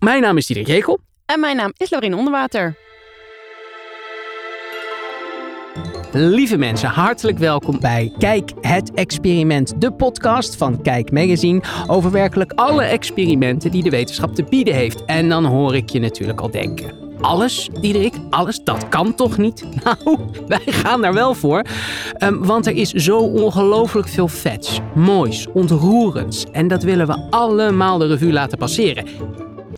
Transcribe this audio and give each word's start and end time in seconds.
Mijn 0.00 0.22
naam 0.22 0.36
is 0.36 0.46
Diederik 0.46 0.70
Jekel. 0.70 0.98
En 1.26 1.40
mijn 1.40 1.56
naam 1.56 1.72
is 1.76 1.90
Lorien 1.90 2.14
Onderwater. 2.14 2.76
Lieve 6.12 6.56
mensen, 6.56 6.88
hartelijk 6.88 7.38
welkom 7.38 7.80
bij 7.80 8.12
Kijk 8.18 8.50
het 8.60 8.92
Experiment, 8.94 9.80
de 9.80 9.92
podcast 9.92 10.56
van 10.56 10.82
Kijk 10.82 11.12
Magazine 11.12 11.62
over 11.86 12.10
werkelijk 12.10 12.52
alle 12.52 12.82
experimenten 12.82 13.70
die 13.70 13.82
de 13.82 13.90
wetenschap 13.90 14.34
te 14.34 14.44
bieden 14.44 14.74
heeft. 14.74 15.04
En 15.04 15.28
dan 15.28 15.44
hoor 15.44 15.76
ik 15.76 15.90
je 15.90 16.00
natuurlijk 16.00 16.40
al 16.40 16.50
denken. 16.50 17.08
Alles, 17.20 17.68
Diederik, 17.80 18.14
alles, 18.30 18.60
dat 18.64 18.88
kan 18.88 19.14
toch 19.14 19.38
niet? 19.38 19.64
Nou, 19.84 20.18
wij 20.46 20.62
gaan 20.66 21.00
daar 21.00 21.14
wel 21.14 21.34
voor. 21.34 21.64
Ehm, 22.12 22.38
want 22.38 22.66
er 22.66 22.76
is 22.76 22.90
zo 22.90 23.18
ongelooflijk 23.18 24.08
veel 24.08 24.28
vets, 24.28 24.80
moois, 24.94 25.46
ontroerends. 25.52 26.44
En 26.52 26.68
dat 26.68 26.82
willen 26.82 27.06
we 27.06 27.26
allemaal 27.30 27.98
de 27.98 28.06
revue 28.06 28.32
laten 28.32 28.58
passeren. 28.58 29.06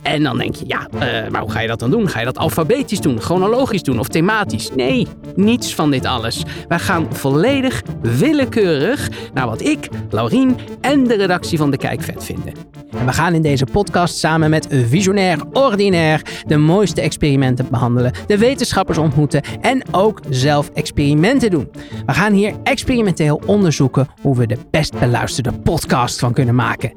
En 0.03 0.23
dan 0.23 0.37
denk 0.37 0.55
je, 0.55 0.65
ja, 0.67 0.87
uh, 0.95 1.29
maar 1.29 1.41
hoe 1.41 1.51
ga 1.51 1.59
je 1.59 1.67
dat 1.67 1.79
dan 1.79 1.91
doen? 1.91 2.09
Ga 2.09 2.19
je 2.19 2.25
dat 2.25 2.37
alfabetisch 2.37 3.01
doen, 3.01 3.21
chronologisch 3.21 3.83
doen 3.83 3.99
of 3.99 4.07
thematisch? 4.07 4.69
Nee, 4.75 5.07
niets 5.35 5.75
van 5.75 5.91
dit 5.91 6.05
alles. 6.05 6.43
Wij 6.67 6.79
gaan 6.79 7.07
volledig 7.15 7.81
willekeurig 8.01 9.09
naar 9.33 9.47
wat 9.47 9.61
ik, 9.61 9.89
Laurien 10.09 10.57
en 10.81 11.03
de 11.03 11.15
redactie 11.15 11.57
van 11.57 11.71
De 11.71 11.77
Kijk 11.77 12.01
vet 12.01 12.23
vinden. 12.23 12.53
En 12.97 13.05
we 13.05 13.13
gaan 13.13 13.33
in 13.33 13.41
deze 13.41 13.65
podcast 13.71 14.17
samen 14.17 14.49
met 14.49 14.67
Visionair 14.69 15.39
Ordinair 15.53 16.21
de 16.47 16.57
mooiste 16.57 17.01
experimenten 17.01 17.67
behandelen, 17.69 18.13
de 18.27 18.37
wetenschappers 18.37 18.97
ontmoeten 18.97 19.41
en 19.61 19.83
ook 19.91 20.19
zelf 20.29 20.69
experimenten 20.73 21.49
doen. 21.49 21.71
We 22.05 22.13
gaan 22.13 22.33
hier 22.33 22.53
experimenteel 22.63 23.41
onderzoeken 23.45 24.07
hoe 24.21 24.37
we 24.37 24.47
de 24.47 24.57
best 24.71 24.99
beluisterde 24.99 25.51
podcast 25.51 26.19
van 26.19 26.33
kunnen 26.33 26.55
maken. 26.55 26.93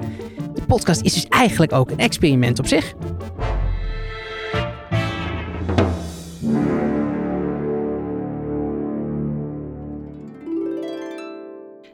De 0.55 0.63
podcast 0.67 1.01
is 1.03 1.15
dus 1.15 1.27
eigenlijk 1.29 1.73
ook 1.73 1.91
een 1.91 1.99
experiment 1.99 2.59
op 2.59 2.67
zich. 2.67 2.95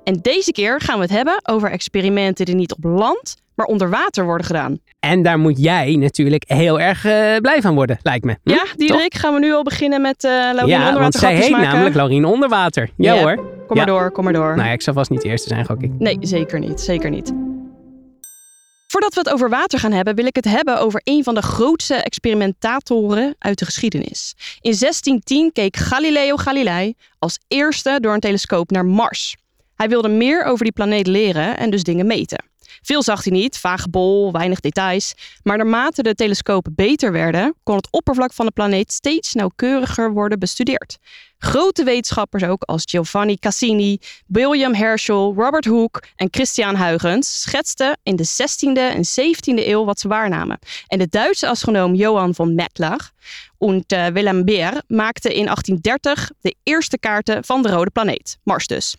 En 0.05 0.19
deze 0.23 0.53
keer 0.53 0.81
gaan 0.81 0.97
we 0.97 1.03
het 1.03 1.11
hebben 1.11 1.41
over 1.43 1.71
experimenten 1.71 2.45
die 2.47 2.55
niet 2.55 2.73
op 2.73 2.85
land, 2.85 3.37
maar 3.55 3.67
onder 3.67 3.91
water 3.91 4.25
worden 4.25 4.47
gedaan. 4.47 4.79
En 5.01 5.23
daar 5.23 5.39
moet 5.39 5.59
jij 5.59 5.97
natuurlijk 5.97 6.45
heel 6.47 6.81
erg 6.81 7.05
uh, 7.05 7.37
blij 7.37 7.61
van 7.61 7.75
worden, 7.75 7.99
lijkt 8.03 8.25
me. 8.25 8.37
Hm? 8.43 8.51
Ja, 8.51 8.65
Diederik, 8.77 9.15
gaan 9.15 9.35
we 9.35 9.41
nu 9.41 9.53
al 9.53 9.63
beginnen 9.63 10.01
met 10.01 10.25
uh, 10.25 10.31
Laurien 10.31 10.67
ja, 10.67 10.77
Onderwater 10.77 11.01
want 11.01 11.15
zij 11.15 11.35
heet 11.35 11.51
maken. 11.51 11.69
namelijk 11.69 11.95
Laurien 11.95 12.25
Onderwater. 12.25 12.91
Ja, 12.97 13.17
hoor. 13.17 13.37
Kom 13.67 13.77
maar 13.77 13.87
door, 13.87 14.11
kom 14.11 14.25
maar 14.25 14.33
door. 14.33 14.57
Nou 14.57 14.69
ja, 14.69 14.73
ik 14.73 14.83
zal 14.83 14.95
vast 14.95 15.11
niet 15.11 15.23
de 15.23 15.29
eerste 15.29 15.49
zijn, 15.49 15.65
gok 15.65 15.83
ik. 15.83 15.91
Nee, 15.99 16.19
zeker 16.21 16.59
niet, 16.59 16.81
zeker 16.81 17.11
niet. 17.11 17.52
Voordat 18.93 19.15
we 19.15 19.21
het 19.21 19.31
over 19.31 19.49
water 19.49 19.79
gaan 19.79 19.93
hebben, 19.93 20.15
wil 20.15 20.27
ik 20.27 20.37
het 20.37 20.45
hebben 20.45 20.79
over 20.79 21.01
een 21.05 21.25
van 21.25 21.35
de 21.35 21.43
grootste 21.43 21.95
experimentatoren 21.95 23.35
uit 23.39 23.59
de 23.59 23.65
geschiedenis. 23.65 24.35
In 24.61 24.77
1610 24.79 25.53
keek 25.53 25.77
Galileo 25.77 26.37
Galilei 26.37 26.95
als 27.19 27.39
eerste 27.49 27.99
door 28.01 28.15
een 28.15 28.21
telescoop 28.21 28.71
naar 28.71 28.85
Mars. 28.85 29.37
Hij 29.77 29.89
wilde 29.89 30.09
meer 30.09 30.45
over 30.45 30.65
die 30.65 30.73
planeet 30.73 31.07
leren 31.07 31.57
en 31.57 31.71
dus 31.71 31.83
dingen 31.83 32.07
meten. 32.07 32.52
Veel 32.83 33.03
zag 33.03 33.25
hij 33.25 33.33
niet, 33.33 33.59
vage 33.59 33.89
bol, 33.89 34.33
weinig 34.33 34.61
details. 34.61 35.15
Maar 35.43 35.57
naarmate 35.57 36.03
de 36.03 36.15
telescopen 36.15 36.75
beter 36.75 37.13
werden, 37.13 37.55
kon 37.63 37.77
het 37.77 37.89
oppervlak 37.91 38.33
van 38.33 38.47
de 38.47 38.53
planeet 38.53 38.93
steeds 38.93 39.33
nauwkeuriger 39.33 40.13
worden 40.13 40.39
bestudeerd. 40.39 40.99
Grote 41.39 41.85
wetenschappers 41.85 42.45
ook 42.45 42.63
als 42.63 42.83
Giovanni 42.87 43.37
Cassini, 43.37 43.99
William 44.27 44.75
Herschel, 44.75 45.35
Robert 45.37 45.65
Hooke 45.65 46.03
en 46.17 46.29
Christian 46.31 46.77
Huygens 46.77 47.41
schetsten 47.41 47.99
in 48.03 48.17
de 48.17 48.27
16e 48.27 48.73
en 48.73 49.05
17e 49.05 49.67
eeuw 49.67 49.85
wat 49.85 50.01
ze 50.01 50.09
waarnamen. 50.09 50.59
En 50.87 50.99
de 50.99 51.09
Duitse 51.09 51.49
astronoom 51.49 51.95
Johan 51.95 52.35
von 52.35 52.55
Mettler 52.55 53.11
en 53.59 53.85
uh, 53.87 54.07
Willem 54.07 54.45
Beer 54.45 54.83
maakte 54.87 55.35
in 55.35 55.45
1830 55.45 56.31
de 56.41 56.55
eerste 56.63 56.99
kaarten 56.99 57.45
van 57.45 57.63
de 57.63 57.69
rode 57.69 57.91
planeet, 57.91 58.39
Mars 58.43 58.67
dus 58.67 58.97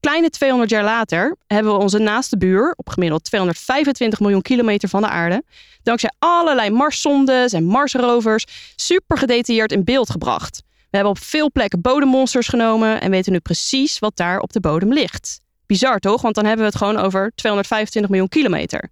kleine 0.00 0.30
200 0.30 0.70
jaar 0.70 0.84
later 0.84 1.36
hebben 1.46 1.72
we 1.72 1.78
onze 1.78 1.98
naaste 1.98 2.36
buur, 2.36 2.74
op 2.76 2.88
gemiddeld 2.88 3.24
225 3.24 4.20
miljoen 4.20 4.42
kilometer 4.42 4.88
van 4.88 5.02
de 5.02 5.08
aarde, 5.08 5.42
dankzij 5.82 6.12
allerlei 6.18 6.70
Marszondes 6.70 7.52
en 7.52 7.64
Marsrovers 7.64 8.44
super 8.76 9.18
gedetailleerd 9.18 9.72
in 9.72 9.84
beeld 9.84 10.10
gebracht. 10.10 10.62
We 10.66 10.96
hebben 10.96 11.10
op 11.10 11.18
veel 11.18 11.52
plekken 11.52 11.80
bodemmonsters 11.80 12.48
genomen 12.48 13.00
en 13.00 13.10
weten 13.10 13.32
nu 13.32 13.38
precies 13.38 13.98
wat 13.98 14.16
daar 14.16 14.38
op 14.40 14.52
de 14.52 14.60
bodem 14.60 14.92
ligt. 14.92 15.40
Bizar 15.66 15.98
toch? 15.98 16.22
Want 16.22 16.34
dan 16.34 16.44
hebben 16.44 16.64
we 16.64 16.70
het 16.70 16.80
gewoon 16.80 16.96
over 16.96 17.32
225 17.34 18.10
miljoen 18.10 18.28
kilometer. 18.28 18.90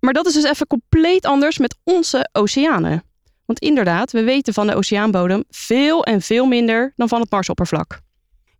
Maar 0.00 0.12
dat 0.12 0.26
is 0.26 0.34
dus 0.34 0.44
even 0.44 0.66
compleet 0.66 1.26
anders 1.26 1.58
met 1.58 1.76
onze 1.84 2.28
oceanen. 2.32 3.02
Want 3.44 3.58
inderdaad, 3.58 4.12
we 4.12 4.22
weten 4.22 4.54
van 4.54 4.66
de 4.66 4.74
oceaanbodem 4.74 5.44
veel 5.50 6.04
en 6.04 6.20
veel 6.22 6.46
minder 6.46 6.92
dan 6.96 7.08
van 7.08 7.20
het 7.20 7.30
Marsoppervlak. 7.30 8.00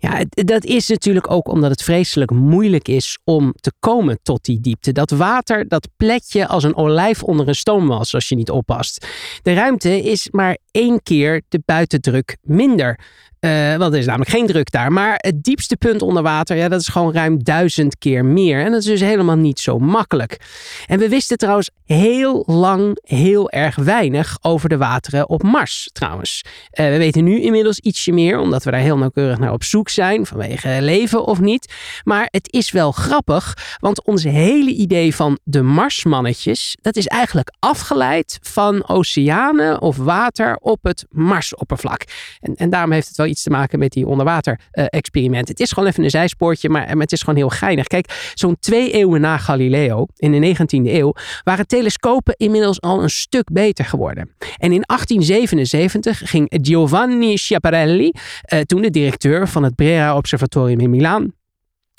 Ja, 0.02 0.24
dat 0.30 0.64
is 0.64 0.88
natuurlijk 0.88 1.30
ook 1.30 1.48
omdat 1.48 1.70
het 1.70 1.82
vreselijk 1.82 2.30
moeilijk 2.30 2.88
is 2.88 3.18
om 3.24 3.52
te 3.60 3.72
komen 3.78 4.18
tot 4.22 4.44
die 4.44 4.60
diepte. 4.60 4.92
Dat 4.92 5.10
water, 5.10 5.68
dat 5.68 5.88
plet 5.96 6.32
je 6.32 6.46
als 6.46 6.64
een 6.64 6.76
olijf 6.76 7.22
onder 7.22 7.48
een 7.48 7.54
stoomwas 7.54 8.14
als 8.14 8.28
je 8.28 8.34
niet 8.34 8.50
oppast. 8.50 9.06
De 9.42 9.52
ruimte 9.52 10.02
is 10.02 10.28
maar 10.30 10.58
één 10.70 11.02
keer 11.02 11.42
de 11.48 11.62
buitendruk 11.64 12.36
minder. 12.42 13.00
Uh, 13.40 13.76
want 13.76 13.92
er 13.92 13.98
is 13.98 14.06
namelijk 14.06 14.30
geen 14.30 14.46
druk 14.46 14.70
daar. 14.70 14.92
Maar 14.92 15.14
het 15.16 15.42
diepste 15.42 15.76
punt 15.76 16.02
onder 16.02 16.22
water, 16.22 16.56
ja, 16.56 16.68
dat 16.68 16.80
is 16.80 16.88
gewoon 16.88 17.12
ruim 17.12 17.44
duizend 17.44 17.98
keer 17.98 18.24
meer. 18.24 18.64
En 18.64 18.70
dat 18.70 18.80
is 18.80 18.86
dus 18.86 19.00
helemaal 19.00 19.36
niet 19.36 19.60
zo 19.60 19.78
makkelijk. 19.78 20.40
En 20.86 20.98
we 20.98 21.08
wisten 21.08 21.38
trouwens 21.38 21.70
heel 21.84 22.42
lang 22.46 22.98
heel 23.02 23.50
erg 23.50 23.76
weinig 23.76 24.38
over 24.40 24.68
de 24.68 24.76
wateren 24.76 25.28
op 25.28 25.42
Mars 25.42 25.90
trouwens. 25.92 26.42
Uh, 26.44 26.86
we 26.86 26.98
weten 26.98 27.24
nu 27.24 27.40
inmiddels 27.40 27.78
ietsje 27.78 28.12
meer, 28.12 28.38
omdat 28.38 28.64
we 28.64 28.70
daar 28.70 28.80
heel 28.80 28.98
nauwkeurig 28.98 29.38
naar 29.38 29.52
op 29.52 29.64
zoek 29.64 29.88
zijn, 29.88 30.26
vanwege 30.26 30.78
leven 30.80 31.24
of 31.24 31.40
niet. 31.40 31.74
Maar 32.04 32.28
het 32.30 32.52
is 32.52 32.70
wel 32.70 32.92
grappig, 32.92 33.76
want 33.78 34.04
ons 34.04 34.24
hele 34.24 34.70
idee 34.70 35.14
van 35.14 35.38
de 35.44 35.62
Marsmannetjes, 35.62 36.76
dat 36.82 36.96
is 36.96 37.06
eigenlijk 37.06 37.52
afgeleid 37.58 38.38
van 38.42 38.88
oceanen 38.88 39.80
of 39.80 39.96
water 39.96 40.56
op 40.56 40.78
het 40.82 41.06
Marsoppervlak. 41.10 42.04
En, 42.40 42.54
en 42.54 42.70
daarom 42.70 42.92
heeft 42.92 43.08
het 43.08 43.16
wel 43.16 43.28
iets 43.30 43.42
te 43.42 43.50
maken 43.50 43.78
met 43.78 43.92
die 43.92 44.06
onderwater-experimenten. 44.06 45.50
het 45.50 45.60
is 45.60 45.72
gewoon 45.72 45.88
even 45.88 46.04
een 46.04 46.10
zijspoortje, 46.10 46.68
maar, 46.68 46.86
maar 46.86 47.02
het 47.02 47.12
is 47.12 47.20
gewoon 47.20 47.36
heel 47.36 47.48
geinig. 47.48 47.86
Kijk, 47.86 48.32
zo'n 48.34 48.56
twee 48.60 48.92
eeuwen 48.92 49.20
na 49.20 49.38
Galileo, 49.38 50.06
in 50.16 50.40
de 50.40 50.56
19e 50.56 50.90
eeuw, 50.92 51.12
waren 51.44 51.66
telescopen 51.66 52.34
inmiddels 52.36 52.80
al 52.80 53.02
een 53.02 53.10
stuk 53.10 53.52
beter 53.52 53.84
geworden. 53.84 54.30
En 54.38 54.72
in 54.72 54.82
1877 54.86 56.22
ging 56.24 56.58
Giovanni 56.62 57.36
Schiaparelli, 57.36 58.12
eh, 58.42 58.60
toen 58.60 58.82
de 58.82 58.90
directeur 58.90 59.48
van 59.48 59.62
het 59.62 59.74
Brera 59.74 60.16
Observatorium 60.16 60.80
in 60.80 60.90
Milaan, 60.90 61.32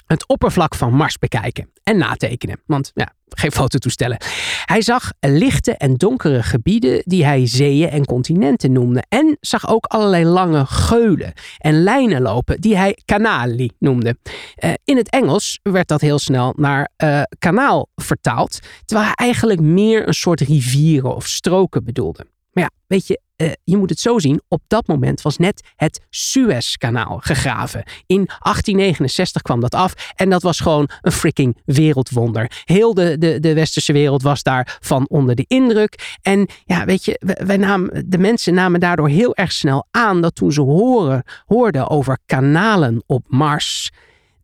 het 0.06 0.28
oppervlak 0.28 0.76
van 0.76 0.94
Mars 0.94 1.18
bekijken 1.18 1.72
en 1.84 1.98
natekenen. 1.98 2.62
Want 2.66 2.92
ja, 2.94 3.14
geen 3.38 3.52
fototoestellen. 3.52 4.18
Hij 4.66 4.82
zag 4.82 5.12
lichte 5.20 5.78
en 5.78 5.96
donkere 5.96 6.44
gebieden 6.44 7.02
die 7.06 7.26
hij 7.26 7.48
zeeën 7.48 7.90
en 7.90 8.06
continenten 8.06 8.72
noemde. 8.72 9.04
En 9.10 9.38
zag 9.40 9.70
ook 9.70 9.86
allerlei 9.86 10.26
lange 10.26 10.66
geulen 10.66 11.34
en 11.58 11.84
lijnen 11.84 12.22
lopen 12.22 12.62
die 12.62 12.78
hij 12.78 12.98
canali 13.06 13.72
noemde. 13.80 14.18
Uh, 14.64 14.74
in 14.84 14.98
het 14.98 15.10
Engels 15.10 15.60
werd 15.64 15.88
dat 15.88 16.02
heel 16.02 16.20
snel 16.20 16.54
naar 16.58 16.90
uh, 17.04 17.22
kanaal 17.40 17.90
vertaald, 17.96 18.60
terwijl 18.86 19.08
hij 19.16 19.26
eigenlijk 19.26 19.60
meer 19.60 20.08
een 20.08 20.14
soort 20.14 20.40
rivieren 20.40 21.16
of 21.16 21.28
stroken 21.28 21.84
bedoelde. 21.84 22.26
Maar 22.52 22.64
ja, 22.64 22.70
weet 22.88 23.08
je, 23.08 23.22
uh, 23.38 23.52
je 23.64 23.78
moet 23.78 23.90
het 23.90 24.00
zo 24.00 24.20
zien. 24.20 24.42
Op 24.48 24.62
dat 24.68 24.88
moment 24.88 25.22
was 25.22 25.38
net 25.38 25.72
het 25.76 26.02
Suezkanaal 26.10 27.20
gegraven. 27.24 27.84
In 28.06 28.26
1869 28.26 29.42
kwam 29.42 29.60
dat 29.60 29.76
af. 29.76 29.94
En 30.16 30.30
dat 30.30 30.42
was 30.42 30.60
gewoon 30.60 30.90
een 31.02 31.12
freaking 31.12 31.58
wereldwonder. 31.66 32.52
Heel 32.64 32.94
de, 32.94 33.18
de, 33.18 33.40
de 33.40 33.54
westerse 33.54 33.94
wereld 33.94 34.22
was 34.22 34.44
daarvan 34.44 35.08
onder 35.10 35.36
de 35.36 35.46
indruk. 35.48 36.18
En 36.22 36.48
ja, 36.66 36.86
weet 36.86 37.06
je, 37.06 37.36
wij 37.46 37.58
namen, 37.58 38.10
de 38.10 38.18
mensen 38.18 38.54
namen 38.54 38.80
daardoor 38.80 39.10
heel 39.10 39.36
erg 39.36 39.52
snel 39.52 39.88
aan 39.92 40.22
dat 40.22 40.36
toen 40.36 40.52
ze 40.52 40.62
horen, 40.62 41.24
hoorden 41.46 41.90
over 41.90 42.18
kanalen 42.26 43.04
op 43.06 43.26
Mars 43.28 43.92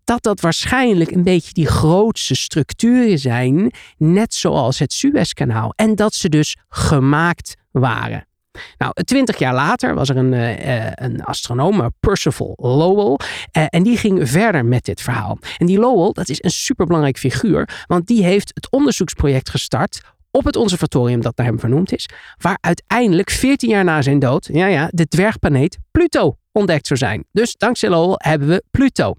dat 0.07 0.23
dat 0.23 0.41
waarschijnlijk 0.41 1.11
een 1.11 1.23
beetje 1.23 1.53
die 1.53 1.67
grootste 1.67 2.35
structuren 2.35 3.19
zijn, 3.19 3.71
net 3.97 4.33
zoals 4.33 4.79
het 4.79 4.93
Suezkanaal. 4.93 5.73
En 5.75 5.95
dat 5.95 6.13
ze 6.13 6.29
dus 6.29 6.57
gemaakt 6.69 7.55
waren. 7.71 8.27
Nou, 8.77 8.93
twintig 8.93 9.37
jaar 9.37 9.53
later 9.53 9.95
was 9.95 10.09
er 10.09 10.17
een, 10.17 10.33
uh, 10.33 10.89
een 10.91 11.23
astronoom, 11.23 11.91
Percival 11.99 12.53
Lowell, 12.55 13.17
en 13.69 13.83
die 13.83 13.97
ging 13.97 14.29
verder 14.29 14.65
met 14.65 14.85
dit 14.85 15.01
verhaal. 15.01 15.37
En 15.57 15.65
die 15.65 15.79
Lowell, 15.79 16.11
dat 16.11 16.29
is 16.29 16.43
een 16.43 16.51
superbelangrijk 16.51 17.17
figuur, 17.17 17.85
want 17.87 18.07
die 18.07 18.23
heeft 18.23 18.51
het 18.53 18.71
onderzoeksproject 18.71 19.49
gestart 19.49 20.01
op 20.31 20.45
het 20.45 20.55
observatorium 20.55 21.21
dat 21.21 21.37
naar 21.37 21.45
hem 21.45 21.59
vernoemd 21.59 21.93
is, 21.93 22.09
waar 22.37 22.57
uiteindelijk 22.61 23.29
14 23.29 23.69
jaar 23.69 23.83
na 23.83 24.01
zijn 24.01 24.19
dood, 24.19 24.49
ja 24.51 24.67
ja, 24.67 24.87
de 24.91 25.07
dwergplaneet 25.07 25.77
Pluto 25.91 26.37
ontdekt 26.57 26.87
zou 26.87 26.99
zijn. 26.99 27.25
Dus 27.31 27.55
dankzij 27.57 27.89
Lowell 27.89 28.15
hebben 28.17 28.47
we 28.47 28.63
Pluto. 28.71 29.13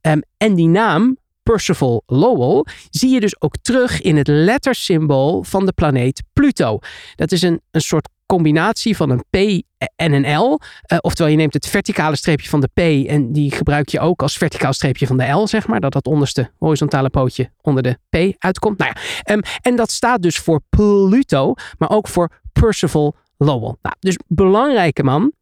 Um, 0.00 0.22
en 0.36 0.54
die 0.54 0.68
naam 0.68 1.16
Percival 1.42 2.02
Lowell, 2.06 2.64
zie 2.90 3.10
je 3.10 3.20
dus 3.20 3.40
ook 3.40 3.54
terug 3.62 4.00
in 4.00 4.16
het 4.16 4.28
lettersymbool 4.28 5.42
van 5.42 5.66
de 5.66 5.72
planeet 5.72 6.22
Pluto. 6.32 6.78
Dat 7.14 7.32
is 7.32 7.42
een, 7.42 7.60
een 7.70 7.80
soort 7.80 8.08
combinatie 8.26 8.96
van 8.96 9.10
een 9.10 9.24
P 9.30 9.62
en 9.96 10.12
een 10.12 10.38
L. 10.38 10.58
Uh, 10.92 10.98
oftewel, 11.00 11.30
je 11.30 11.36
neemt 11.36 11.54
het 11.54 11.66
verticale 11.66 12.16
streepje 12.16 12.48
van 12.48 12.60
de 12.60 12.68
P 12.74 13.08
en 13.08 13.32
die 13.32 13.50
gebruik 13.50 13.88
je 13.88 14.00
ook 14.00 14.22
als 14.22 14.36
verticaal 14.36 14.72
streepje 14.72 15.06
van 15.06 15.16
de 15.16 15.28
L, 15.28 15.46
zeg 15.46 15.66
maar. 15.66 15.80
Dat 15.80 15.92
dat 15.92 16.06
onderste 16.06 16.50
horizontale 16.58 17.10
pootje 17.10 17.50
onder 17.60 17.82
de 17.82 17.98
P 18.08 18.34
uitkomt. 18.38 18.78
Nou 18.78 18.92
ja, 18.94 19.34
um, 19.34 19.42
en 19.60 19.76
dat 19.76 19.90
staat 19.90 20.22
dus 20.22 20.36
voor 20.36 20.60
Pluto, 20.68 21.54
maar 21.78 21.90
ook 21.90 22.08
voor 22.08 22.40
Percival 22.52 23.14
Lowell. 23.44 23.74
Nou, 23.82 23.94
dus 23.98 24.18
belangrijke 24.26 25.02
man. 25.02 25.32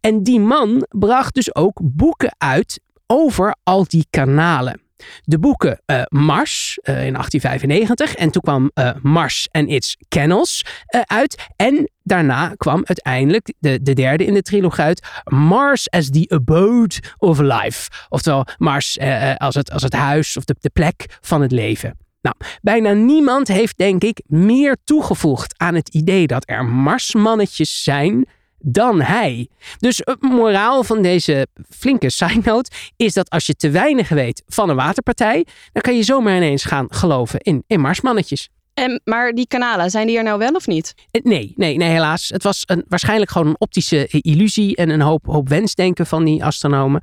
En 0.00 0.22
die 0.22 0.40
man 0.40 0.86
bracht 0.88 1.34
dus 1.34 1.54
ook 1.54 1.80
boeken 1.82 2.34
uit 2.38 2.80
over 3.06 3.56
al 3.62 3.84
die 3.88 4.06
kanalen 4.10 4.82
de 5.22 5.38
boeken 5.38 5.80
uh, 5.86 6.02
Mars 6.08 6.78
uh, 6.82 7.06
in 7.06 7.12
1895. 7.12 8.14
En 8.14 8.30
toen 8.30 8.42
kwam 8.42 8.70
uh, 8.74 8.90
Mars 9.02 9.48
and 9.50 9.68
Its 9.68 9.96
Canals 10.08 10.64
uit. 11.06 11.48
En 11.56 11.90
daarna 12.02 12.54
kwam 12.56 12.82
uiteindelijk 12.84 13.52
de, 13.58 13.82
de 13.82 13.92
derde 13.92 14.24
in 14.24 14.34
de 14.34 14.42
trilogie 14.42 14.84
uit. 14.84 15.06
Mars 15.24 15.90
as 15.90 16.10
the 16.10 16.26
Abode 16.28 16.94
of 17.18 17.38
Life. 17.38 17.90
Oftewel 18.08 18.46
Mars 18.58 18.98
als, 19.36 19.54
het, 19.54 19.70
als 19.70 19.82
het 19.82 19.92
huis 19.92 20.36
of 20.36 20.44
de, 20.44 20.56
de 20.60 20.70
plek 20.70 21.18
van 21.20 21.42
het 21.42 21.52
leven. 21.52 22.03
Nou, 22.24 22.36
bijna 22.62 22.92
niemand 22.92 23.48
heeft 23.48 23.78
denk 23.78 24.02
ik 24.02 24.22
meer 24.26 24.76
toegevoegd 24.84 25.54
aan 25.58 25.74
het 25.74 25.88
idee 25.88 26.26
dat 26.26 26.42
er 26.46 26.64
Marsmannetjes 26.64 27.82
zijn 27.82 28.26
dan 28.58 29.00
hij. 29.00 29.48
Dus 29.78 30.00
het 30.04 30.22
moraal 30.22 30.84
van 30.84 31.02
deze 31.02 31.46
flinke 31.68 32.10
side 32.10 32.40
note 32.44 32.70
is 32.96 33.12
dat 33.12 33.30
als 33.30 33.46
je 33.46 33.54
te 33.54 33.70
weinig 33.70 34.08
weet 34.08 34.42
van 34.46 34.68
een 34.68 34.76
waterpartij, 34.76 35.46
dan 35.72 35.82
kan 35.82 35.96
je 35.96 36.02
zomaar 36.02 36.36
ineens 36.36 36.64
gaan 36.64 36.86
geloven 36.88 37.40
in, 37.40 37.64
in 37.66 37.80
marsmannetjes. 37.80 38.48
En, 38.74 39.00
maar 39.04 39.32
die 39.32 39.46
kanalen, 39.46 39.90
zijn 39.90 40.06
die 40.06 40.16
er 40.16 40.22
nou 40.22 40.38
wel 40.38 40.52
of 40.52 40.66
niet? 40.66 40.94
Eh, 41.10 41.22
nee, 41.22 41.52
nee, 41.56 41.76
nee 41.76 41.90
helaas. 41.90 42.28
Het 42.28 42.42
was 42.42 42.62
een, 42.66 42.84
waarschijnlijk 42.88 43.30
gewoon 43.30 43.46
een 43.46 43.60
optische 43.60 44.06
illusie 44.08 44.76
en 44.76 44.90
een 44.90 45.00
hoop, 45.00 45.26
hoop 45.26 45.48
wensdenken 45.48 46.06
van 46.06 46.24
die 46.24 46.44
astronomen. 46.44 47.02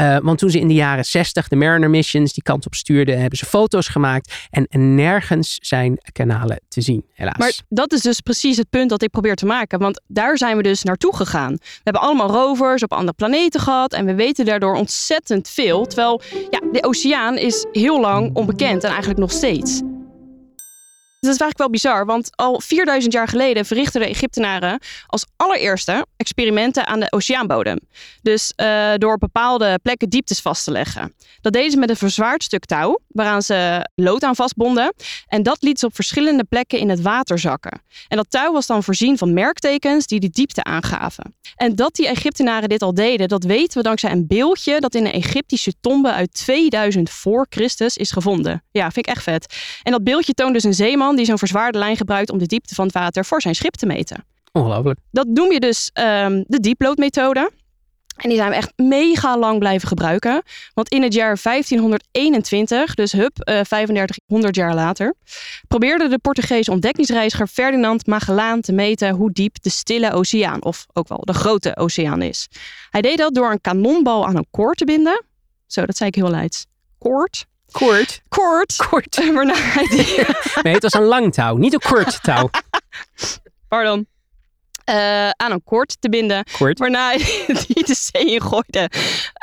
Uh, 0.00 0.16
want 0.18 0.38
toen 0.38 0.50
ze 0.50 0.60
in 0.60 0.68
de 0.68 0.74
jaren 0.74 1.04
60 1.04 1.48
de 1.48 1.56
Mariner 1.56 1.90
missions 1.90 2.32
die 2.32 2.42
kant 2.42 2.66
op 2.66 2.74
stuurden, 2.74 3.20
hebben 3.20 3.38
ze 3.38 3.46
foto's 3.46 3.88
gemaakt 3.88 4.34
en, 4.50 4.66
en 4.66 4.94
nergens 4.94 5.58
zijn 5.60 5.98
kanalen 6.12 6.60
te 6.68 6.80
zien, 6.80 7.04
helaas. 7.12 7.38
Maar 7.38 7.52
dat 7.68 7.92
is 7.92 8.00
dus 8.00 8.20
precies 8.20 8.56
het 8.56 8.70
punt 8.70 8.90
dat 8.90 9.02
ik 9.02 9.10
probeer 9.10 9.36
te 9.36 9.46
maken, 9.46 9.78
want 9.78 10.02
daar 10.06 10.38
zijn 10.38 10.56
we 10.56 10.62
dus 10.62 10.82
naartoe 10.82 11.16
gegaan. 11.16 11.52
We 11.52 11.80
hebben 11.82 12.02
allemaal 12.02 12.30
rovers 12.30 12.82
op 12.82 12.92
andere 12.92 13.16
planeten 13.16 13.60
gehad 13.60 13.92
en 13.92 14.06
we 14.06 14.14
weten 14.14 14.44
daardoor 14.44 14.74
ontzettend 14.74 15.48
veel, 15.48 15.86
terwijl 15.86 16.20
ja, 16.50 16.60
de 16.72 16.84
oceaan 16.84 17.36
is 17.36 17.66
heel 17.72 18.00
lang 18.00 18.34
onbekend 18.34 18.84
en 18.84 18.90
eigenlijk 18.90 19.20
nog 19.20 19.32
steeds. 19.32 19.82
Dat 21.20 21.34
is 21.34 21.40
eigenlijk 21.40 21.58
wel 21.58 21.70
bizar, 21.70 22.06
want 22.06 22.30
al 22.36 22.60
4000 22.60 23.12
jaar 23.12 23.28
geleden 23.28 23.64
verrichtten 23.64 24.00
de 24.00 24.06
Egyptenaren 24.06 24.80
als 25.06 25.26
allereerste 25.36 26.06
experimenten 26.16 26.86
aan 26.86 27.00
de 27.00 27.12
oceaanbodem. 27.12 27.78
Dus 28.22 28.52
uh, 28.56 28.92
door 28.96 29.18
bepaalde 29.18 29.78
plekken 29.82 30.08
dieptes 30.08 30.40
vast 30.40 30.64
te 30.64 30.70
leggen. 30.70 31.14
Dat 31.40 31.52
deden 31.52 31.70
ze 31.70 31.76
met 31.78 31.90
een 31.90 31.96
verzwaard 31.96 32.42
stuk 32.42 32.64
touw, 32.64 32.98
waaraan 33.08 33.42
ze 33.42 33.88
lood 33.94 34.22
aan 34.22 34.34
vastbonden. 34.34 34.94
En 35.26 35.42
dat 35.42 35.62
liet 35.62 35.78
ze 35.78 35.86
op 35.86 35.94
verschillende 35.94 36.44
plekken 36.44 36.78
in 36.78 36.88
het 36.88 37.00
water 37.00 37.38
zakken. 37.38 37.82
En 38.08 38.16
dat 38.16 38.30
touw 38.30 38.52
was 38.52 38.66
dan 38.66 38.82
voorzien 38.82 39.18
van 39.18 39.32
merktekens 39.32 40.06
die 40.06 40.20
de 40.20 40.30
diepte 40.30 40.64
aangaven. 40.64 41.34
En 41.56 41.74
dat 41.74 41.94
die 41.94 42.08
Egyptenaren 42.08 42.68
dit 42.68 42.82
al 42.82 42.94
deden, 42.94 43.28
dat 43.28 43.44
weten 43.44 43.76
we 43.78 43.82
dankzij 43.82 44.10
een 44.10 44.26
beeldje 44.26 44.80
dat 44.80 44.94
in 44.94 45.06
een 45.06 45.12
Egyptische 45.12 45.72
tombe 45.80 46.12
uit 46.12 46.32
2000 46.32 47.10
voor 47.10 47.46
Christus 47.48 47.96
is 47.96 48.10
gevonden. 48.10 48.62
Ja, 48.70 48.90
vind 48.90 49.06
ik 49.06 49.14
echt 49.14 49.22
vet. 49.22 49.54
En 49.82 49.92
dat 49.92 50.04
beeldje 50.04 50.32
toont 50.32 50.52
dus 50.52 50.64
een 50.64 50.74
zeeman 50.74 51.06
die 51.16 51.24
zo'n 51.24 51.38
verzwaarde 51.38 51.78
lijn 51.78 51.96
gebruikt 51.96 52.30
om 52.30 52.38
de 52.38 52.46
diepte 52.46 52.74
van 52.74 52.84
het 52.84 52.94
water 52.94 53.24
voor 53.24 53.40
zijn 53.40 53.54
schip 53.54 53.74
te 53.74 53.86
meten. 53.86 54.24
Ongelooflijk. 54.52 54.98
Dat 55.10 55.26
noem 55.26 55.52
je 55.52 55.60
dus 55.60 55.90
um, 55.94 56.44
de 56.46 56.60
dieploodmethode. 56.60 57.50
En 58.18 58.28
die 58.28 58.38
zijn 58.38 58.50
we 58.50 58.56
echt 58.56 58.72
mega 58.76 59.38
lang 59.38 59.58
blijven 59.58 59.88
gebruiken. 59.88 60.42
Want 60.74 60.88
in 60.88 61.02
het 61.02 61.14
jaar 61.14 61.38
1521, 61.42 62.94
dus 62.94 63.12
hup, 63.12 63.36
uh, 63.38 63.60
3500 63.60 64.54
jaar 64.54 64.74
later, 64.74 65.14
probeerde 65.68 66.08
de 66.08 66.18
Portugese 66.18 66.70
ontdekkingsreiziger 66.70 67.46
Ferdinand 67.46 68.06
Magellaan 68.06 68.60
te 68.60 68.72
meten 68.72 69.10
hoe 69.10 69.32
diep 69.32 69.62
de 69.62 69.70
Stille 69.70 70.12
Oceaan, 70.12 70.64
of 70.64 70.86
ook 70.92 71.08
wel 71.08 71.20
de 71.24 71.32
Grote 71.32 71.76
Oceaan 71.76 72.22
is. 72.22 72.48
Hij 72.90 73.00
deed 73.00 73.18
dat 73.18 73.34
door 73.34 73.50
een 73.50 73.60
kanonbal 73.60 74.26
aan 74.26 74.36
een 74.36 74.46
koord 74.50 74.78
te 74.78 74.84
binden. 74.84 75.24
Zo, 75.66 75.86
dat 75.86 75.96
zei 75.96 76.08
ik 76.08 76.14
heel 76.14 76.30
luid. 76.30 76.66
Koord. 76.98 77.46
Koord. 77.70 78.22
Koord. 78.28 78.76
Koord. 78.76 79.16
Waarna 79.34 79.54
hij 79.54 79.86
die... 79.96 80.24
Nee, 80.62 80.74
het 80.74 80.82
was 80.82 80.94
een 80.94 81.02
lang 81.04 81.32
touw, 81.32 81.56
niet 81.56 81.72
een 81.72 81.80
kort 81.80 82.22
touw. 82.22 82.50
Pardon. 83.68 84.06
Uh, 84.90 85.30
aan 85.30 85.52
een 85.52 85.64
koord 85.64 85.96
te 86.00 86.08
binden. 86.08 86.44
Koord. 86.52 86.78
Waarna 86.78 87.08
hij 87.08 87.44
die 87.66 87.84
de 87.84 87.94
zee 87.94 88.24
in 88.24 88.42
gooide. 88.42 88.90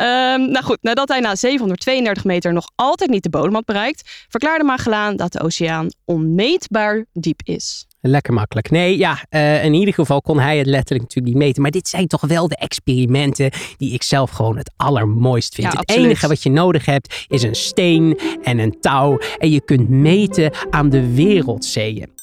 Um, 0.01 0.51
nou 0.51 0.63
goed, 0.63 0.77
nadat 0.81 1.07
hij 1.07 1.19
na 1.19 1.35
732 1.35 2.23
meter 2.23 2.53
nog 2.53 2.69
altijd 2.75 3.09
niet 3.09 3.23
de 3.23 3.29
bodem 3.29 3.53
had 3.53 3.65
bereikt, 3.65 4.25
verklaarde 4.29 4.63
Magellaan 4.63 5.15
dat 5.15 5.31
de 5.31 5.41
oceaan 5.41 5.89
onmeetbaar 6.05 7.05
diep 7.13 7.41
is. 7.43 7.85
Lekker 8.07 8.33
makkelijk. 8.33 8.69
Nee, 8.69 8.97
ja, 8.97 9.25
uh, 9.29 9.63
in 9.63 9.73
ieder 9.73 9.93
geval 9.93 10.21
kon 10.21 10.39
hij 10.39 10.57
het 10.57 10.67
letterlijk 10.67 11.01
natuurlijk 11.01 11.35
niet 11.35 11.43
meten. 11.45 11.61
Maar 11.61 11.71
dit 11.71 11.87
zijn 11.87 12.07
toch 12.07 12.21
wel 12.21 12.47
de 12.47 12.55
experimenten 12.57 13.51
die 13.77 13.93
ik 13.93 14.03
zelf 14.03 14.31
gewoon 14.31 14.57
het 14.57 14.71
allermooist 14.77 15.55
vind. 15.55 15.73
Ja, 15.73 15.79
het 15.79 15.89
enige 15.89 16.27
wat 16.27 16.43
je 16.43 16.49
nodig 16.49 16.85
hebt 16.85 17.25
is 17.27 17.43
een 17.43 17.55
steen 17.55 18.19
en 18.43 18.59
een 18.59 18.79
touw. 18.79 19.19
En 19.37 19.51
je 19.51 19.61
kunt 19.61 19.89
meten 19.89 20.51
aan 20.69 20.89
de 20.89 21.13
wereldzeeën. 21.13 22.14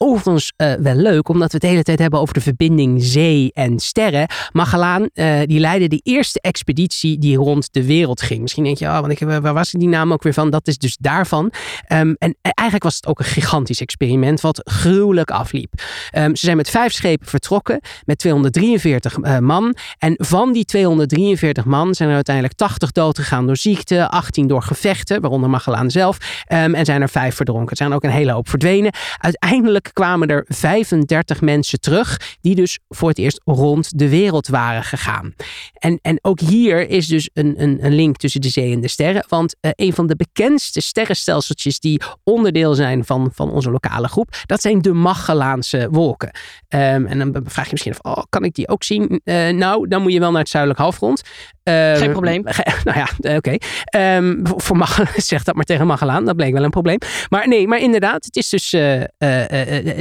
Overigens 0.00 0.52
uh, 0.56 0.72
wel 0.72 0.94
leuk, 0.94 1.28
omdat 1.28 1.46
we 1.46 1.52
het 1.52 1.60
de 1.60 1.68
hele 1.68 1.82
tijd 1.82 1.98
hebben 1.98 2.20
over 2.20 2.34
de 2.34 2.40
verbinding 2.40 3.02
zee 3.02 3.50
en 3.52 3.78
sterren. 3.78 4.26
Magellaan, 4.52 5.08
uh, 5.14 5.40
die 5.44 5.60
leidde 5.60 5.88
de 5.88 6.00
eerste 6.02 6.40
expeditie 6.40 7.18
die 7.18 7.36
rond 7.36 7.72
de 7.72 7.84
wereld 7.84 8.22
ging. 8.22 8.40
Misschien 8.40 8.64
denk 8.64 8.78
je, 8.78 8.86
oh, 8.86 9.00
want 9.00 9.12
ik, 9.12 9.18
waar 9.18 9.54
was 9.54 9.70
die 9.70 9.88
naam 9.88 10.12
ook 10.12 10.22
weer 10.22 10.32
van? 10.32 10.50
Dat 10.50 10.66
is 10.66 10.78
dus 10.78 10.96
daarvan. 11.00 11.52
Um, 11.88 12.14
en 12.18 12.36
eigenlijk 12.40 12.82
was 12.82 12.96
het 12.96 13.06
ook 13.06 13.18
een 13.18 13.24
gigantisch 13.24 13.80
experiment 13.80 14.40
wat 14.40 14.60
gruwelijk 14.64 15.30
afliep. 15.30 15.72
Um, 16.16 16.36
ze 16.36 16.44
zijn 16.44 16.56
met 16.56 16.70
vijf 16.70 16.92
schepen 16.92 17.26
vertrokken 17.26 17.80
met 18.04 18.18
243 18.18 19.16
uh, 19.16 19.38
man. 19.38 19.76
En 19.98 20.14
van 20.16 20.52
die 20.52 20.64
243 20.64 21.64
man 21.64 21.94
zijn 21.94 22.08
er 22.08 22.14
uiteindelijk 22.14 22.54
80 22.54 22.92
dood 22.92 23.18
gegaan 23.18 23.46
door 23.46 23.56
ziekte, 23.56 24.08
18 24.08 24.46
door 24.46 24.62
gevechten, 24.62 25.20
waaronder 25.20 25.50
Magellaan 25.50 25.90
zelf. 25.90 26.18
Um, 26.52 26.74
en 26.74 26.84
zijn 26.84 27.02
er 27.02 27.08
vijf 27.08 27.34
verdronken. 27.34 27.70
Er 27.70 27.76
zijn 27.76 27.92
ook 27.92 28.04
een 28.04 28.10
hele 28.10 28.32
hoop 28.32 28.48
verdwenen. 28.48 28.92
Uiteindelijk 29.18 29.87
kwamen 29.92 30.28
er 30.28 30.44
35 30.48 31.40
mensen 31.40 31.80
terug, 31.80 32.36
die 32.40 32.54
dus 32.54 32.78
voor 32.88 33.08
het 33.08 33.18
eerst 33.18 33.40
rond 33.44 33.98
de 33.98 34.08
wereld 34.08 34.48
waren 34.48 34.84
gegaan. 34.84 35.34
En, 35.72 35.98
en 36.02 36.18
ook 36.22 36.40
hier 36.40 36.88
is 36.88 37.06
dus 37.06 37.30
een, 37.32 37.62
een, 37.62 37.84
een 37.84 37.94
link 37.94 38.16
tussen 38.16 38.40
de 38.40 38.48
zee 38.48 38.72
en 38.72 38.80
de 38.80 38.88
sterren, 38.88 39.24
want 39.28 39.56
uh, 39.60 39.70
een 39.74 39.92
van 39.92 40.06
de 40.06 40.16
bekendste 40.16 40.80
sterrenstelseltjes 40.80 41.80
die 41.80 42.00
onderdeel 42.24 42.74
zijn 42.74 43.04
van, 43.04 43.30
van 43.34 43.50
onze 43.50 43.70
lokale 43.70 44.08
groep, 44.08 44.36
dat 44.46 44.60
zijn 44.60 44.82
de 44.82 44.92
Magellaanse 44.92 45.88
wolken. 45.90 46.30
Um, 46.68 47.06
en 47.06 47.18
dan 47.18 47.42
vraag 47.44 47.64
je 47.64 47.70
misschien 47.70 47.94
af, 47.98 48.16
oh, 48.16 48.22
kan 48.28 48.44
ik 48.44 48.54
die 48.54 48.68
ook 48.68 48.84
zien? 48.84 49.20
Uh, 49.24 49.48
nou, 49.48 49.88
dan 49.88 50.02
moet 50.02 50.12
je 50.12 50.20
wel 50.20 50.30
naar 50.30 50.40
het 50.40 50.48
zuidelijk 50.48 50.80
halfrond. 50.80 51.22
Uh, 51.64 51.96
Geen 51.96 52.10
probleem. 52.10 52.44
Nou 52.84 52.98
ja, 52.98 53.08
oké. 53.36 53.36
Okay. 53.36 54.16
Um, 54.16 54.40
voor 54.44 54.76
Magellaan, 54.76 55.12
zeg 55.34 55.44
dat 55.44 55.54
maar 55.54 55.64
tegen 55.64 55.86
Magellaan, 55.86 56.24
dat 56.24 56.36
bleek 56.36 56.52
wel 56.52 56.64
een 56.64 56.70
probleem. 56.70 56.98
Maar 57.28 57.48
nee, 57.48 57.68
maar 57.68 57.78
inderdaad, 57.78 58.24
het 58.24 58.36
is 58.36 58.48
dus 58.48 58.72
uh, 58.72 59.02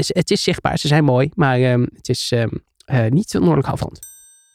het 0.08 0.32
is 0.32 0.44
zichtbaar. 0.44 0.78
Ze 0.78 0.88
zijn 0.88 1.04
mooi, 1.04 1.30
maar 1.36 1.60
uh, 1.60 1.86
het 1.96 2.10
is 2.10 2.32
uh, 2.34 2.46
niet 3.10 3.34
noordelijk 3.34 3.68
halfrond. 3.68 4.00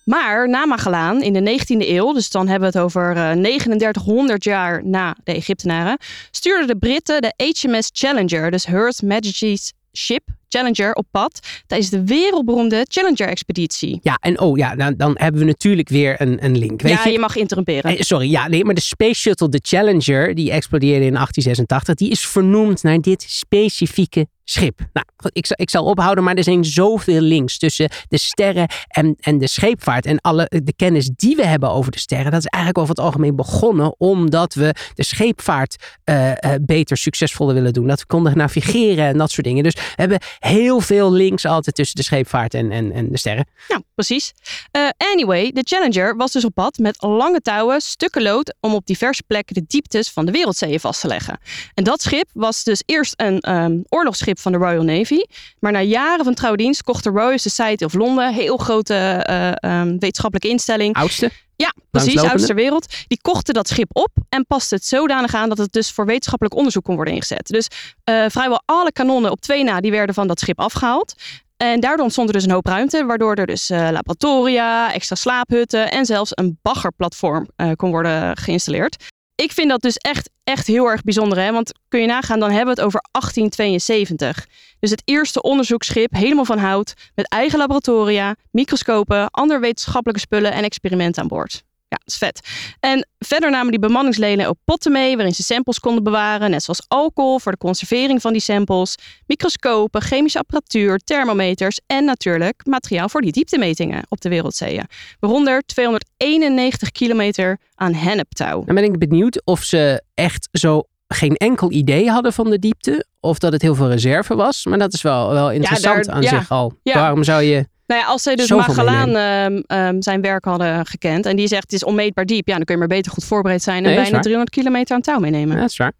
Maar 0.04 0.48
na 0.48 0.66
Magellaan 0.66 1.22
in 1.22 1.32
de 1.32 1.58
19e 1.60 1.88
eeuw, 1.88 2.12
dus 2.12 2.30
dan 2.30 2.48
hebben 2.48 2.72
we 2.72 2.78
het 2.78 2.84
over 2.84 3.16
uh, 3.16 3.30
3900 3.30 4.44
jaar 4.44 4.86
na 4.86 5.16
de 5.24 5.32
Egyptenaren, 5.32 5.98
stuurden 6.30 6.66
de 6.66 6.76
Britten 6.76 7.22
de 7.22 7.32
HMS 7.36 7.90
Challenger, 7.92 8.50
dus 8.50 8.66
Her 8.66 8.92
Majesty's 9.04 9.72
Ship 9.92 10.22
Challenger 10.48 10.92
op 10.92 11.06
pad 11.10 11.40
tijdens 11.66 11.90
de 11.90 12.04
wereldberoemde 12.04 12.86
Challenger-expeditie. 12.88 13.98
Ja, 14.02 14.18
en 14.20 14.40
oh 14.40 14.56
ja, 14.56 14.76
dan, 14.76 14.94
dan 14.96 15.14
hebben 15.18 15.40
we 15.40 15.46
natuurlijk 15.46 15.88
weer 15.88 16.20
een, 16.20 16.44
een 16.44 16.58
link. 16.58 16.82
Weet 16.82 16.92
ja, 16.92 17.04
je? 17.04 17.12
je 17.12 17.18
mag 17.18 17.36
interrumperen. 17.36 17.96
Eh, 17.96 18.00
sorry, 18.00 18.30
ja, 18.30 18.48
nee, 18.48 18.64
maar 18.64 18.74
de 18.74 18.80
Space 18.80 19.20
Shuttle, 19.20 19.48
de 19.48 19.60
Challenger, 19.62 20.34
die 20.34 20.50
explodeerde 20.50 21.04
in 21.04 21.12
1886, 21.12 21.94
die 21.94 22.10
is 22.10 22.26
vernoemd 22.26 22.82
naar 22.82 23.00
dit 23.00 23.22
specifieke 23.28 24.26
schip. 24.52 24.78
Nou, 24.92 25.06
ik, 25.32 25.46
ik 25.48 25.70
zal 25.70 25.84
ophouden, 25.84 26.24
maar 26.24 26.34
er 26.34 26.44
zijn 26.44 26.64
zoveel 26.64 27.20
links 27.20 27.58
tussen 27.58 27.90
de 28.08 28.18
sterren 28.18 28.68
en, 28.88 29.16
en 29.20 29.38
de 29.38 29.46
scheepvaart. 29.46 30.06
En 30.06 30.20
alle 30.20 30.46
de 30.64 30.72
kennis 30.76 31.10
die 31.16 31.36
we 31.36 31.46
hebben 31.46 31.70
over 31.70 31.92
de 31.92 31.98
sterren, 31.98 32.30
dat 32.30 32.40
is 32.40 32.46
eigenlijk 32.46 32.84
over 32.84 32.94
het 32.94 33.04
algemeen 33.04 33.36
begonnen 33.36 33.94
omdat 33.98 34.54
we 34.54 34.74
de 34.94 35.04
scheepvaart 35.04 35.76
uh, 36.04 36.28
uh, 36.28 36.34
beter, 36.60 36.96
succesvoller 36.96 37.54
willen 37.54 37.72
doen. 37.72 37.86
Dat 37.86 38.00
we 38.00 38.06
konden 38.06 38.36
navigeren 38.36 39.06
en 39.06 39.18
dat 39.18 39.30
soort 39.30 39.46
dingen. 39.46 39.62
Dus 39.62 39.74
we 39.74 39.80
hebben 39.94 40.18
heel 40.38 40.80
veel 40.80 41.12
links 41.12 41.44
altijd 41.44 41.76
tussen 41.76 41.96
de 41.96 42.02
scheepvaart 42.02 42.54
en, 42.54 42.70
en, 42.70 42.92
en 42.92 43.08
de 43.10 43.18
sterren. 43.18 43.46
Ja, 43.68 43.82
precies. 43.94 44.32
Uh, 44.76 44.88
anyway, 44.96 45.50
de 45.52 45.62
Challenger 45.64 46.16
was 46.16 46.32
dus 46.32 46.44
op 46.44 46.54
pad 46.54 46.78
met 46.78 47.02
lange 47.02 47.40
touwen, 47.40 47.80
stukken 47.80 48.22
lood 48.22 48.54
om 48.60 48.74
op 48.74 48.86
diverse 48.86 49.22
plekken 49.26 49.54
de 49.54 49.64
dieptes 49.66 50.10
van 50.10 50.26
de 50.26 50.32
wereldzeeën 50.32 50.80
vast 50.80 51.00
te 51.00 51.06
leggen. 51.06 51.38
En 51.74 51.84
dat 51.84 52.02
schip 52.02 52.30
was 52.32 52.64
dus 52.64 52.82
eerst 52.86 53.14
een 53.16 53.50
um, 53.54 53.84
oorlogsschip 53.88 54.38
van 54.42 54.52
de 54.52 54.58
Royal 54.58 54.82
Navy. 54.82 55.22
Maar 55.58 55.72
na 55.72 55.80
jaren 55.80 56.24
van 56.24 56.34
trouwdienst 56.34 56.82
kocht 56.82 57.04
de 57.04 57.10
Royal 57.10 57.38
Society 57.38 57.84
of 57.84 57.94
Londen, 57.94 58.34
heel 58.34 58.56
grote 58.56 59.26
uh, 59.30 59.80
um, 59.80 59.98
wetenschappelijke 59.98 60.48
instelling. 60.48 60.94
Oudste? 60.94 61.30
Ja, 61.56 61.74
precies, 61.90 62.20
oudste 62.20 62.46
ter 62.46 62.54
wereld. 62.54 62.94
Die 63.06 63.20
kochten 63.20 63.54
dat 63.54 63.68
schip 63.68 63.90
op 63.92 64.10
en 64.28 64.46
paste 64.46 64.74
het 64.74 64.84
zodanig 64.84 65.34
aan 65.34 65.48
dat 65.48 65.58
het 65.58 65.72
dus 65.72 65.90
voor 65.90 66.06
wetenschappelijk 66.06 66.56
onderzoek 66.56 66.84
kon 66.84 66.94
worden 66.94 67.14
ingezet. 67.14 67.46
Dus 67.46 67.68
uh, 68.10 68.24
vrijwel 68.28 68.62
alle 68.64 68.92
kanonnen 68.92 69.30
op 69.30 69.40
twee 69.40 69.64
na, 69.64 69.80
die 69.80 69.90
werden 69.90 70.14
van 70.14 70.26
dat 70.26 70.40
schip 70.40 70.58
afgehaald. 70.60 71.14
En 71.56 71.80
daardoor 71.80 72.04
ontstond 72.04 72.28
er 72.28 72.34
dus 72.34 72.44
een 72.44 72.50
hoop 72.50 72.66
ruimte, 72.66 73.04
waardoor 73.04 73.34
er 73.34 73.46
dus 73.46 73.70
uh, 73.70 73.88
laboratoria, 73.90 74.92
extra 74.92 75.16
slaaphutten 75.16 75.90
en 75.90 76.06
zelfs 76.06 76.30
een 76.34 76.58
baggerplatform 76.62 77.48
uh, 77.56 77.70
kon 77.76 77.90
worden 77.90 78.36
geïnstalleerd. 78.36 78.96
Ik 79.34 79.52
vind 79.52 79.68
dat 79.68 79.80
dus 79.80 79.96
echt, 79.96 80.30
echt 80.44 80.66
heel 80.66 80.86
erg 80.86 81.02
bijzonder. 81.02 81.38
Hè? 81.38 81.52
Want 81.52 81.72
kun 81.88 82.00
je 82.00 82.06
nagaan, 82.06 82.40
dan 82.40 82.50
hebben 82.50 82.74
we 82.74 82.80
het 82.80 82.86
over 82.88 83.00
1872. 83.10 84.46
Dus 84.80 84.90
het 84.90 85.02
eerste 85.04 85.42
onderzoeksschip, 85.42 86.12
helemaal 86.12 86.44
van 86.44 86.58
hout, 86.58 86.94
met 87.14 87.28
eigen 87.28 87.58
laboratoria, 87.58 88.36
microscopen, 88.50 89.30
andere 89.30 89.60
wetenschappelijke 89.60 90.20
spullen 90.22 90.52
en 90.52 90.64
experimenten 90.64 91.22
aan 91.22 91.28
boord. 91.28 91.62
Ja, 91.92 91.98
dat 91.98 92.12
is 92.12 92.16
vet. 92.16 92.48
En 92.80 93.06
verder 93.18 93.50
namen 93.50 93.70
die 93.70 93.80
bemanningsleden 93.80 94.48
ook 94.48 94.56
potten 94.64 94.92
mee 94.92 95.16
waarin 95.16 95.34
ze 95.34 95.42
samples 95.42 95.78
konden 95.78 96.02
bewaren, 96.02 96.50
net 96.50 96.62
zoals 96.62 96.84
alcohol 96.88 97.38
voor 97.38 97.52
de 97.52 97.58
conservering 97.58 98.20
van 98.20 98.32
die 98.32 98.40
samples, 98.40 98.96
microscopen, 99.26 100.02
chemische 100.02 100.38
apparatuur, 100.38 100.98
thermometers 100.98 101.80
en 101.86 102.04
natuurlijk 102.04 102.66
materiaal 102.66 103.08
voor 103.08 103.20
die 103.20 103.32
dieptemetingen 103.32 104.02
op 104.08 104.20
de 104.20 104.28
wereldzeeën. 104.28 104.86
Waaronder 105.20 105.62
291 105.66 106.90
kilometer 106.90 107.58
aan 107.74 107.94
henneptouw. 107.94 108.64
Dan 108.64 108.74
ben 108.74 108.84
ik 108.84 108.98
benieuwd 108.98 109.42
of 109.44 109.62
ze 109.62 110.02
echt 110.14 110.48
zo 110.52 110.82
geen 111.08 111.36
enkel 111.36 111.70
idee 111.70 112.10
hadden 112.10 112.32
van 112.32 112.50
de 112.50 112.58
diepte. 112.58 113.06
Of 113.20 113.38
dat 113.38 113.52
het 113.52 113.62
heel 113.62 113.74
veel 113.74 113.88
reserve 113.88 114.34
was. 114.34 114.64
Maar 114.66 114.78
dat 114.78 114.92
is 114.92 115.02
wel, 115.02 115.30
wel 115.30 115.50
interessant 115.50 116.04
daar, 116.04 116.14
aan 116.14 116.22
ja, 116.22 116.28
zich 116.28 116.50
al. 116.50 116.72
ja. 116.82 116.94
Waarom 116.94 117.24
zou 117.24 117.42
je... 117.42 117.70
Nou 117.92 118.04
ja, 118.04 118.10
als 118.10 118.22
zij 118.22 118.36
dus 118.36 118.46
Zoveel 118.46 118.66
Magellaan 118.66 119.12
meenemen. 119.12 119.64
ehm, 119.66 119.86
ehm, 119.86 120.00
zijn 120.00 120.20
werk 120.20 120.44
hadden 120.44 120.86
gekend 120.86 121.26
en 121.26 121.36
die 121.36 121.46
zegt 121.46 121.62
het 121.62 121.72
is 121.72 121.84
onmeetbaar 121.84 122.26
diep, 122.26 122.46
ja, 122.48 122.54
dan 122.54 122.64
kun 122.64 122.74
je 122.74 122.80
maar 122.80 122.96
beter 122.96 123.12
goed 123.12 123.24
voorbereid 123.24 123.62
zijn 123.62 123.76
en 123.76 123.82
Nee, 123.82 123.94
bijna 123.94 124.10
waar. 124.10 124.20
300 124.20 124.50
kilometer 124.54 124.94
aan 124.96 125.02
touw 125.02 125.18
meenemen. 125.18 125.54
Ja, 125.54 125.60
dat 125.60 125.70
is 125.70 125.76
waar. 125.76 125.92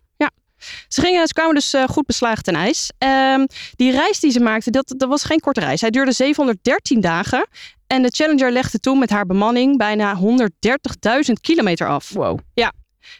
Ze, 0.88 1.00
gingen, 1.00 1.26
ze 1.26 1.32
kwamen 1.32 1.54
dus 1.54 1.74
eh, 1.74 1.84
goed 1.84 2.06
beslagen 2.06 2.42
ten 2.42 2.54
ijs. 2.54 2.90
Ehm, 2.98 3.46
die 3.76 3.90
reis 3.90 4.20
die 4.20 4.30
ze 4.30 4.40
maakten, 4.40 4.72
dat, 4.72 4.94
dat 4.96 5.08
was 5.08 5.24
geen 5.24 5.40
korte 5.40 5.60
reis. 5.60 5.80
Hij 5.80 5.90
duurde 5.90 6.12
713 6.12 7.00
dagen. 7.00 7.46
En 7.86 8.02
de 8.02 8.08
Challenger 8.08 8.52
legde 8.52 8.78
toen 8.78 8.98
met 8.98 9.10
haar 9.10 9.26
bemanning 9.26 9.78
bijna 9.78 10.16
130.000 10.16 11.32
kilometer 11.40 11.88
af. 11.88 12.10
Wow. 12.12 12.38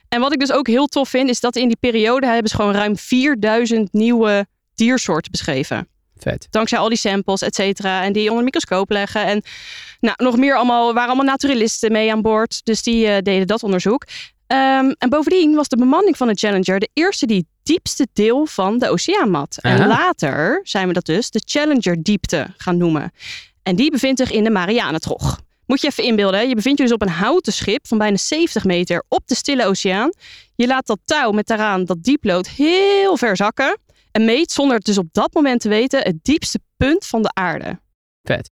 En 0.09 0.21
wat 0.21 0.33
ik 0.33 0.38
dus 0.41 0.52
ook 0.52 0.67
heel 0.67 0.87
tof 0.87 1.09
vind, 1.09 1.29
is 1.29 1.41
dat 1.41 1.57
in 1.57 1.69
die 1.69 1.76
periode 1.81 2.26
hebben 2.26 2.50
ze 2.50 2.57
gewoon 2.57 2.75
ruim 2.75 2.97
4000 2.97 3.93
nieuwe 3.93 4.47
diersoorten 4.75 5.31
beschreven. 5.31 5.88
Vet. 6.23 6.47
Dankzij 6.50 6.79
al 6.79 6.88
die 6.88 6.99
samples, 6.99 7.43
et 7.43 7.55
cetera. 7.55 8.02
En 8.02 8.12
die 8.12 8.23
onder 8.23 8.38
de 8.38 8.45
microscoop 8.45 8.91
leggen. 8.91 9.25
En 9.25 9.43
nou, 10.00 10.14
nog 10.17 10.37
meer 10.37 10.57
allemaal, 10.57 10.95
waren 10.95 11.09
allemaal 11.09 11.26
naturalisten 11.26 11.93
mee 11.93 12.12
aan 12.12 12.23
boord. 12.23 12.61
Dus 12.64 12.83
die 12.83 13.07
eh, 13.07 13.23
deden 13.23 13.47
dat 13.47 13.62
onderzoek. 13.62 14.05
Ehm, 14.47 14.93
en 14.99 15.09
bovendien 15.09 15.55
was 15.55 15.69
de 15.69 15.76
bemanning 15.76 16.17
van 16.17 16.26
de 16.29 16.35
Challenger 16.35 16.79
de 16.79 16.88
eerste 16.93 17.26
die 17.26 17.37
het 17.37 17.47
diepste 17.62 18.07
deel 18.12 18.47
van 18.47 18.79
de 18.79 18.88
oceaan 18.88 19.31
mat. 19.31 19.59
En 19.61 19.87
later 19.87 20.61
zijn 20.62 20.88
we 20.88 20.93
dat 20.93 21.05
dus 21.05 21.31
de 21.31 21.43
Challenger 21.45 22.02
diepte 22.02 22.47
gaan 22.57 22.76
noemen. 22.76 23.12
En 23.62 23.76
die 23.76 23.91
bevindt 23.91 24.21
zich 24.21 24.31
in 24.31 24.45
de 24.45 24.50
Marianentrog. 24.50 25.41
Moet 25.67 25.81
je 25.81 25.87
even 25.87 26.05
inbeelden, 26.05 26.41
hè? 26.41 26.47
je 26.47 26.55
bevindt 26.55 26.79
je 26.79 26.85
dus 26.85 26.95
op 26.95 27.02
een 27.02 27.09
houten 27.09 27.52
schip 27.52 27.87
van 27.87 27.99
bijna 27.99 28.17
70 28.17 28.64
meter 28.64 29.05
op 29.09 29.23
de 29.26 29.35
Stille 29.35 29.67
Oceaan. 29.67 30.12
Je 30.57 30.67
laat 30.67 30.87
dat 30.87 30.99
touw 31.05 31.31
met 31.31 31.47
daaraan 31.47 31.85
dat 31.85 32.02
dieplood 32.02 32.49
heel 32.49 33.17
ver 33.17 33.37
zakken. 33.37 33.79
En 34.12 34.25
meet 34.25 34.52
zonder 34.52 34.76
het 34.76 34.85
dus 34.85 34.99
op 34.99 35.07
dat 35.12 35.35
moment 35.35 35.61
te 35.61 35.69
weten 35.69 36.02
het 36.02 36.16
diepste 36.23 36.61
punt 36.76 37.07
van 37.07 37.23
de 37.23 37.31
aarde. 37.35 37.81
Vet. 38.23 38.50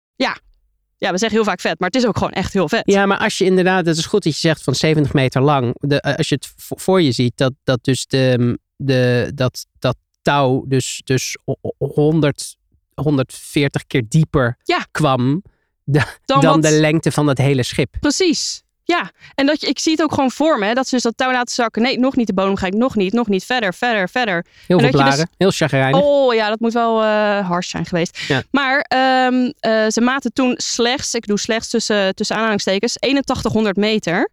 Ja, 1.01 1.11
we 1.11 1.19
zeggen 1.19 1.39
heel 1.39 1.47
vaak 1.47 1.61
vet, 1.61 1.79
maar 1.79 1.89
het 1.89 1.97
is 1.99 2.07
ook 2.07 2.17
gewoon 2.19 2.33
echt 2.33 2.53
heel 2.53 2.69
vet. 2.69 2.83
Ja, 2.85 3.07
maar 3.07 3.19
als 3.19 3.39
je 3.39 3.45
inderdaad, 3.45 3.85
dat 3.85 3.97
is 3.97 4.07
goed 4.07 4.23
dat 4.23 4.33
je 4.33 4.39
zegt 4.39 4.63
van 4.63 4.75
70 4.75 5.13
meter 5.13 5.43
lang. 5.43 5.75
De, 5.81 6.01
eh, 6.01 6.15
als 6.17 6.29
je 6.29 6.35
het 6.35 6.53
vo- 6.57 6.77
voor 6.77 7.03
je 7.03 7.13
ziet, 7.13 7.33
dat, 7.37 7.53
dat 7.65 7.85
dus 7.85 8.07
de, 8.07 8.59
de, 8.77 9.31
dat, 9.35 9.67
dat 9.79 9.97
touw 10.23 10.65
dus, 10.67 11.01
dus 11.05 11.37
o- 11.45 11.55
o- 11.61 11.87
100, 11.87 12.57
140 12.95 13.87
keer 13.87 14.03
dieper 14.09 14.59
Ja. 14.63 14.87
kwam 14.91 15.43
Dan, 15.85 16.05
dan 16.25 16.41
wat- 16.43 16.63
de 16.63 16.71
lengte 16.81 17.13
van 17.13 17.27
dat 17.27 17.39
hele 17.39 17.63
schip. 17.63 17.97
Precies. 18.01 18.63
Ja, 18.91 19.11
en 19.35 19.47
dat 19.47 19.61
je, 19.61 19.67
ik 19.67 19.79
zie 19.79 19.93
het 19.93 20.03
ook 20.03 20.13
gewoon 20.13 20.31
voor 20.31 20.59
me, 20.59 20.67
hè, 20.67 20.75
dat 20.75 20.89
ze 20.89 20.95
dus 20.95 21.05
dat 21.05 21.17
touw 21.17 21.33
laten 21.33 21.55
zakken. 21.55 21.83
Nee, 21.83 21.99
nog 21.99 22.17
niet 22.17 22.27
de 22.27 22.35
bodem, 22.35 22.57
ga 22.57 22.67
ik 22.67 22.75
nog 22.75 22.97
niet, 22.97 23.13
nog 23.13 23.29
niet, 23.29 23.45
verder, 23.45 23.75
verder, 23.75 24.09
verder. 24.09 24.45
Heel 24.67 24.79
veel 24.79 24.91
dus- 24.91 25.01
blaren, 25.01 25.29
heel 25.37 25.51
chagrijnig. 25.51 26.01
Oh 26.03 26.35
ja, 26.35 26.49
dat 26.49 26.61
moet 26.61 26.73
wel 26.73 27.03
eh 27.03 27.49
hard 27.49 27.67
zijn 27.67 27.87
geweest. 27.87 28.19
Ja. 28.29 28.43
Maar 28.51 28.81
ehm, 28.81 29.51
eh, 29.61 29.87
ze 29.89 30.01
maten 30.01 30.33
toen 30.33 30.55
slechts, 30.57 31.15
ik 31.15 31.27
doe 31.27 31.39
slechts 31.39 31.69
tussen, 31.69 32.15
tussen 32.15 32.37
aanhalingstekens, 32.37 33.01
8100 33.01 33.77
meter. 33.77 34.31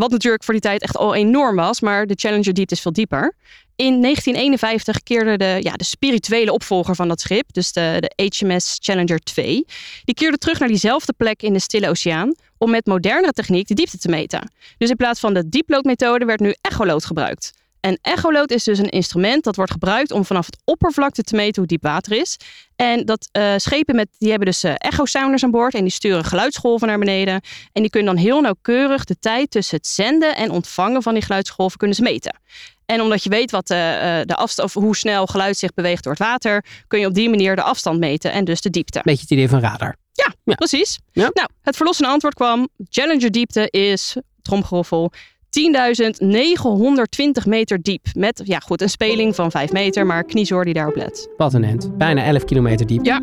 Wat 0.00 0.10
natuurlijk 0.10 0.44
voor 0.44 0.54
die 0.54 0.62
tijd 0.62 0.82
echt 0.82 0.96
al 0.96 1.14
enorm 1.14 1.56
was, 1.56 1.80
maar 1.80 2.06
de 2.06 2.14
Challenger 2.16 2.52
diepte 2.54 2.74
is 2.74 2.80
veel 2.80 2.92
dieper. 2.92 3.34
In 3.76 4.02
1951 4.02 5.02
keerde 5.02 5.36
de, 5.36 5.58
ja, 5.62 5.72
de 5.72 5.84
spirituele 5.84 6.52
opvolger 6.52 6.94
van 6.94 7.08
dat 7.08 7.20
schip, 7.20 7.52
dus 7.52 7.72
de, 7.72 7.96
de 8.14 8.28
HMS 8.28 8.76
Challenger 8.80 9.18
2, 9.18 9.64
die 10.04 10.14
keerde 10.14 10.38
terug 10.38 10.58
naar 10.58 10.68
diezelfde 10.68 11.12
plek 11.12 11.42
in 11.42 11.52
de 11.52 11.58
Stille 11.58 11.88
Oceaan 11.88 12.34
om 12.58 12.70
met 12.70 12.86
modernere 12.86 13.32
techniek 13.32 13.68
de 13.68 13.74
diepte 13.74 13.98
te 13.98 14.08
meten. 14.08 14.52
Dus 14.78 14.90
in 14.90 14.96
plaats 14.96 15.20
van 15.20 15.34
de 15.34 15.48
dieploodmethode 15.48 16.24
werd 16.24 16.40
nu 16.40 16.54
echolood 16.60 17.04
gebruikt. 17.04 17.52
En 17.80 17.98
echolood 18.02 18.50
is 18.50 18.64
dus 18.64 18.78
een 18.78 18.88
instrument 18.88 19.44
dat 19.44 19.56
wordt 19.56 19.72
gebruikt 19.72 20.10
om 20.10 20.24
vanaf 20.24 20.46
het 20.46 20.58
oppervlakte 20.64 21.22
te 21.22 21.36
meten 21.36 21.54
hoe 21.56 21.66
diep 21.66 21.82
water 21.82 22.12
is. 22.12 22.36
En 22.76 23.04
dat 23.04 23.28
eh, 23.32 23.54
schepen 23.56 23.96
met, 23.96 24.08
die 24.18 24.28
hebben 24.28 24.48
dus 24.48 24.62
eh, 24.62 24.74
echo-sounders 24.76 25.44
aan 25.44 25.50
boord 25.50 25.74
en 25.74 25.82
die 25.82 25.92
sturen 25.92 26.24
geluidsgolven 26.24 26.88
naar 26.88 26.98
beneden. 26.98 27.40
En 27.72 27.82
die 27.82 27.90
kunnen 27.90 28.14
dan 28.14 28.24
heel 28.24 28.40
nauwkeurig 28.40 29.04
de 29.04 29.18
tijd 29.18 29.50
tussen 29.50 29.76
het 29.76 29.86
zenden 29.86 30.36
en 30.36 30.50
ontvangen 30.50 31.02
van 31.02 31.14
die 31.14 31.22
geluidsgolven 31.22 31.78
kunnen 31.78 31.96
ze 31.96 32.02
meten. 32.02 32.40
En 32.86 33.00
omdat 33.00 33.22
je 33.22 33.30
weet 33.30 33.50
wat 33.50 33.66
de, 33.66 33.74
eh, 33.74 34.20
de 34.24 34.36
afstand, 34.36 34.76
of 34.76 34.82
hoe 34.82 34.96
snel 34.96 35.26
geluid 35.26 35.56
zich 35.56 35.74
beweegt 35.74 36.02
door 36.02 36.12
het 36.12 36.22
water, 36.22 36.64
kun 36.86 37.00
je 37.00 37.06
op 37.06 37.14
die 37.14 37.30
manier 37.30 37.56
de 37.56 37.62
afstand 37.62 37.98
meten 37.98 38.32
en 38.32 38.44
dus 38.44 38.60
de 38.60 38.70
diepte. 38.70 39.00
Beetje 39.02 39.22
het 39.22 39.30
idee 39.30 39.48
van 39.48 39.60
radar. 39.60 39.96
Ja. 40.12 40.54
Precies. 40.54 40.98
Ja. 41.12 41.30
Nou, 41.32 41.48
het 41.62 41.76
verlossende 41.76 42.10
antwoord 42.10 42.34
kwam. 42.34 42.68
Challenger 42.88 43.30
diepte 43.30 43.70
is, 43.70 44.16
tromgeroffel, 44.42 45.12
10.920 45.50 47.48
meter 47.48 47.82
diep. 47.82 48.06
Met, 48.14 48.42
ja 48.44 48.58
goed, 48.58 48.82
een 48.82 48.90
speling 48.90 49.34
van 49.34 49.50
5 49.50 49.72
meter, 49.72 50.06
maar 50.06 50.24
kniezoor 50.24 50.64
die 50.64 50.74
daarop 50.74 50.96
let. 50.96 51.28
Wat 51.36 51.54
een 51.54 51.64
end. 51.64 51.98
Bijna 51.98 52.24
11 52.24 52.44
kilometer 52.44 52.86
diep. 52.86 53.04
Ja. 53.04 53.22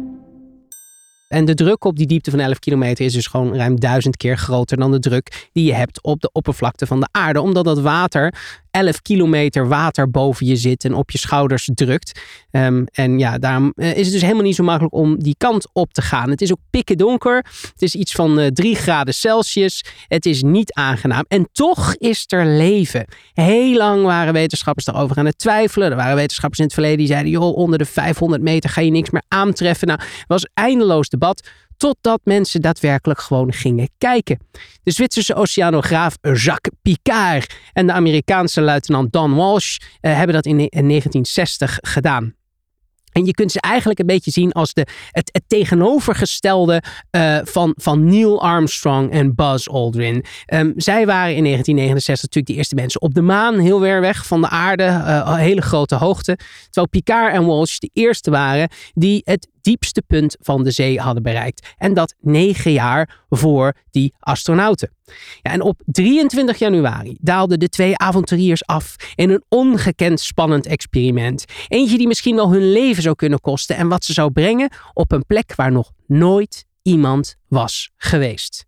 En 1.28 1.46
de 1.46 1.54
druk 1.54 1.86
op 1.86 1.98
die 1.98 2.08
diepte 2.08 2.32
van 2.32 2.40
11 2.40 2.60
kilometer 2.60 3.06
is 3.06 3.14
dus 3.14 3.28
gewoon 3.28 3.56
ruim 3.56 3.80
duizend 3.80 4.18
keer 4.18 4.38
groter 4.38 4.78
dan 4.78 4.92
de 4.92 5.00
druk 5.00 5.50
die 5.52 5.66
je 5.66 5.74
hebt 5.74 6.04
op 6.04 6.22
de 6.22 6.30
oppervlakte 6.32 6.88
van 6.88 7.00
de 7.00 7.08
aarde. 7.12 7.42
Omdat 7.42 7.66
dat 7.66 7.80
water 7.80 8.34
11 8.78 9.02
kilometer 9.02 9.68
water 9.68 10.10
boven 10.10 10.46
je 10.46 10.56
zit 10.56 10.84
en 10.84 10.94
op 10.94 11.12
je 11.12 11.18
schouders 11.18 11.70
drukt. 11.74 12.22
Ehm, 12.52 12.84
en 12.92 13.20
ja, 13.20 13.38
daarom 13.38 13.72
eh, 13.76 13.90
is 13.98 14.04
het 14.04 14.12
dus 14.12 14.22
helemaal 14.22 14.44
niet 14.44 14.56
zo 14.56 14.64
makkelijk 14.64 14.94
om 14.94 15.20
die 15.20 15.36
kant 15.38 15.70
op 15.74 15.94
te 15.94 16.02
gaan. 16.02 16.30
Het 16.30 16.42
is 16.42 16.52
ook 16.52 16.60
pikken 16.70 16.98
donker. 16.98 17.36
Het 17.72 17.82
is 17.82 17.96
iets 17.96 18.12
van 18.12 18.40
eh 18.40 18.48
3 18.48 18.76
graden 18.76 19.14
Celsius. 19.14 19.86
Het 20.08 20.26
is 20.26 20.44
niet 20.44 20.74
aangenaam. 20.74 21.24
En 21.28 21.50
toch 21.52 21.96
is 21.96 22.24
er 22.28 22.46
leven. 22.46 23.06
Heel 23.34 23.78
lang 23.78 24.04
waren 24.04 24.34
wetenschappers 24.34 24.86
daarover 24.86 25.18
aan 25.18 25.26
het 25.26 25.38
twijfelen. 25.38 25.90
Er 25.90 25.96
waren 25.96 26.16
wetenschappers 26.16 26.60
in 26.60 26.66
het 26.66 26.74
verleden 26.74 26.98
die 26.98 27.08
zeiden: 27.08 27.32
joh, 27.32 27.58
onder 27.58 27.78
de 27.78 27.86
500 27.86 28.42
meter 28.42 28.70
ga 28.70 28.82
je 28.82 28.92
niks 28.92 29.10
meer 29.10 29.24
aantreffen. 29.28 29.88
Nou, 29.88 30.00
was 30.28 30.48
eindeloos 30.54 31.10
debat. 31.10 31.50
Totdat 31.78 32.22
mensen 32.24 32.62
daadwerkelijk 32.62 33.20
gewoon 33.20 33.54
gingen 33.54 33.90
kijken. 33.98 34.40
De 34.84 34.92
Zwitserse 34.92 35.36
oceanograaf 35.36 36.18
Jacques 36.22 36.74
Picard 36.82 37.56
en 37.74 37.88
de 37.88 37.94
Amerikaanse 37.94 38.62
luitenant 38.62 39.12
Don 39.12 39.36
Walsh 39.36 39.78
eh, 40.00 40.16
hebben 40.16 40.36
dat 40.36 40.46
in 40.46 40.56
ne- 40.56 40.70
in 40.70 40.88
1960 40.88 41.80
gedaan. 41.82 42.36
En 43.18 43.26
je 43.26 43.34
kunt 43.34 43.52
ze 43.52 43.62
eigenlijk 43.62 44.00
een 44.00 44.06
beetje 44.06 44.32
zien 44.32 44.52
als 44.52 44.74
de, 44.74 44.88
het, 45.12 45.42
tegenovergestelde 45.48 46.84
uh, 47.12 47.38
van, 47.44 47.74
van 47.78 48.06
Neil 48.06 48.42
Armstrong 48.42 49.12
en 49.12 49.36
Buzz 49.36 49.68
Aldrin. 49.68 50.26
Um, 50.54 50.74
zij 50.76 51.06
waren 51.06 51.36
in 51.36 51.44
1969 51.44 52.26
natuurlijk 52.26 52.48
de 52.48 52.54
eerste 52.54 52.76
mensen 52.76 53.02
op 53.02 53.14
de 53.14 53.22
maan, 53.22 53.60
heel 53.60 53.80
ver 53.80 54.02
weg 54.02 54.26
van 54.26 54.42
de 54.42 54.50
aarde, 54.50 54.84
uh, 54.84 55.36
hele 55.36 55.62
grote 55.62 55.96
hoogte. 55.96 56.38
Terwijl 56.64 56.88
Picard 56.90 57.34
en 57.34 57.46
Walsh 57.46 57.78
de 57.78 57.90
eerste 57.94 58.32
waren 58.32 58.70
die 58.94 59.22
het 59.26 59.48
diepste 59.68 60.02
punt 60.02 60.38
van 60.40 60.64
de 60.64 60.72
zee 60.72 61.00
hadden 61.00 61.24
bereikt. 61.24 61.68
En 61.78 61.94
dat 61.94 62.16
negen 62.20 62.72
jaar 62.72 63.26
voor 63.30 63.74
die 63.92 64.14
astronauten. 64.20 64.92
Ja, 65.42 65.52
en 65.52 65.62
op 65.62 65.82
23 65.86 66.60
januari 66.60 67.18
daalden 67.20 67.60
de 67.60 67.70
twee 67.70 67.98
avonturiers 67.98 68.66
af 68.66 68.96
in 69.16 69.30
een 69.30 69.44
ongekend 69.50 70.20
spannend 70.20 70.66
experiment. 70.66 71.46
Eentje 71.68 71.98
die 71.98 72.08
misschien 72.08 72.36
wel 72.36 72.52
hun 72.52 72.72
leven 72.72 73.04
zou 73.04 73.16
kunnen 73.16 73.40
kosten 73.40 73.76
en 73.76 73.88
wat 73.88 74.06
ze 74.06 74.14
zou 74.14 74.32
brengen 74.32 74.70
op 74.94 75.12
een 75.12 75.26
plek 75.26 75.56
waar 75.56 75.72
nog 75.72 75.92
nooit 76.06 76.66
iemand 76.82 77.36
was 77.48 77.90
geweest. 77.98 78.66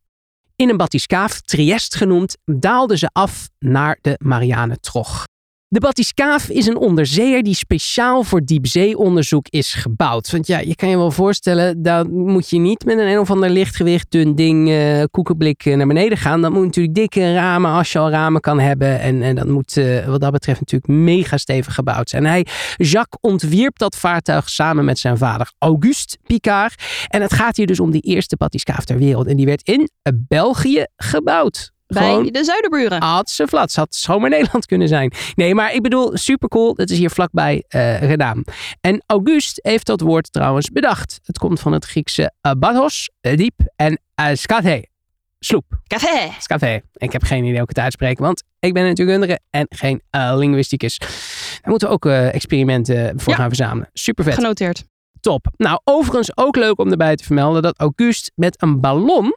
In 0.56 0.70
een 0.70 0.77
batiscaaf, 0.77 1.41
Trieste 1.41 1.98
genoemd, 1.98 2.38
daalden 2.46 2.98
ze 2.98 3.10
af 3.12 3.50
naar 3.60 3.98
de 4.01 4.15
Marianentrog. 4.24 5.24
De 5.72 5.80
Batiscaaf 5.80 6.50
is 6.50 6.66
een 6.66 6.78
onderzeeër 6.78 7.44
die 7.44 7.54
speciaal 7.54 8.24
voor 8.24 8.46
diepzeeonderzoek 8.46 9.48
is 9.50 9.74
gebouwd. 9.74 10.32
Want 10.32 10.48
ja, 10.48 10.60
je 10.60 10.76
kan 10.76 10.90
je 10.90 10.98
wel 10.98 11.12
voorstellen, 11.12 11.82
dan 11.82 12.12
moet 12.12 12.50
je 12.50 12.58
niet 12.58 12.86
met 12.86 12.98
een 12.98 13.08
een 13.08 13.20
of 13.20 13.32
ander 13.32 13.50
lichtgewicht 13.50 14.12
dun 14.12 14.36
ding 14.36 14.70
uh, 14.70 15.04
koekenblik 15.12 15.66
eh, 15.66 15.76
naar 15.76 15.88
beneden 15.88 16.18
gaan. 16.18 16.42
Dat 16.42 16.52
moet 16.52 16.66
natuurlijk 16.66 16.96
dikke 16.96 17.34
ramen 17.34 17.72
als 17.72 17.92
je 17.92 18.00
al 18.00 18.10
ramen 18.10 18.42
kan 18.42 18.60
hebben. 18.60 19.00
En, 19.00 19.22
en 19.22 19.36
dat 19.36 19.48
moet 19.48 19.76
uh, 19.76 20.06
wat 20.06 20.22
dat 20.22 20.32
betreft 20.32 20.60
natuurlijk 20.60 20.92
mega 20.94 21.38
stevig 21.38 21.74
gebouwd 21.74 22.10
zijn. 22.10 22.26
Hij, 22.26 22.46
Jacques, 22.76 23.32
ontwierp 23.32 23.78
dat 23.78 23.96
vaartuig 23.96 24.50
samen 24.50 24.86
met 24.86 25.00
zijn 25.00 25.18
vader 25.18 25.52
Auguste 25.58 26.18
Picard. 26.24 26.84
En 27.08 27.22
het 27.22 27.34
gaat 27.34 27.58
hier 27.58 27.68
dus 27.68 27.80
om 27.80 27.92
die 27.92 28.02
eerste 28.02 28.36
Batiscaaf 28.36 28.86
ter 28.86 28.98
wereld. 28.98 29.28
En 29.28 29.38
die 29.38 29.46
werd 29.46 29.68
in 29.68 29.90
België 30.28 30.86
gebouwd. 30.96 31.72
Bij 31.93 32.29
de 32.31 32.43
Zuiderburen. 32.43 33.01
Had 33.01 33.29
ze 33.29 33.48
flat. 33.48 33.75
Had 33.75 33.96
zomaar 33.96 34.29
Nederland 34.29 34.65
kunnen 34.65 34.88
zijn. 34.88 35.13
Nee, 35.36 35.55
maar 35.55 35.74
ik 35.74 35.81
bedoel, 35.81 36.17
super 36.17 36.50
cool. 36.50 36.74
Het 36.75 36.89
is 36.89 36.98
hier 36.98 37.10
vlakbij 37.10 37.63
uh, 37.69 37.96
gedaan. 37.96 38.43
En 38.81 39.03
August 39.05 39.60
heeft 39.62 39.86
dat 39.86 40.01
woord 40.01 40.31
trouwens 40.31 40.69
bedacht. 40.69 41.19
Het 41.24 41.38
komt 41.38 41.60
van 41.60 41.72
het 41.72 41.86
Griekse 41.86 42.31
bathos, 42.58 43.10
diep, 43.22 43.60
en 43.75 44.00
skate, 44.34 44.88
sloep. 45.39 45.65
Café. 45.88 46.29
Café. 46.43 46.81
Ik 46.93 47.12
heb 47.12 47.24
geen 47.24 47.43
idee 47.43 47.53
hoe 47.53 47.62
ik 47.62 47.69
het 47.69 47.79
uitspreek, 47.79 48.19
want 48.19 48.43
ik 48.60 48.74
ben 48.74 48.84
natuurlijk 48.84 49.19
kundige 49.19 49.39
en 49.50 49.65
geen 49.69 50.01
uh, 50.15 50.34
linguisticus. 50.36 50.98
Daar 50.98 51.69
moeten 51.69 51.88
we 51.88 51.93
ook 51.93 52.05
uh, 52.05 52.34
experimenten 52.34 53.19
voor 53.19 53.31
ja. 53.31 53.39
gaan 53.39 53.48
verzamelen. 53.48 53.89
Super 53.93 54.24
vet. 54.24 54.34
Genoteerd. 54.34 54.84
Top. 55.19 55.48
Nou, 55.58 55.79
overigens 55.84 56.38
ook 56.38 56.55
leuk 56.55 56.79
om 56.79 56.91
erbij 56.91 57.15
te 57.15 57.24
vermelden 57.24 57.62
dat 57.62 57.79
August 57.79 58.31
met 58.36 58.62
een 58.62 58.79
ballon 58.79 59.36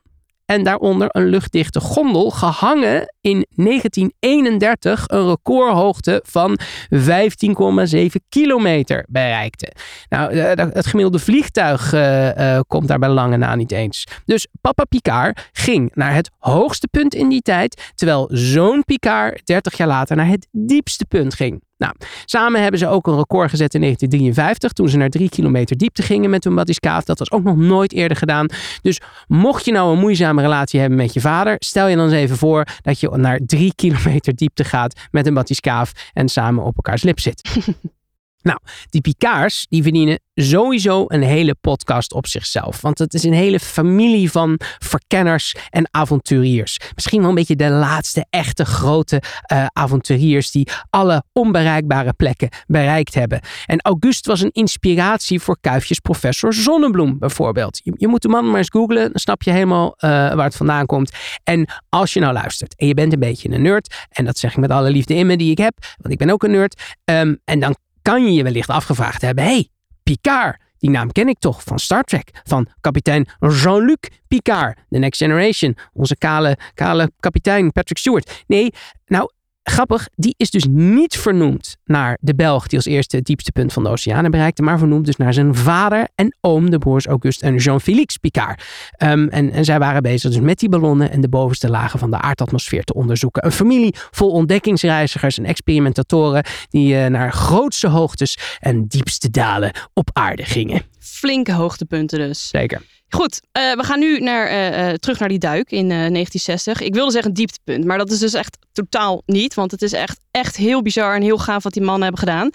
en 0.53 0.63
daaronder 0.63 1.09
een 1.11 1.27
luchtdichte 1.27 1.81
gondel 1.81 2.31
gehangen 2.31 3.15
in 3.21 3.47
1931 3.55 5.05
een 5.07 5.29
recordhoogte 5.29 6.23
van 6.27 6.59
15,7 6.95 8.07
kilometer 8.29 9.07
bereikte. 9.09 9.73
Nou, 10.09 10.37
het 10.37 10.87
gemiddelde 10.87 11.19
vliegtuig 11.19 11.93
uh, 11.93 12.37
uh, 12.37 12.61
komt 12.67 12.89
daar 12.89 12.99
bij 12.99 13.09
lange 13.09 13.37
na 13.37 13.55
niet 13.55 13.73
eens. 13.73 14.07
Dus 14.25 14.47
papa 14.61 14.85
Picard 14.85 15.49
ging 15.53 15.91
naar 15.95 16.15
het 16.15 16.31
hoogste 16.39 16.89
punt 16.89 17.15
in 17.15 17.29
die 17.29 17.43
tijd, 17.43 17.93
terwijl 17.95 18.29
zoon 18.31 18.85
Picard 18.85 19.47
30 19.47 19.77
jaar 19.77 19.89
later 19.89 20.17
naar 20.17 20.27
het 20.27 20.49
diepste 20.51 21.05
punt 21.05 21.35
ging. 21.35 21.63
Nou, 21.83 21.95
samen 22.25 22.63
hebben 22.63 22.81
ze 22.81 22.87
ook 22.87 23.07
een 23.07 23.17
record 23.17 23.51
gezet 23.51 23.75
in 23.75 23.81
1953 23.81 24.73
toen 24.73 24.89
ze 24.89 24.97
naar 24.97 25.09
drie 25.09 25.29
kilometer 25.29 25.77
diepte 25.77 26.03
gingen 26.03 26.31
met 26.31 26.45
hun 26.45 26.55
batiscaaf. 26.55 27.05
Dat 27.05 27.19
was 27.19 27.31
ook 27.31 27.43
nog 27.43 27.57
nooit 27.57 27.93
eerder 27.93 28.17
gedaan. 28.17 28.47
Dus 28.83 29.01
mocht 29.27 29.65
je 29.65 29.73
nou 29.73 29.93
een 29.93 29.99
moeizame 29.99 30.43
relatie 30.43 30.81
hebben 30.81 30.99
met 30.99 31.13
je 31.13 31.21
vader, 31.21 31.57
stel 31.59 31.87
je 31.87 31.97
dan 31.97 32.05
eens 32.05 32.15
even 32.15 32.37
voor 32.37 32.67
dat 32.83 33.01
je 33.01 33.11
naar 33.11 33.41
drie 33.47 33.75
kilometer 33.75 34.35
diepte 34.35 34.65
gaat 34.65 35.01
met 35.11 35.27
een 35.27 35.35
batiscaaf 35.35 35.93
en 36.13 36.29
samen 36.29 36.65
op 36.65 36.77
elkaars 36.77 37.03
lip 37.03 37.21
zit. 37.21 37.43
Nou, 38.43 38.59
die 38.91 39.01
Picards 39.01 39.67
die 39.69 39.83
verdienen 39.83 40.21
sowieso 40.35 41.05
een 41.09 41.23
hele 41.23 41.55
podcast 41.61 42.13
op 42.13 42.27
zichzelf. 42.27 42.81
Want 42.81 42.99
het 42.99 43.15
is 43.15 43.23
een 43.23 43.33
hele 43.33 43.61
familie 43.61 44.31
van 44.31 44.61
verkenners 44.79 45.55
en 45.71 45.89
avonturiers. 45.91 46.77
Misschien 46.95 47.21
wel 47.21 47.29
een 47.29 47.35
beetje 47.35 47.57
de 47.57 47.71
laatste 47.71 48.27
echte 48.31 48.65
grote 48.65 49.23
uh, 49.53 49.67
avonturiers 49.73 50.51
die 50.51 50.69
alle 50.91 51.25
onbereikbare 51.33 52.13
plekken 52.13 52.49
bereikt 52.67 53.15
hebben. 53.15 53.41
En 53.67 53.81
August 53.81 54.27
was 54.27 54.41
een 54.41 54.51
inspiratie 54.53 55.41
voor 55.41 55.57
Kuifjes 55.61 55.99
professor 55.99 56.55
Zonnebloem 56.55 57.19
bijvoorbeeld. 57.19 57.81
Je, 57.83 57.93
je 57.97 58.09
moet 58.09 58.23
de 58.23 58.29
man 58.29 58.47
maar 58.47 58.59
eens 58.59 58.69
googlen, 58.69 59.03
dan 59.03 59.21
snap 59.21 59.43
je 59.43 59.51
helemaal 59.51 59.87
uh, 59.87 60.11
waar 60.11 60.45
het 60.45 60.57
vandaan 60.57 60.87
komt. 60.87 61.13
En 61.45 61.69
als 61.89 62.13
je 62.13 62.21
nou 62.21 62.33
luistert 62.33 62.75
en 62.77 62.87
je 62.87 62.95
bent 62.95 63.13
een 63.13 63.19
beetje 63.19 63.51
een 63.51 63.63
nerd, 63.63 64.07
en 64.09 64.25
dat 64.25 64.39
zeg 64.39 64.51
ik 64.51 64.57
met 64.57 64.71
alle 64.71 64.91
liefde 64.91 65.15
in 65.15 65.27
me 65.27 65.37
die 65.37 65.51
ik 65.51 65.59
heb, 65.59 65.75
want 65.99 66.13
ik 66.13 66.19
ben 66.19 66.31
ook 66.31 66.43
een 66.43 66.51
nerd, 66.51 66.97
um, 67.05 67.41
en 67.45 67.61
dan 67.61 67.77
kan 68.03 68.25
je 68.25 68.33
je 68.33 68.43
wellicht 68.43 68.69
afgevraagd 68.69 69.23
hebben: 69.23 69.45
hey, 69.45 69.69
Picard, 70.03 70.61
die 70.79 70.91
naam 70.91 71.13
ken 71.13 71.29
ik 71.29 71.39
toch 71.39 71.63
van 71.63 71.79
Star 71.79 72.03
Trek, 72.03 72.31
van 72.45 72.69
kapitein 72.81 73.29
Jean-Luc 73.39 74.09
Picard, 74.29 74.79
The 74.91 74.99
Next 74.99 75.21
Generation, 75.21 75.77
onze 75.93 76.17
kale, 76.17 76.59
kale 76.75 77.11
kapitein 77.21 77.73
Patrick 77.73 77.99
Stewart. 77.99 78.45
Nee, 78.47 78.71
nou, 79.07 79.31
Grappig, 79.65 80.09
die 80.15 80.35
is 80.37 80.51
dus 80.51 80.67
niet 80.71 81.17
vernoemd 81.17 81.77
naar 81.85 82.19
de 82.21 82.35
Belg 82.35 82.67
die 82.67 82.79
als 82.79 82.87
eerste 82.87 83.17
het 83.17 83.25
diepste 83.25 83.53
punt 83.53 83.73
van 83.73 83.83
de 83.83 83.89
oceanen 83.89 84.31
bereikte, 84.31 84.63
maar 84.63 84.79
vernoemd 84.79 85.07
dus 85.07 85.17
naar 85.17 85.33
zijn 85.33 85.55
vader 85.55 86.09
en 86.15 86.37
oom, 86.41 86.71
de 86.71 86.79
broers 86.79 87.07
Auguste 87.07 87.45
en 87.45 87.57
Jean-Félix 87.57 88.17
Picard. 88.17 88.63
Um, 88.99 89.29
en, 89.29 89.51
en 89.51 89.65
zij 89.65 89.79
waren 89.79 90.03
bezig 90.03 90.31
dus 90.31 90.41
met 90.41 90.59
die 90.59 90.69
ballonnen 90.69 91.11
en 91.11 91.21
de 91.21 91.29
bovenste 91.29 91.71
lagen 91.71 91.99
van 91.99 92.11
de 92.11 92.21
aardatmosfeer 92.21 92.85
te 92.85 92.95
onderzoeken. 92.95 93.45
Een 93.45 93.53
familie 93.53 93.95
vol 94.11 94.31
ontdekkingsreizigers 94.31 95.39
en 95.39 95.45
experimentatoren 95.45 96.45
die 96.69 96.95
uh, 96.95 97.07
naar 97.07 97.33
grootste 97.33 97.89
hoogtes 97.89 98.39
en 98.61 98.87
diepste 98.87 99.31
dalen 99.31 99.73
op 99.95 100.11
aarde 100.13 100.45
gingen. 100.45 100.83
Flinke 100.99 101.53
hoogtepunten 101.53 102.19
dus. 102.19 102.49
Zeker. 102.49 102.83
Goed, 103.15 103.41
uh, 103.59 103.73
we 103.73 103.85
gaan 103.85 103.99
nu 103.99 104.19
naar, 104.19 104.53
uh, 104.53 104.95
terug 104.95 105.19
naar 105.19 105.29
die 105.29 105.39
duik 105.39 105.71
in 105.71 105.89
1960. 105.89 106.81
Ik 106.81 106.95
wilde 106.95 107.11
zeggen 107.11 107.33
dieptepunt, 107.33 107.85
maar 107.85 107.99
dat 107.99 108.11
is 108.11 108.19
dus 108.19 108.35
echt 108.35 108.59
totaal 108.73 109.23
niet. 109.27 109.55
Want 109.55 109.71
het 109.71 109.83
is 109.83 109.93
echt, 109.93 110.21
echt 110.31 110.57
heel 110.57 110.83
bizar 110.83 111.15
en 111.15 111.23
heel 111.23 111.39
gaaf 111.39 111.63
wat 111.63 111.73
die 111.73 111.83
mannen 111.83 112.03
hebben 112.03 112.21
gedaan. 112.21 112.51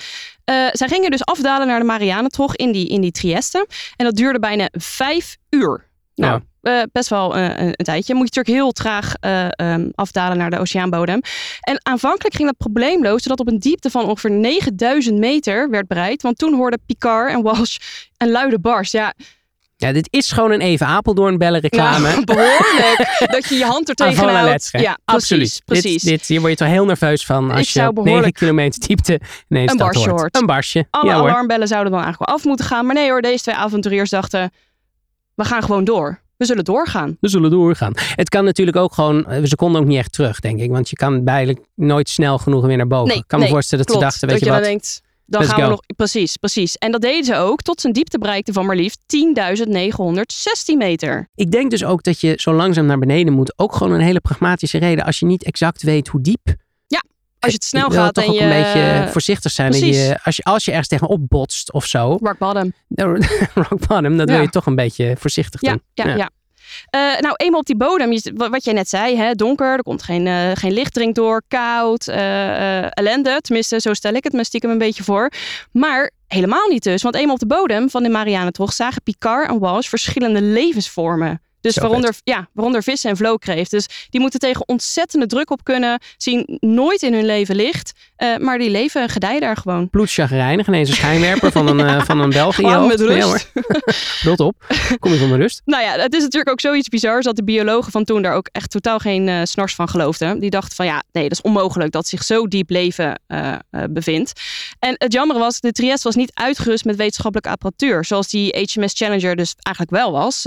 zij 0.71 0.87
gingen 0.87 1.11
dus 1.11 1.25
afdalen 1.25 1.67
naar 1.67 1.79
de 1.79 1.85
Marianentrog 1.85 2.55
in 2.55 2.71
die, 2.71 2.87
in 2.87 3.01
die 3.01 3.11
Trieste. 3.11 3.67
En 3.95 4.05
dat 4.05 4.15
duurde 4.15 4.39
bijna 4.39 4.69
vijf 4.71 5.37
uur. 5.49 5.85
Nou, 6.15 6.41
ja. 6.61 6.85
best 6.91 7.09
wel 7.09 7.37
een, 7.37 7.59
een, 7.59 7.73
tijdje. 7.73 8.13
Moet 8.13 8.33
je 8.33 8.39
natuurlijk 8.39 8.63
heel 8.63 8.71
traag 8.71 9.13
um, 9.61 9.91
afdalen 9.95 10.37
naar 10.37 10.49
de 10.49 10.59
oceaanbodem. 10.59 11.21
En 11.59 11.79
aanvankelijk 11.83 12.35
ging 12.35 12.47
dat 12.47 12.57
probleemloos, 12.57 13.23
zodat 13.23 13.39
op 13.39 13.47
een 13.47 13.59
diepte 13.59 13.89
van 13.89 14.05
ongeveer 14.05 14.31
9000 14.31 15.17
meter 15.17 15.69
werd 15.69 15.87
bereikt. 15.87 16.21
Want 16.21 16.37
toen 16.37 16.53
hoorden 16.53 16.79
Picard 16.85 17.31
en 17.31 17.41
Walsh 17.41 17.77
een 18.17 18.31
luide 18.31 18.59
barst. 18.59 18.91
Ja, 18.91 19.13
ja, 19.79 19.91
dit 19.91 20.07
is 20.11 20.31
gewoon 20.31 20.51
een 20.51 20.61
even 20.61 20.87
Apeldoorn 20.87 21.37
bellen 21.37 21.59
reclame. 21.59 22.07
Ja, 22.07 22.21
behoorlijk. 22.23 23.17
dat 23.35 23.49
je 23.49 23.55
je 23.55 23.65
hand 23.65 23.89
er 23.89 23.95
tegenaan 23.95 24.47
houdt. 24.47 24.69
Ja, 24.71 24.97
absoluut. 25.05 25.61
Precies. 25.65 26.01
Dit, 26.01 26.11
dit, 26.11 26.27
hier 26.27 26.39
word 26.39 26.51
je 26.51 26.57
toch 26.57 26.67
heel 26.67 26.85
nerveus 26.85 27.25
van 27.25 27.51
als 27.51 27.73
je 27.73 27.87
op 27.87 28.03
9 28.03 28.31
kilometer 28.31 28.87
diepte 28.87 29.21
ineens 29.49 29.71
een 29.71 29.77
barsje 29.77 30.09
hoort. 30.09 30.19
hoort. 30.19 30.35
Een 30.35 30.45
barsje. 30.45 30.87
Alle 30.89 31.13
alarmbellen 31.13 31.67
zouden 31.67 31.91
dan 31.91 32.01
eigenlijk 32.01 32.29
wel 32.29 32.39
af 32.39 32.45
moeten 32.45 32.65
gaan. 32.65 32.85
Maar 32.85 32.95
nee 32.95 33.09
hoor, 33.09 33.21
deze 33.21 33.43
twee 33.43 33.55
avonturiers 33.55 34.09
dachten, 34.09 34.51
we 35.35 35.43
gaan 35.43 35.63
gewoon 35.63 35.83
door. 35.83 36.19
We 36.37 36.45
zullen 36.45 36.63
doorgaan. 36.63 37.17
We 37.19 37.29
zullen 37.29 37.49
doorgaan. 37.49 37.93
Het 37.95 38.29
kan 38.29 38.43
natuurlijk 38.43 38.77
ook 38.77 38.93
gewoon, 38.93 39.25
ze 39.43 39.55
konden 39.55 39.81
ook 39.81 39.87
niet 39.87 39.97
echt 39.97 40.13
terug, 40.13 40.39
denk 40.39 40.59
ik. 40.59 40.71
Want 40.71 40.89
je 40.89 40.95
kan 40.95 41.23
bijna 41.23 41.53
nooit 41.75 42.09
snel 42.09 42.37
genoeg 42.37 42.65
weer 42.65 42.77
naar 42.77 42.87
boven. 42.87 43.07
Nee, 43.07 43.17
ik 43.17 43.23
kan 43.27 43.39
nee, 43.39 43.47
me 43.47 43.53
voorstellen 43.53 43.85
dat 43.85 43.95
klopt. 43.95 44.13
ze 44.13 44.19
dachten, 44.19 44.29
weet 44.29 44.39
dat 44.39 44.47
je, 44.47 44.53
je 44.53 44.61
wat. 44.61 44.69
denkt, 44.69 45.01
dan 45.27 45.41
Let's 45.41 45.53
gaan 45.53 45.63
go. 45.63 45.69
we 45.69 45.69
nog. 45.69 45.95
Precies, 45.95 46.37
precies. 46.37 46.75
En 46.75 46.91
dat 46.91 47.01
deden 47.01 47.23
ze 47.25 47.35
ook 47.35 47.61
tot 47.61 47.81
zijn 47.81 47.93
diepte 47.93 48.17
bereikte 48.17 48.53
van 48.53 48.65
maar 48.65 48.75
liefst 48.75 48.99
10.916 48.99 50.77
meter. 50.77 51.29
Ik 51.35 51.51
denk 51.51 51.71
dus 51.71 51.83
ook 51.83 52.03
dat 52.03 52.21
je 52.21 52.33
zo 52.37 52.53
langzaam 52.53 52.85
naar 52.85 52.99
beneden 52.99 53.33
moet. 53.33 53.53
Ook 53.59 53.75
gewoon 53.75 53.93
een 53.93 54.01
hele 54.01 54.19
pragmatische 54.19 54.77
reden. 54.77 55.05
Als 55.05 55.19
je 55.19 55.25
niet 55.25 55.43
exact 55.43 55.83
weet 55.83 56.07
hoe 56.07 56.21
diep. 56.21 56.55
Ja, 56.87 57.03
als 57.39 57.51
je 57.51 57.57
het 57.57 57.63
snel 57.63 57.87
je 57.87 57.95
wil 57.95 58.03
gaat 58.03 58.13
toch 58.13 58.23
en 58.23 58.29
ook 58.29 58.35
je... 58.35 58.43
een 58.43 58.49
beetje 58.49 59.07
voorzichtig 59.11 59.51
zijn. 59.51 59.69
Precies. 59.69 59.97
je, 59.97 60.19
als, 60.23 60.35
je, 60.35 60.43
als 60.43 60.65
je 60.65 60.71
ergens 60.71 60.89
tegenop 60.89 61.19
botst 61.27 61.73
of 61.73 61.85
zo. 61.85 62.17
Rock 62.21 62.37
bottom. 62.37 62.73
rock 63.69 63.87
bottom. 63.87 64.17
Dat 64.17 64.29
wil 64.29 64.41
je 64.41 64.49
toch 64.49 64.65
een 64.65 64.75
beetje 64.75 65.15
voorzichtig 65.17 65.61
Ja, 65.61 65.71
doen. 65.71 65.81
ja, 65.93 66.15
ja. 66.15 66.29
Eh, 66.89 67.01
nou, 67.19 67.33
eenmaal 67.37 67.59
op 67.59 67.65
die 67.65 67.77
bodem, 67.77 68.11
je- 68.11 68.31
wat 68.35 68.63
jij 68.63 68.73
net 68.73 68.89
zei, 68.89 69.17
hè, 69.17 69.33
donker, 69.33 69.73
er 69.73 69.83
komt 69.83 70.03
geen, 70.03 70.27
eh, 70.27 70.51
geen 70.53 70.71
licht 70.73 70.93
dringt 70.93 71.15
door, 71.15 71.41
koud, 71.47 72.07
eh, 72.07 72.97
ellende. 72.97 73.37
Tenminste, 73.41 73.79
zo 73.79 73.93
stel 73.93 74.13
ik 74.13 74.23
het 74.23 74.33
me 74.33 74.43
stiekem 74.43 74.69
een 74.69 74.77
beetje 74.77 75.03
voor. 75.03 75.31
Maar 75.71 76.11
helemaal 76.27 76.67
niet 76.69 76.83
dus, 76.83 77.01
want 77.01 77.15
eenmaal 77.15 77.33
op 77.33 77.39
de 77.39 77.47
bodem 77.47 77.89
van 77.89 78.03
de 78.03 78.09
Marianentrog 78.09 78.73
zagen 78.73 79.03
Picard 79.03 79.49
en 79.49 79.59
Walsh 79.59 79.87
verschillende 79.87 80.41
levensvormen. 80.41 81.41
Dus 81.61 81.73
Zo 81.75 81.81
waaronder, 81.81 82.15
ja, 82.23 82.47
waaronder 82.53 82.83
vissen 82.83 83.09
en 83.09 83.17
vlookreeft. 83.17 83.71
Dus 83.71 83.87
die 84.09 84.21
moeten 84.21 84.39
tegen 84.39 84.67
ontzettende 84.67 85.25
druk 85.25 85.49
op 85.49 85.63
kunnen. 85.63 85.99
Zien 86.17 86.57
nooit 86.59 87.01
in 87.01 87.13
hun 87.13 87.25
leven 87.25 87.55
licht. 87.55 87.91
Eh, 88.17 88.37
maar 88.37 88.57
die 88.57 88.69
leven 88.69 89.01
en 89.01 89.09
gedijen 89.09 89.41
daar 89.41 89.57
gewoon. 89.57 89.89
Bloedchagrijnig, 89.89 90.67
ineens 90.67 90.89
een 90.89 90.95
schijnwerper 90.95 91.51
van 91.51 91.67
een, 91.67 91.79
eh, 91.87 92.01
van 92.01 92.19
een 92.19 92.29
Belg 92.29 92.57
in 92.57 92.65
je 92.65 92.71
Gewoon 92.71 92.87
met 92.87 92.99
rust. 92.99 93.51
Rot 94.27 94.39
op, 94.39 94.55
kom 94.99 95.11
je 95.11 95.17
van 95.17 95.27
mijn 95.27 95.41
rust. 95.41 95.61
Nou 95.65 95.83
ja, 95.83 95.91
het 95.91 96.13
is 96.13 96.21
natuurlijk 96.21 96.51
ook 96.51 96.59
zoiets 96.59 96.89
bizars 96.89 97.25
dat 97.25 97.35
de 97.35 97.43
biologen 97.43 97.91
van 97.91 98.03
toen 98.03 98.21
daar 98.21 98.33
ook 98.33 98.49
echt 98.51 98.71
totaal 98.71 98.99
geen 98.99 99.27
eh, 99.27 99.39
snars 99.43 99.75
van 99.75 99.89
geloofden. 99.89 100.39
Die 100.39 100.49
dachten 100.49 100.75
van 100.75 100.85
ja, 100.85 101.03
nee, 101.11 101.23
dat 101.23 101.31
is 101.31 101.41
onmogelijk 101.41 101.91
dat 101.91 102.07
zich 102.07 102.23
zo 102.23 102.47
diep 102.47 102.69
leven 102.69 103.21
bevindt. 103.89 104.41
En 104.79 104.95
het 104.97 105.13
jammer 105.13 105.37
was, 105.37 105.59
de 105.59 105.71
Trieste 105.71 106.07
was 106.07 106.15
niet 106.15 106.31
uitgerust 106.33 106.85
met 106.85 106.95
wetenschappelijke 106.95 107.49
apparatuur. 107.49 108.05
Zoals 108.05 108.29
die 108.29 108.67
HMS 108.73 108.93
Challenger 108.93 109.35
dus 109.35 109.55
eigenlijk 109.61 109.97
wel 109.97 110.11
was, 110.11 110.41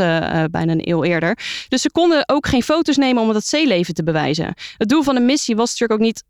bijna 0.51 0.73
een 0.73 0.89
eeuw 0.89 1.05
eerder. 1.05 1.39
Dus 1.69 1.83
ze 1.83 1.91
konden 1.91 2.23
ook 2.27 2.47
geen 2.47 2.63
foto's 2.63 2.97
nemen 2.97 3.23
om 3.23 3.29
het 3.29 3.47
zeeleven 3.47 3.95
te 3.95 4.03
bewijzen. 4.03 4.55
Het 4.77 4.89
doel 4.89 5.03
van 5.03 5.15
de 5.15 5.21
missie 5.21 5.57
was 5.57 5.71
natuurlijk 5.71 6.01
ook 6.01 6.07
niet 6.07 6.23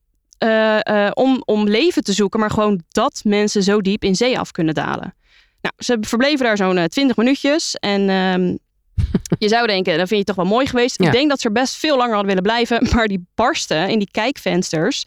om, 1.14 1.42
om 1.44 1.68
leven 1.68 2.04
te 2.04 2.12
zoeken, 2.12 2.40
maar 2.40 2.50
gewoon 2.50 2.82
dat 2.88 3.20
mensen 3.24 3.62
zo 3.62 3.80
diep 3.80 4.04
in 4.04 4.14
zee 4.14 4.38
af 4.38 4.50
kunnen 4.50 4.74
dalen. 4.74 5.14
Nou, 5.60 5.74
ze 5.78 5.96
verbleven 6.00 6.44
daar 6.44 6.56
zo'n 6.56 6.78
eh, 6.78 6.84
20 6.84 7.16
minuutjes. 7.16 7.74
En 7.74 8.08
ehm, 8.08 8.56
je 9.44 9.48
zou 9.48 9.66
denken, 9.66 9.98
dat 9.98 10.08
vind 10.08 10.20
je 10.20 10.26
toch 10.26 10.36
wel 10.36 10.44
mooi 10.44 10.66
geweest. 10.66 10.98
Ja. 10.98 11.06
Ik 11.06 11.12
denk 11.12 11.30
dat 11.30 11.40
ze 11.40 11.46
er 11.46 11.52
best 11.52 11.74
veel 11.74 11.96
langer 11.96 12.14
hadden 12.14 12.28
willen 12.28 12.42
blijven. 12.42 12.86
Maar 12.94 13.08
die 13.08 13.26
barsten 13.34 13.88
in 13.88 13.98
die 13.98 14.10
kijkvensters, 14.10 15.04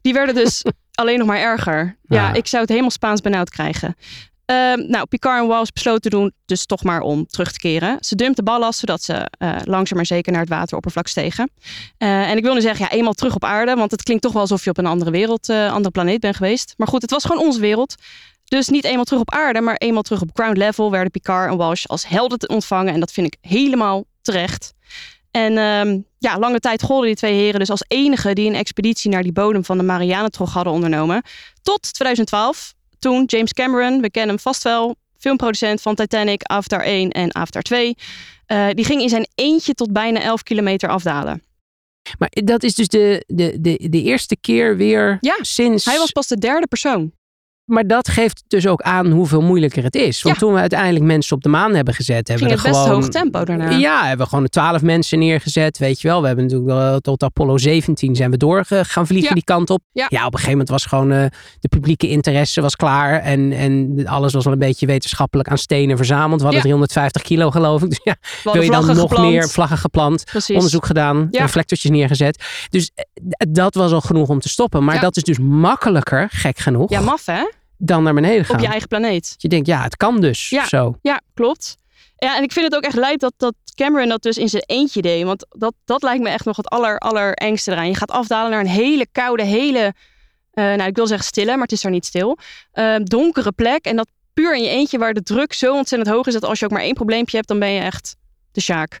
die 0.00 0.12
werden 0.12 0.34
dus 0.34 0.64
alleen 0.94 1.18
nog 1.18 1.26
maar 1.26 1.40
erger. 1.40 1.96
Ja, 2.02 2.32
ik 2.32 2.46
zou 2.46 2.60
het 2.60 2.70
helemaal 2.70 2.90
Spaans 2.90 3.20
benauwd 3.20 3.50
krijgen. 3.50 3.96
Ehm, 4.48 4.90
nou, 4.90 5.06
Picard 5.06 5.42
en 5.42 5.48
Walsh 5.48 5.70
besloten 5.70 6.10
doen 6.10 6.32
dus 6.46 6.66
toch 6.66 6.82
maar 6.82 7.00
om 7.00 7.26
terug 7.26 7.52
te 7.52 7.58
keren. 7.58 7.96
Ze 8.00 8.14
dumpten 8.14 8.44
ballast, 8.44 8.78
zodat 8.78 9.02
ze 9.02 9.30
eh, 9.38 9.56
langzaam 9.64 9.96
maar 9.96 10.06
zeker 10.06 10.32
naar 10.32 10.40
het 10.40 10.50
wateroppervlak 10.50 11.06
stegen. 11.06 11.50
Eh, 11.98 12.30
en 12.30 12.36
ik 12.36 12.42
wil 12.42 12.54
nu 12.54 12.60
zeggen, 12.60 12.84
ja, 12.84 12.90
eenmaal 12.90 13.12
terug 13.12 13.34
op 13.34 13.44
aarde. 13.44 13.74
Want 13.74 13.90
het 13.90 14.02
klinkt 14.02 14.22
toch 14.22 14.32
wel 14.32 14.42
alsof 14.42 14.64
je 14.64 14.70
op 14.70 14.78
een 14.78 14.86
andere 14.86 15.10
wereld, 15.10 15.48
eh, 15.48 15.72
andere 15.72 15.90
planeet 15.90 16.20
bent 16.20 16.36
geweest. 16.36 16.74
Maar 16.76 16.88
goed, 16.88 17.02
het 17.02 17.10
was 17.10 17.24
gewoon 17.24 17.42
onze 17.42 17.60
wereld. 17.60 17.94
Dus 18.44 18.68
niet 18.68 18.84
eenmaal 18.84 19.04
terug 19.04 19.20
op 19.20 19.30
aarde, 19.30 19.60
maar 19.60 19.76
eenmaal 19.76 20.02
terug 20.02 20.20
op 20.20 20.30
ground 20.32 20.56
level 20.56 20.90
werden 20.90 21.10
Picard 21.10 21.50
en 21.50 21.56
Walsh 21.56 21.84
als 21.86 22.08
helden 22.08 22.48
ontvangen. 22.48 22.94
En 22.94 23.00
dat 23.00 23.12
vind 23.12 23.26
ik 23.26 23.36
helemaal 23.40 24.04
terecht. 24.22 24.74
En 25.30 25.58
ehm, 25.58 25.98
ja, 26.18 26.38
lange 26.38 26.60
tijd 26.60 26.82
golden 26.82 27.06
die 27.06 27.16
twee 27.16 27.34
heren 27.34 27.60
dus 27.60 27.70
als 27.70 27.84
enige 27.88 28.32
die 28.32 28.48
een 28.48 28.54
expeditie 28.54 29.10
naar 29.10 29.22
die 29.22 29.32
bodem 29.32 29.64
van 29.64 29.78
de 29.78 29.84
Marianentrog 29.84 30.52
hadden 30.52 30.72
ondernomen. 30.72 31.22
Tot 31.62 31.92
2012, 31.94 32.74
toen 32.98 33.24
James 33.24 33.52
Cameron, 33.52 34.00
we 34.00 34.10
kennen 34.10 34.34
hem 34.34 34.42
vast 34.42 34.62
wel, 34.62 34.96
filmproducent 35.18 35.82
van 35.82 35.94
Titanic, 35.94 36.42
Avatar 36.42 36.80
1 36.80 37.10
en 37.10 37.34
Avatar 37.34 37.62
2, 37.62 37.96
eh, 38.46 38.68
die 38.70 38.84
ging 38.84 39.02
in 39.02 39.08
zijn 39.08 39.28
eentje 39.34 39.74
tot 39.74 39.92
bijna 39.92 40.20
11 40.20 40.42
kilometer 40.42 40.88
afdalen. 40.88 41.42
Maar 42.18 42.30
dat 42.30 42.62
is 42.62 42.74
dus 42.74 42.88
de, 42.88 43.24
de, 43.26 43.60
de, 43.60 43.88
de 43.90 44.02
eerste 44.02 44.36
keer 44.40 44.76
weer 44.76 45.18
Ja, 45.20 45.36
sinds... 45.40 45.84
Hij 45.84 45.98
was 45.98 46.10
pas 46.10 46.26
de 46.26 46.38
derde 46.38 46.66
persoon. 46.66 47.12
Maar 47.68 47.86
dat 47.86 48.08
geeft 48.08 48.44
dus 48.48 48.66
ook 48.66 48.80
aan 48.80 49.06
hoeveel 49.10 49.40
moeilijker 49.40 49.82
het 49.82 49.94
is. 49.94 50.22
Want 50.22 50.34
Ja. 50.34 50.40
toen 50.40 50.52
we 50.52 50.60
uiteindelijk 50.60 51.04
mensen 51.04 51.36
op 51.36 51.42
de 51.42 51.48
maan 51.48 51.74
hebben 51.74 51.94
gezet, 51.94 52.28
hebben 52.28 52.46
we 52.48 52.54
er 52.54 52.62
best 52.62 52.76
gewoon... 52.76 52.90
hoog 52.90 53.08
tempo 53.08 53.44
daarna. 53.44 53.70
Ja, 53.70 54.00
hebben 54.06 54.24
we 54.24 54.30
gewoon 54.30 54.48
twaalf 54.48 54.82
mensen 54.82 55.18
neergezet, 55.18 55.78
weet 55.78 56.00
je 56.00 56.08
wel. 56.08 56.20
We 56.20 56.26
hebben 56.26 56.44
natuurlijk 56.44 56.70
wel 56.72 56.98
tot 57.00 57.22
Apollo 57.22 57.58
17 57.58 58.16
zijn 58.16 58.30
we 58.30 58.36
door 58.36 58.64
gaan 58.68 59.06
vliegen 59.06 59.28
Ja. 59.28 59.34
die 59.34 59.44
kant 59.44 59.70
op. 59.70 59.80
Ja. 59.92 60.04
op 60.06 60.12
een 60.12 60.22
gegeven 60.30 60.50
moment 60.50 60.68
was 60.68 60.84
gewoon 60.86 61.12
eh, 61.12 61.24
de 61.60 61.68
publieke 61.68 62.08
interesse 62.08 62.60
was 62.60 62.76
klaar. 62.76 63.20
En, 63.20 63.52
en 63.52 64.06
alles 64.06 64.32
was 64.32 64.44
wel 64.44 64.52
een 64.52 64.58
beetje 64.58 64.86
wetenschappelijk 64.86 65.48
aan 65.48 65.58
stenen 65.58 65.96
verzameld. 65.96 66.38
We 66.40 66.46
hadden 66.46 66.54
Ja. 66.54 66.60
350 66.62 67.22
kilo 67.22 67.50
geloof 67.50 67.82
ik. 67.82 67.88
Dus 67.88 68.00
ja, 68.04 68.16
wil 68.52 68.62
je 68.62 68.70
dan 68.70 68.86
nog 68.86 68.98
geplant. 69.00 69.30
meer 69.30 69.48
vlaggen 69.48 69.78
geplant, 69.78 70.24
Precies. 70.24 70.54
onderzoek 70.56 70.86
gedaan, 70.86 71.28
reflectortjes 71.30 71.90
neergezet. 71.90 72.44
Dus 72.70 72.90
eh, 72.94 73.04
dat 73.48 73.74
was 73.74 73.92
al 73.92 74.00
genoeg 74.00 74.28
om 74.28 74.40
te 74.40 74.48
stoppen. 74.48 74.84
Maar 74.84 75.00
dat 75.00 75.16
is 75.16 75.22
dus 75.22 75.38
makkelijker, 75.38 76.28
gek 76.30 76.58
genoeg, 76.58 76.90
Ja, 76.90 77.00
maf 77.00 77.26
hè? 77.26 77.42
Dan 77.78 78.02
naar 78.02 78.14
beneden 78.14 78.44
gaan. 78.44 78.56
Op 78.56 78.62
je 78.62 78.68
eigen 78.68 78.88
planeet. 78.88 79.34
Je 79.38 79.48
denkt, 79.48 79.66
ja, 79.66 79.82
het 79.82 79.96
kan 79.96 80.20
dus. 80.20 80.48
Ja. 80.48 80.66
Zo. 80.66 80.98
Ja, 81.02 81.20
klopt. 81.34 81.76
Ja, 82.16 82.36
en 82.36 82.42
ik 82.42 82.52
vind 82.52 82.64
het 82.64 82.74
ook 82.74 82.82
echt 82.82 82.96
lijp 82.96 83.18
dat, 83.20 83.32
dat 83.36 83.54
Cameron 83.74 84.08
dat 84.08 84.22
dus 84.22 84.38
in 84.38 84.48
zijn 84.48 84.62
eentje 84.66 85.02
deed. 85.02 85.24
Want 85.24 85.46
dat, 85.48 85.74
dat 85.84 86.02
lijkt 86.02 86.22
me 86.22 86.28
echt 86.28 86.44
nog 86.44 86.56
het 86.56 86.68
aller, 86.68 86.98
allerengste 86.98 87.70
eraan. 87.72 87.86
Je 87.88 87.94
gaat 87.94 88.10
afdalen 88.10 88.50
naar 88.50 88.60
een 88.60 88.66
hele 88.66 89.06
koude, 89.12 89.44
hele, 89.44 89.94
eh, 90.52 90.64
nou 90.64 90.82
ik 90.82 90.96
wil 90.96 91.06
zeggen 91.06 91.26
stille, 91.26 91.52
maar 91.52 91.62
het 91.62 91.72
is 91.72 91.80
daar 91.80 91.92
niet 91.92 92.06
stil. 92.06 92.38
eh, 92.72 92.96
donkere 93.02 93.52
plek. 93.52 93.84
En 93.84 93.96
dat 93.96 94.08
puur 94.34 94.56
in 94.56 94.62
je 94.62 94.68
eentje 94.68 94.98
waar 94.98 95.14
de 95.14 95.22
druk 95.22 95.52
zo 95.52 95.74
ontzettend 95.74 96.14
hoog 96.14 96.26
is 96.26 96.32
dat 96.32 96.44
als 96.44 96.58
je 96.58 96.64
ook 96.64 96.70
maar 96.70 96.82
één 96.82 96.94
probleempje 96.94 97.36
hebt, 97.36 97.48
dan 97.48 97.58
ben 97.58 97.70
je 97.70 97.80
echt 97.80 98.16
de 98.52 98.60
sjaak. 98.60 99.00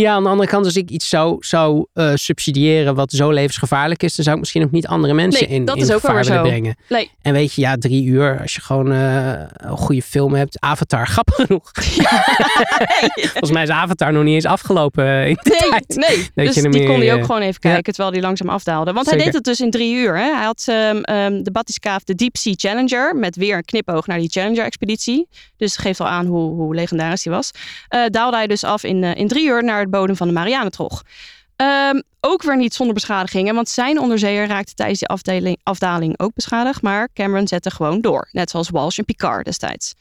Ja, 0.00 0.12
aan 0.14 0.22
de 0.22 0.28
andere 0.28 0.48
kant, 0.48 0.64
als 0.64 0.76
ik 0.76 0.90
iets 0.90 1.08
zou, 1.08 1.36
zou 1.40 1.86
eh, 1.92 2.10
subsidiëren 2.14 2.94
wat 2.94 3.12
zo 3.12 3.30
levensgevaarlijk 3.30 4.02
is, 4.02 4.14
dan 4.14 4.24
zou 4.24 4.34
ik 4.36 4.42
misschien 4.42 4.62
ook 4.64 4.70
niet 4.70 4.86
andere 4.86 5.14
mensen 5.14 5.48
Nee, 5.48 5.58
in, 5.58 5.64
dat 5.64 5.76
in 5.76 5.82
is 5.82 5.92
ook 5.92 6.00
gevaar 6.00 6.24
willen 6.24 6.38
zo. 6.38 6.42
brengen. 6.42 6.76
Nee. 6.88 7.10
En 7.22 7.32
weet 7.32 7.54
je, 7.54 7.60
ja, 7.60 7.76
drie 7.76 8.04
uur, 8.04 8.38
als 8.40 8.54
je 8.54 8.60
gewoon 8.60 8.92
eh, 8.92 9.32
een 9.56 9.76
goede 9.76 10.02
film 10.02 10.34
hebt, 10.34 10.60
Avatar, 10.60 11.06
grappig 11.14 11.34
genoeg. 11.34 11.70
Volgens 13.32 13.50
mij 13.50 13.62
is 13.62 13.68
Avatar 13.68 14.12
nog 14.12 14.24
niet 14.24 14.34
eens 14.34 14.44
afgelopen 14.44 15.04
eh, 15.04 15.28
in 15.28 15.38
Nee, 15.42 15.58
tijd. 15.70 15.84
nee. 15.88 16.16
Dat 16.34 16.46
dus 16.46 16.54
je 16.54 16.68
die 16.70 16.86
kon 16.86 17.00
hij 17.00 17.14
ook 17.14 17.24
gewoon 17.24 17.40
even 17.40 17.60
ja. 17.60 17.70
kijken 17.70 17.92
terwijl 17.92 18.14
hij 18.14 18.22
langzaam 18.22 18.48
afdaalde. 18.48 18.92
Want 18.92 19.10
hij 19.10 19.18
deed 19.18 19.34
het 19.34 19.44
dus 19.44 19.60
in 19.60 19.70
drie 19.70 19.94
uur. 19.94 20.16
Hè? 20.16 20.34
Hij 20.34 20.44
had 20.44 20.64
ehm, 20.66 20.96
ehm, 21.00 21.42
de 21.42 21.50
Batiscaaf, 21.50 22.04
de 22.04 22.14
Deep 22.14 22.36
Sea 22.36 22.52
Challenger, 22.56 23.16
met 23.16 23.36
weer 23.36 23.56
een 23.56 23.64
knipoog 23.64 24.06
naar 24.06 24.18
die 24.18 24.28
Challenger-expeditie. 24.28 25.28
Dus 25.56 25.76
geeft 25.76 26.00
al 26.00 26.06
aan 26.08 26.26
hoe, 26.26 26.54
hoe 26.54 26.74
legendarisch 26.74 27.22
die 27.22 27.32
was. 27.32 27.50
Daalde 28.08 28.36
hij 28.36 28.46
dus 28.46 28.64
af 28.64 28.84
in, 28.84 29.04
in 29.04 29.28
drie 29.28 29.46
uur 29.46 29.64
naar 29.64 29.80
het 29.80 29.89
bodem 29.90 30.16
van 30.16 30.26
de 30.26 30.32
Marianentrog. 30.32 31.02
Ehm, 31.56 32.00
ook 32.20 32.42
weer 32.42 32.56
niet 32.56 32.74
zonder 32.74 32.94
beschadigingen, 32.94 33.54
want 33.54 33.68
zijn 33.68 34.00
onderzeeër 34.00 34.46
raakte 34.46 34.74
tijdens 34.74 34.98
die 34.98 35.08
afdeling, 35.08 35.58
afdaling 35.62 36.18
ook 36.18 36.34
beschadigd. 36.34 36.82
Maar 36.82 37.08
Cameron 37.14 37.48
zette 37.48 37.70
gewoon 37.70 38.00
door, 38.00 38.28
net 38.32 38.50
zoals 38.50 38.70
Walsh 38.70 38.98
en 38.98 39.04
Picard 39.04 39.44
destijds. 39.44 39.94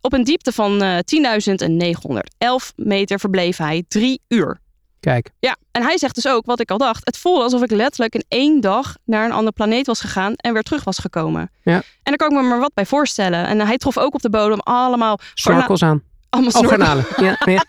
Op 0.00 0.12
een 0.12 0.24
diepte 0.24 0.52
van 0.52 0.82
eh 0.82 0.98
10.911 1.04 2.72
meter 2.76 3.20
verbleef 3.20 3.56
hij 3.56 3.84
drie 3.88 4.20
uur. 4.28 4.58
Kijk, 5.00 5.30
Ja, 5.38 5.56
en 5.70 5.82
hij 5.82 5.98
zegt 5.98 6.14
dus 6.14 6.28
ook, 6.28 6.46
wat 6.46 6.60
ik 6.60 6.70
al 6.70 6.78
dacht, 6.78 7.06
het 7.06 7.18
voelde 7.18 7.42
alsof 7.42 7.62
ik 7.62 7.70
letterlijk 7.70 8.14
in 8.14 8.24
één 8.28 8.60
dag 8.60 8.96
naar 9.04 9.24
een 9.24 9.32
andere 9.32 9.52
planeet 9.52 9.86
was 9.86 10.00
gegaan 10.00 10.34
en 10.34 10.52
weer 10.52 10.62
terug 10.62 10.84
was 10.84 10.98
gekomen. 10.98 11.50
Ja. 11.62 11.74
En 11.74 11.82
daar 12.02 12.16
kan 12.16 12.30
ik 12.30 12.36
me 12.36 12.48
maar 12.48 12.58
wat 12.58 12.74
bij 12.74 12.86
voorstellen. 12.86 13.46
En 13.46 13.60
hij 13.60 13.78
trof 13.78 13.98
ook 13.98 14.14
op 14.14 14.22
de 14.22 14.30
bodem 14.30 14.60
allemaal, 14.60 15.18
snorkels 15.34 15.82
aan. 15.82 16.02
allemaal 16.28 16.52
Oh, 16.52 16.58
snorkels. 16.58 17.04
Ja, 17.16 17.36
ja. 17.52 17.64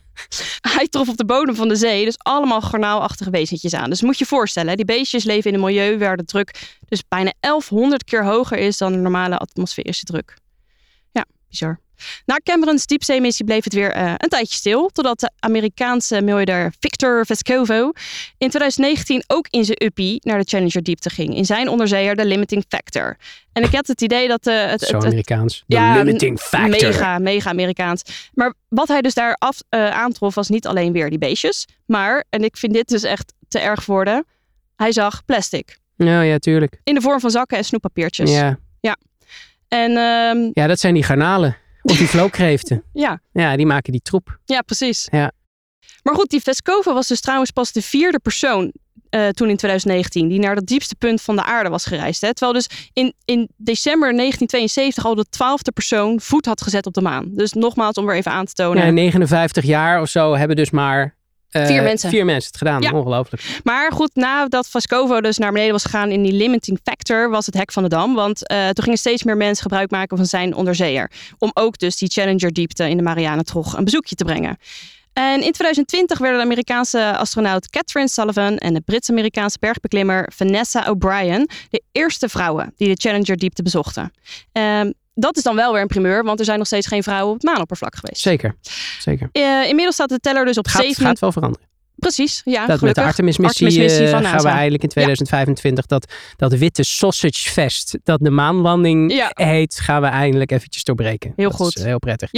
Hij 0.76 0.88
trof 0.88 1.08
op 1.08 1.16
de 1.16 1.24
bodem 1.24 1.54
van 1.54 1.68
de 1.68 1.76
zee 1.76 2.04
dus 2.04 2.18
allemaal 2.18 2.60
garnaalachtige 2.60 3.30
wezentjes 3.30 3.74
aan. 3.74 3.90
Dus 3.90 4.02
moet 4.02 4.18
je 4.18 4.26
voorstellen, 4.26 4.76
die 4.76 4.84
beestjes 4.84 5.24
leven 5.24 5.50
in 5.50 5.56
een 5.56 5.64
milieu 5.64 5.98
waar 5.98 6.16
de 6.16 6.24
druk 6.24 6.78
dus 6.88 7.02
bijna 7.08 7.32
1100 7.40 8.04
keer 8.04 8.24
hoger 8.24 8.58
is 8.58 8.78
dan 8.78 8.92
de 8.92 8.98
normale 8.98 9.38
atmosferische 9.38 10.04
druk. 10.04 10.36
Ja, 11.10 11.24
bizar. 11.48 11.80
Na 12.26 12.40
Cameron's 12.42 12.86
diepzeemissie 12.86 13.44
bleef 13.44 13.64
het 13.64 13.72
weer 13.72 13.90
eh, 13.90 14.12
een 14.16 14.28
tijdje 14.28 14.56
stil, 14.56 14.88
totdat 14.88 15.20
de 15.20 15.30
Amerikaanse 15.38 16.22
miljardair 16.22 16.72
Victor 16.78 17.26
Vescovo 17.26 17.92
in 18.38 18.48
2019 18.48 19.24
ook 19.26 19.46
in 19.50 19.64
zijn 19.64 19.84
uppie 19.84 20.20
naar 20.22 20.38
de 20.38 20.44
Challenger 20.48 20.82
diepte 20.82 21.10
ging. 21.10 21.36
In 21.36 21.44
zijn 21.44 21.68
onderzeeër 21.68 22.16
de 22.16 22.24
Limiting 22.24 22.64
Factor. 22.68 23.16
En 23.52 23.62
ik 23.62 23.74
had 23.74 23.86
het 23.86 24.00
idee 24.00 24.28
dat 24.28 24.46
eh, 24.46 24.66
het, 24.66 24.80
Zo 24.80 24.98
Amerikaans. 24.98 25.64
De 25.66 25.74
Ja, 25.74 26.02
limiting 26.02 26.38
factor. 26.40 26.70
Mega, 26.70 27.18
mega 27.18 27.50
Amerikaans. 27.50 28.02
Maar 28.34 28.54
wat 28.68 28.88
hij 28.88 29.00
dus 29.00 29.14
daar 29.14 29.34
af, 29.34 29.62
eh, 29.68 29.90
aantrof 29.90 30.34
was 30.34 30.48
niet 30.48 30.66
alleen 30.66 30.92
weer 30.92 31.10
die 31.10 31.18
beestjes. 31.18 31.66
Maar, 31.86 32.24
en 32.30 32.44
ik 32.44 32.56
vind 32.56 32.72
dit 32.72 32.88
dus 32.88 33.02
echt 33.02 33.32
te 33.48 33.58
erg 33.58 33.82
voor 33.82 33.94
woorden. 33.94 34.26
Hij 34.76 34.92
zag 34.92 35.24
plastic. 35.24 35.78
Ja, 35.96 36.20
ja, 36.20 36.38
tuurlijk. 36.38 36.80
In 36.84 36.94
de 36.94 37.00
vorm 37.00 37.20
van 37.20 37.30
zakken 37.30 37.58
en 37.58 37.64
snoeppapiertjes. 37.64 38.30
Ja. 38.30 38.58
En 39.68 39.96
ehm, 39.96 40.50
ja, 40.52 40.66
dat 40.66 40.80
zijn 40.80 40.94
die 40.94 41.02
garnalen. 41.02 41.56
Of 41.84 41.96
die 41.96 42.08
vlookreeften. 42.08 42.84
ja, 43.04 43.20
Ja, 43.32 43.56
die 43.56 43.66
maken 43.66 43.92
die 43.92 44.02
troep. 44.02 44.38
ja, 44.44 44.62
precies. 44.62 45.08
Ja. 45.10 45.32
Maar 46.02 46.14
goed, 46.14 46.30
die 46.30 46.40
Vescovo 46.40 46.94
was 46.94 47.08
dus 47.08 47.20
trouwens 47.20 47.50
pas 47.50 47.72
de 47.72 47.82
vierde 47.82 48.18
persoon 48.18 48.72
eh, 49.14 49.28
toen 49.28 49.48
in 49.48 49.56
2019 49.56 50.28
die 50.28 50.38
naar 50.38 50.54
het 50.54 50.66
diepste 50.66 50.94
punt 50.94 51.22
van 51.22 51.36
de 51.36 51.44
aarde 51.44 51.68
was 51.68 51.86
gereisd. 51.86 52.20
Hè? 52.20 52.34
Terwijl 52.34 52.52
dus 52.52 52.88
in, 52.92 53.14
in 53.24 53.48
december 53.56 54.16
1972 54.16 55.04
al 55.04 55.14
de 55.14 55.24
twaalfde 55.30 55.72
persoon 55.72 56.20
voet 56.20 56.46
had 56.46 56.62
gezet 56.62 56.86
op 56.86 56.94
de 56.94 57.00
maan. 57.00 57.30
Dus 57.32 57.52
nogmaals 57.52 57.96
om 57.96 58.06
weer 58.06 58.16
even 58.16 58.32
aan 58.32 58.44
te 58.44 58.52
tonen. 58.52 58.84
Ja, 58.84 58.90
59 58.90 59.64
jaar 59.64 60.00
of 60.00 60.08
zo 60.08 60.36
hebben 60.36 60.56
dus 60.56 60.70
maar... 60.70 61.16
eh, 61.54 61.66
Vier 61.66 61.82
mensen. 61.82 62.10
Vier 62.10 62.24
mensen 62.24 62.50
het 62.50 62.56
gedaan. 62.58 62.82
Ja. 62.82 62.92
Ongelooflijk. 62.92 63.60
Maar 63.64 63.92
goed, 63.92 64.10
nadat 64.14 64.68
Vascovo 64.68 65.20
dus 65.20 65.38
naar 65.38 65.52
beneden 65.52 65.72
was 65.72 65.84
gegaan 65.84 66.10
in 66.10 66.22
die 66.22 66.32
limiting 66.32 66.78
factor, 66.82 67.30
was 67.30 67.46
het 67.46 67.54
hek 67.54 67.72
van 67.72 67.82
de 67.82 67.88
dam. 67.88 68.14
Want 68.14 68.46
eh, 68.46 68.68
toen 68.68 68.84
gingen 68.84 68.98
steeds 68.98 69.22
meer 69.22 69.36
mensen 69.36 69.62
gebruik 69.62 69.90
maken 69.90 70.16
van 70.16 70.26
zijn 70.26 70.54
onderzeeër. 70.54 71.10
Om 71.38 71.50
ook 71.54 71.78
dus 71.78 71.96
die 71.96 72.08
Challenger 72.08 72.52
diepte 72.52 72.88
in 72.88 72.96
de 72.96 73.02
Marianentrog 73.02 73.76
een 73.76 73.84
bezoekje 73.84 74.14
te 74.14 74.24
brengen. 74.24 74.58
En 75.12 75.34
in 75.34 75.52
2020 75.52 76.18
werden 76.18 76.38
de 76.38 76.44
Amerikaanse 76.44 77.16
astronaut 77.16 77.70
Catherine 77.70 78.08
Sullivan 78.08 78.58
en 78.58 78.74
de 78.74 78.80
Brits-Amerikaanse 78.80 79.56
bergbeklimmer 79.60 80.32
Vanessa 80.34 80.90
O'Brien 80.90 81.48
de 81.70 81.82
eerste 81.92 82.28
vrouwen 82.28 82.72
die 82.76 82.88
de 82.88 83.08
Challenger 83.08 83.36
diepte 83.36 83.62
bezochten. 83.62 84.12
Ehm, 84.52 84.90
dat 85.14 85.36
is 85.36 85.42
dan 85.42 85.56
wel 85.56 85.72
weer 85.72 85.82
een 85.82 85.86
primeur, 85.86 86.24
want 86.24 86.38
er 86.38 86.44
zijn 86.44 86.58
nog 86.58 86.66
steeds 86.66 86.86
geen 86.86 87.02
vrouwen 87.02 87.34
op 87.34 87.40
het 87.40 87.50
maanoppervlak 87.50 87.94
geweest. 87.96 88.20
Zeker. 88.20 88.54
zeker. 88.98 89.28
Eh, 89.32 89.68
inmiddels 89.68 89.94
staat 89.94 90.08
de 90.08 90.18
teller 90.18 90.44
dus 90.44 90.58
op 90.58 90.66
gaat, 90.66 90.82
7. 90.82 91.06
gaat 91.06 91.18
wel 91.18 91.32
veranderen. 91.32 91.68
Precies, 91.96 92.40
ja, 92.44 92.58
dat 92.58 92.68
met 92.68 92.78
gelukkig. 92.78 93.02
de 93.02 93.08
Artemis-missie 93.08 93.84
eh, 93.84 94.10
gaan 94.10 94.42
we 94.42 94.48
eigenlijk 94.48 94.82
in 94.82 94.88
2025 94.88 95.86
dat, 95.86 96.12
dat 96.36 96.54
witte 96.54 96.82
sausage 96.82 97.50
fest, 97.50 97.98
dat 98.02 98.20
de 98.22 98.30
maanlanding 98.30 99.12
Ja. 99.12 99.30
heet, 99.34 99.80
gaan 99.80 100.00
we 100.00 100.06
eindelijk 100.06 100.50
eventjes 100.50 100.84
doorbreken. 100.84 101.32
Heel 101.36 101.48
dat 101.48 101.56
goed. 101.56 101.76
Is, 101.76 101.82
eh, 101.82 101.88
heel 101.88 101.98
prettig. 101.98 102.30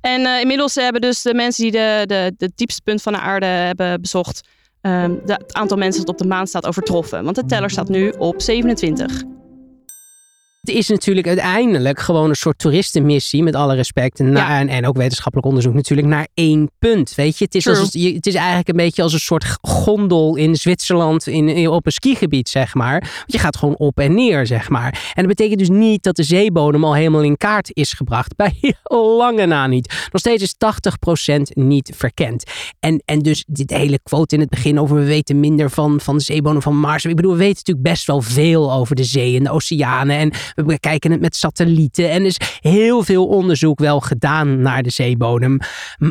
En 0.00 0.26
eh, 0.26 0.40
inmiddels 0.40 0.74
hebben 0.74 1.00
dus 1.00 1.22
de 1.22 1.34
mensen 1.34 1.62
die 1.62 1.72
de, 1.72 2.02
de, 2.06 2.34
de 2.36 2.52
diepste 2.54 2.80
punt 2.84 3.02
van 3.02 3.12
de 3.12 3.18
aarde 3.18 3.46
hebben 3.46 4.00
bezocht, 4.00 4.40
ehm, 4.80 5.14
het 5.26 5.54
aantal 5.54 5.76
mensen 5.76 6.00
dat 6.04 6.10
op 6.14 6.18
de 6.18 6.26
maan 6.26 6.46
staat 6.46 6.66
overtroffen. 6.66 7.24
Want 7.24 7.36
de 7.36 7.44
teller 7.44 7.70
staat 7.70 7.88
nu 7.88 8.12
op 8.18 8.40
27. 8.40 9.22
Het 10.62 10.74
is 10.74 10.88
natuurlijk 10.88 11.26
uiteindelijk 11.26 12.00
gewoon 12.00 12.28
een 12.28 12.34
soort 12.36 12.58
toeristenmissie, 12.58 13.42
met 13.42 13.54
alle 13.54 13.74
respect. 13.74 14.20
En, 14.20 14.32
Ja. 14.32 14.58
en, 14.60 14.68
en 14.68 14.86
ook 14.86 14.96
wetenschappelijk 14.96 15.46
onderzoek 15.48 15.74
natuurlijk, 15.74 16.08
naar 16.08 16.28
één 16.34 16.70
punt. 16.78 17.14
Weet 17.14 17.38
je, 17.38 17.44
het 17.44 17.54
is, 17.54 17.62
True. 17.62 17.76
als, 17.78 17.92
het 17.92 18.26
is 18.26 18.34
eigenlijk 18.34 18.68
een 18.68 18.76
beetje 18.76 19.02
als 19.02 19.12
een 19.12 19.18
soort 19.18 19.44
gondel 19.60 20.36
in 20.36 20.56
Zwitserland 20.56 21.26
in, 21.26 21.48
in- 21.48 21.68
op 21.68 21.86
een 21.86 21.92
skigebied, 21.92 22.48
zeg 22.48 22.74
maar. 22.74 23.00
Want 23.00 23.24
je 23.32 23.38
gaat 23.38 23.56
gewoon 23.56 23.76
op 23.76 23.98
en 23.98 24.14
neer, 24.14 24.46
zeg 24.46 24.68
maar. 24.68 25.12
En 25.14 25.26
dat 25.26 25.36
betekent 25.36 25.58
dus 25.58 25.68
niet 25.68 26.02
dat 26.02 26.16
de 26.16 26.22
zeebodem 26.22 26.84
al 26.84 26.94
helemaal 26.94 27.22
in 27.22 27.36
kaart 27.36 27.70
is 27.72 27.92
gebracht. 27.92 28.36
Bij 28.42 28.74
lange 29.18 29.46
na 29.46 29.66
niet. 29.66 29.88
Nog 30.10 30.20
steeds 30.20 30.42
is 30.42 30.54
80% 31.38 31.40
niet 31.42 31.92
verkend. 31.96 32.50
En, 32.80 33.02
en 33.04 33.18
dus 33.18 33.44
dit 33.48 33.70
hele 33.70 33.98
quote 34.02 34.34
in 34.34 34.40
het 34.40 34.50
begin 34.50 34.80
over 34.80 34.96
we 34.96 35.04
weten 35.04 35.40
minder 35.40 35.70
van, 35.70 36.00
van 36.00 36.16
de 36.16 36.22
zeebodem 36.22 36.62
van 36.62 36.76
Mars. 36.76 37.04
Ik 37.04 37.16
bedoel, 37.16 37.32
we 37.32 37.38
weten 37.38 37.56
natuurlijk 37.56 37.86
best 37.88 38.06
wel 38.06 38.20
veel 38.20 38.72
over 38.72 38.96
de 38.96 39.04
zee 39.04 39.36
en 39.36 39.44
de 39.44 39.50
oceanen. 39.50 40.16
En 40.18 40.32
we 40.54 40.64
bekijken 40.64 41.10
het 41.10 41.20
met 41.20 41.36
satellieten. 41.36 42.10
En 42.10 42.20
er 42.20 42.26
is 42.26 42.40
heel 42.60 43.02
veel 43.02 43.26
onderzoek 43.26 43.78
wel 43.78 44.00
gedaan 44.00 44.60
naar 44.60 44.82
de 44.82 44.90
zeebodem. 44.90 45.58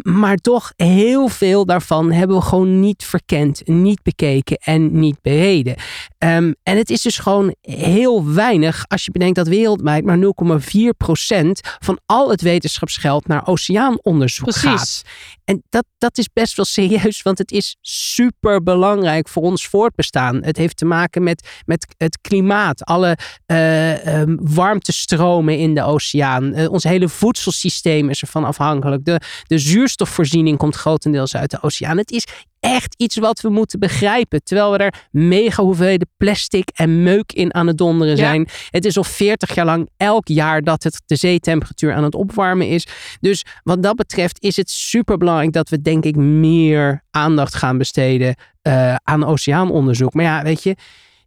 Maar 0.03 0.37
toch, 0.37 0.73
heel 0.75 1.27
veel 1.27 1.65
daarvan 1.65 2.11
hebben 2.11 2.37
we 2.37 2.43
gewoon 2.43 2.79
niet 2.79 3.03
verkend, 3.03 3.67
niet 3.67 4.03
bekeken 4.03 4.57
en 4.57 4.99
niet 4.99 5.21
bereden. 5.21 5.75
Ehm, 6.17 6.51
en 6.63 6.77
het 6.77 6.89
is 6.89 7.01
dus 7.01 7.17
gewoon 7.17 7.55
heel 7.61 8.33
weinig 8.33 8.85
als 8.87 9.05
je 9.05 9.11
bedenkt 9.11 9.35
dat 9.35 9.47
wereldwijd 9.47 10.05
maar 10.05 10.17
0,4% 10.17 11.59
van 11.79 11.99
al 12.05 12.29
het 12.29 12.41
wetenschapsgeld 12.41 13.27
naar 13.27 13.47
oceaanonderzoek 13.47 14.45
Precies. 14.45 14.63
gaat. 14.69 15.03
En 15.51 15.63
dat, 15.69 15.85
dat 15.97 16.17
is 16.17 16.29
best 16.33 16.55
wel 16.55 16.65
serieus, 16.65 17.21
want 17.21 17.37
het 17.37 17.51
is 17.51 17.77
super 17.81 18.63
belangrijk 18.63 19.27
voor 19.27 19.43
ons 19.43 19.67
voortbestaan. 19.67 20.43
Het 20.43 20.57
heeft 20.57 20.77
te 20.77 20.85
maken 20.85 21.23
met, 21.23 21.61
met 21.65 21.95
het 21.97 22.21
klimaat, 22.21 22.85
alle 22.85 23.17
eh, 23.45 24.05
ehm, 24.07 24.37
warmtestromen 24.39 25.57
in 25.57 25.75
de 25.75 25.83
oceaan. 25.83 26.53
Eh, 26.53 26.71
ons 26.71 26.83
hele 26.83 27.09
voedselsysteem 27.09 28.09
is 28.09 28.21
ervan 28.21 28.43
afhankelijk. 28.43 29.05
De, 29.05 29.19
de 29.43 29.57
zuurstofvoorziening 29.57 30.57
komt 30.57 30.75
grotendeels 30.75 31.35
uit 31.35 31.51
de 31.51 31.61
oceaan. 31.61 31.97
Het 31.97 32.11
is 32.11 32.25
echt 32.61 32.93
iets 32.97 33.17
wat 33.17 33.41
we 33.41 33.49
moeten 33.49 33.79
begrijpen. 33.79 34.43
Terwijl 34.43 34.71
we 34.71 34.77
er 34.77 34.93
mega 35.11 35.63
hoeveelheden 35.63 36.09
plastic 36.17 36.69
en 36.73 37.03
meuk 37.03 37.31
in 37.31 37.53
aan 37.53 37.67
het 37.67 37.77
donderen 37.77 38.15
Ja. 38.15 38.23
zijn. 38.23 38.47
Het 38.69 38.85
is 38.85 38.97
al 38.97 39.03
40 39.03 39.55
jaar 39.55 39.65
lang 39.65 39.89
elk 39.97 40.27
jaar 40.27 40.61
dat 40.61 40.83
het 40.83 41.01
de 41.05 41.15
zeetemperatuur 41.15 41.93
aan 41.93 42.03
het 42.03 42.15
opwarmen 42.15 42.67
is. 42.67 42.87
Dus 43.19 43.45
wat 43.63 43.83
dat 43.83 43.95
betreft 43.95 44.43
is 44.43 44.55
het 44.55 44.69
super 44.69 45.17
belangrijk 45.17 45.53
dat 45.53 45.69
we 45.69 45.81
denk 45.81 46.03
ik 46.03 46.15
meer 46.15 47.03
aandacht 47.11 47.55
gaan 47.55 47.77
besteden 47.77 48.35
eh, 48.61 48.95
aan 49.03 49.25
oceaanonderzoek. 49.25 50.13
Maar 50.13 50.25
ja, 50.25 50.43
weet 50.43 50.63
je, 50.63 50.75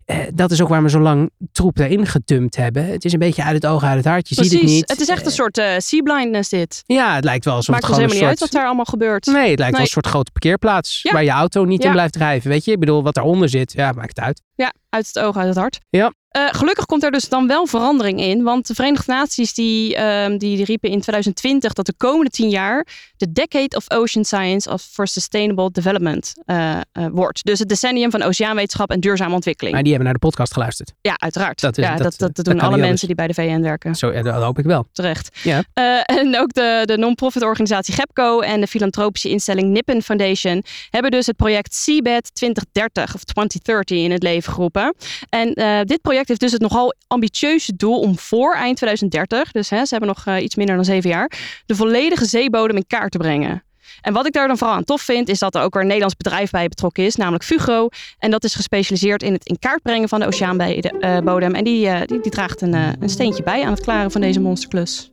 eh, 0.05 0.17
dat 0.35 0.51
is 0.51 0.63
ook 0.63 0.69
waar 0.69 0.83
we 0.83 0.91
zo 0.91 1.01
lang 1.01 1.31
troep 1.53 1.79
erin 1.79 2.07
gedumpt 2.07 2.57
hebben. 2.57 2.87
Het 2.87 3.05
is 3.05 3.13
een 3.13 3.19
beetje 3.19 3.43
uit 3.43 3.55
het 3.55 3.67
oog, 3.67 3.83
uit 3.83 3.97
het 3.97 4.05
hart. 4.05 4.29
Je 4.29 4.35
Precies, 4.35 4.53
ziet 4.53 4.61
het 4.89 4.89
niet. 4.89 5.01
is 5.01 5.09
echt 5.09 5.27
een 5.27 5.33
soort 5.33 5.59
eh 5.59 5.79
sea 5.79 6.03
blindness 6.03 6.49
dit. 6.49 6.83
Ja, 6.87 7.15
het 7.15 7.25
lijkt 7.25 7.45
wel 7.45 7.55
alsof 7.55 7.75
Maakt 7.75 7.87
het 7.87 7.95
gewoon 7.95 8.09
helemaal 8.11 8.29
een 8.29 8.35
niet 8.35 8.41
uit 8.43 8.51
wat 8.51 8.61
daar 8.61 8.67
allemaal 8.69 8.85
gebeurt. 8.85 9.27
Nee, 9.27 9.51
het 9.51 9.59
lijkt 9.59 9.73
wel 9.75 9.81
een 9.85 9.87
soort 9.91 10.07
grote 10.07 10.31
parkeerplaats 10.31 11.03
Ja. 11.03 11.13
waar 11.13 11.25
je 11.25 11.31
auto 11.31 11.65
niet 11.65 11.81
Ja. 11.83 11.87
in 11.89 11.93
blijft 11.95 12.13
drijven. 12.13 12.51
Weet 12.51 12.65
je, 12.65 12.73
ik 12.73 12.81
bedoel, 12.81 13.03
wat 13.03 13.15
daaronder 13.15 13.49
zit, 13.49 13.73
ja, 13.73 13.93
maakt 13.93 14.09
het 14.17 14.21
uit. 14.21 14.43
Ja, 14.55 14.73
uit 14.89 15.07
het 15.07 15.19
oog, 15.19 15.37
uit 15.37 15.49
het 15.49 15.57
hart. 15.57 15.81
Ja. 15.91 16.13
Eh, 16.35 16.47
gelukkig 16.51 16.85
komt 16.87 17.03
er 17.03 17.11
dus 17.11 17.29
dan 17.29 17.47
wel 17.47 17.67
verandering 17.67 18.21
in. 18.21 18.43
Want 18.43 18.67
de 18.67 18.75
Verenigde 18.75 19.13
Naties 19.13 19.55
die, 19.55 19.97
ehm, 19.97 20.37
die, 20.39 20.57
die 20.57 20.65
riepen 20.65 20.91
in 20.91 21.01
2020 21.01 21.73
dat 21.73 21.87
de 21.87 21.95
komende 21.97 22.31
tien 22.31 22.49
jaar 22.49 22.87
de 23.17 23.33
Decade 23.33 23.77
of 23.77 23.91
Ocean 23.91 24.25
Science 24.25 24.79
for 24.79 25.07
Sustainable 25.09 25.71
Development 25.71 26.33
eh, 26.47 26.71
eh, 26.93 27.07
wordt. 27.13 27.45
Dus 27.45 27.59
het 27.59 27.69
decennium 27.69 28.11
van 28.11 28.23
oceaanwetenschap 28.23 28.91
en 28.91 29.01
duurzame 29.01 29.35
ontwikkeling. 29.35 29.75
Maar 29.75 29.83
die 29.85 29.93
hebben 29.93 30.11
naar 30.13 30.21
de 30.21 30.27
podcast 30.29 30.53
geluisterd. 30.53 30.93
Ja, 31.01 31.15
uiteraard. 31.19 31.61
Dat 31.61 31.79
is- 31.79 31.85
ja, 31.85 31.91
dat- 31.97 32.03
dat, 32.03 32.19
dat, 32.19 32.35
dat 32.37 32.45
doen 32.45 32.61
alle 32.61 32.77
mensen 32.77 33.07
die 33.07 33.17
bij 33.17 33.27
de 33.27 33.35
VN 33.35 33.61
werken. 33.61 33.95
Zo, 33.95 34.13
ja, 34.13 34.23
dat 34.23 34.43
hoop 34.43 34.59
ik 34.59 34.65
wel. 34.65 34.87
Terecht. 34.93 35.39
Ja. 35.43 35.63
En 36.05 36.39
ook 36.41 36.53
de, 36.53 36.83
de 36.85 36.97
non-profit 36.99 37.43
organisatie 37.43 37.95
GEPCO 37.95 38.41
en 38.41 38.61
de 38.61 38.67
filantropische 38.67 39.29
instelling 39.29 39.71
Nippon 39.73 40.03
Foundation 40.03 40.63
hebben 40.91 41.11
dus 41.11 41.27
het 41.27 41.37
project 41.37 41.75
Seabed 41.75 42.35
2030 42.35 43.15
of 43.15 43.25
2030 43.25 43.97
in 44.05 44.11
het 44.11 44.23
leven 44.23 44.53
geroepen. 44.53 44.95
En 45.29 45.53
dit 45.87 46.01
project 46.03 46.23
heeft 46.29 46.41
dus 46.41 46.53
het 46.53 46.61
nogal 46.61 46.95
ambitieuze 47.07 47.77
doel 47.77 48.01
om 48.01 48.19
voor 48.19 48.55
eind 48.55 48.77
2030, 48.77 49.53
dus 49.53 49.71
hè, 49.71 49.85
ze 49.85 49.95
hebben 49.95 50.09
nog 50.09 50.27
eh, 50.27 50.43
iets 50.43 50.55
minder 50.55 50.75
dan 50.75 50.85
zeven 50.85 51.11
jaar, 51.11 51.31
de 51.67 51.75
volledige 51.75 52.25
zeebodem 52.25 52.77
in 52.77 52.87
kaart 52.87 53.13
te 53.13 53.19
brengen. 53.19 53.63
En 54.01 54.13
wat 54.13 54.27
ik 54.27 54.33
daar 54.33 54.47
dan 54.47 54.59
vooral 54.59 54.77
aan 54.77 54.85
tof 54.85 55.03
vind, 55.03 55.29
is 55.29 55.39
dat 55.39 55.55
er 55.55 55.63
ook 55.63 55.75
een 55.75 55.87
Nederlands 55.87 56.17
bedrijf 56.17 56.51
bij 56.51 56.69
betrokken 56.69 57.05
is, 57.05 57.17
namelijk 57.17 57.45
Fugro. 57.45 57.89
En 58.19 58.31
dat 58.31 58.45
is 58.45 58.55
gespecialiseerd 58.55 59.23
in 59.23 59.33
het 59.33 59.47
in 59.47 59.59
kaart 59.59 59.83
brengen 59.83 60.09
van 60.09 60.21
de 60.21 60.27
oceaanbodem. 60.27 61.55
en 61.55 61.65
die, 61.65 61.89
eh, 61.89 62.07
die, 62.07 62.21
die 62.21 62.31
draagt 62.31 62.61
een, 62.61 62.75
eh, 62.75 62.89
een 63.01 63.09
steentje 63.09 63.43
bij 63.43 63.65
aan 63.65 63.73
het 63.73 63.81
klaren 63.81 64.11
van 64.11 64.21
deze 64.21 64.41
monsterklus. 64.41 65.13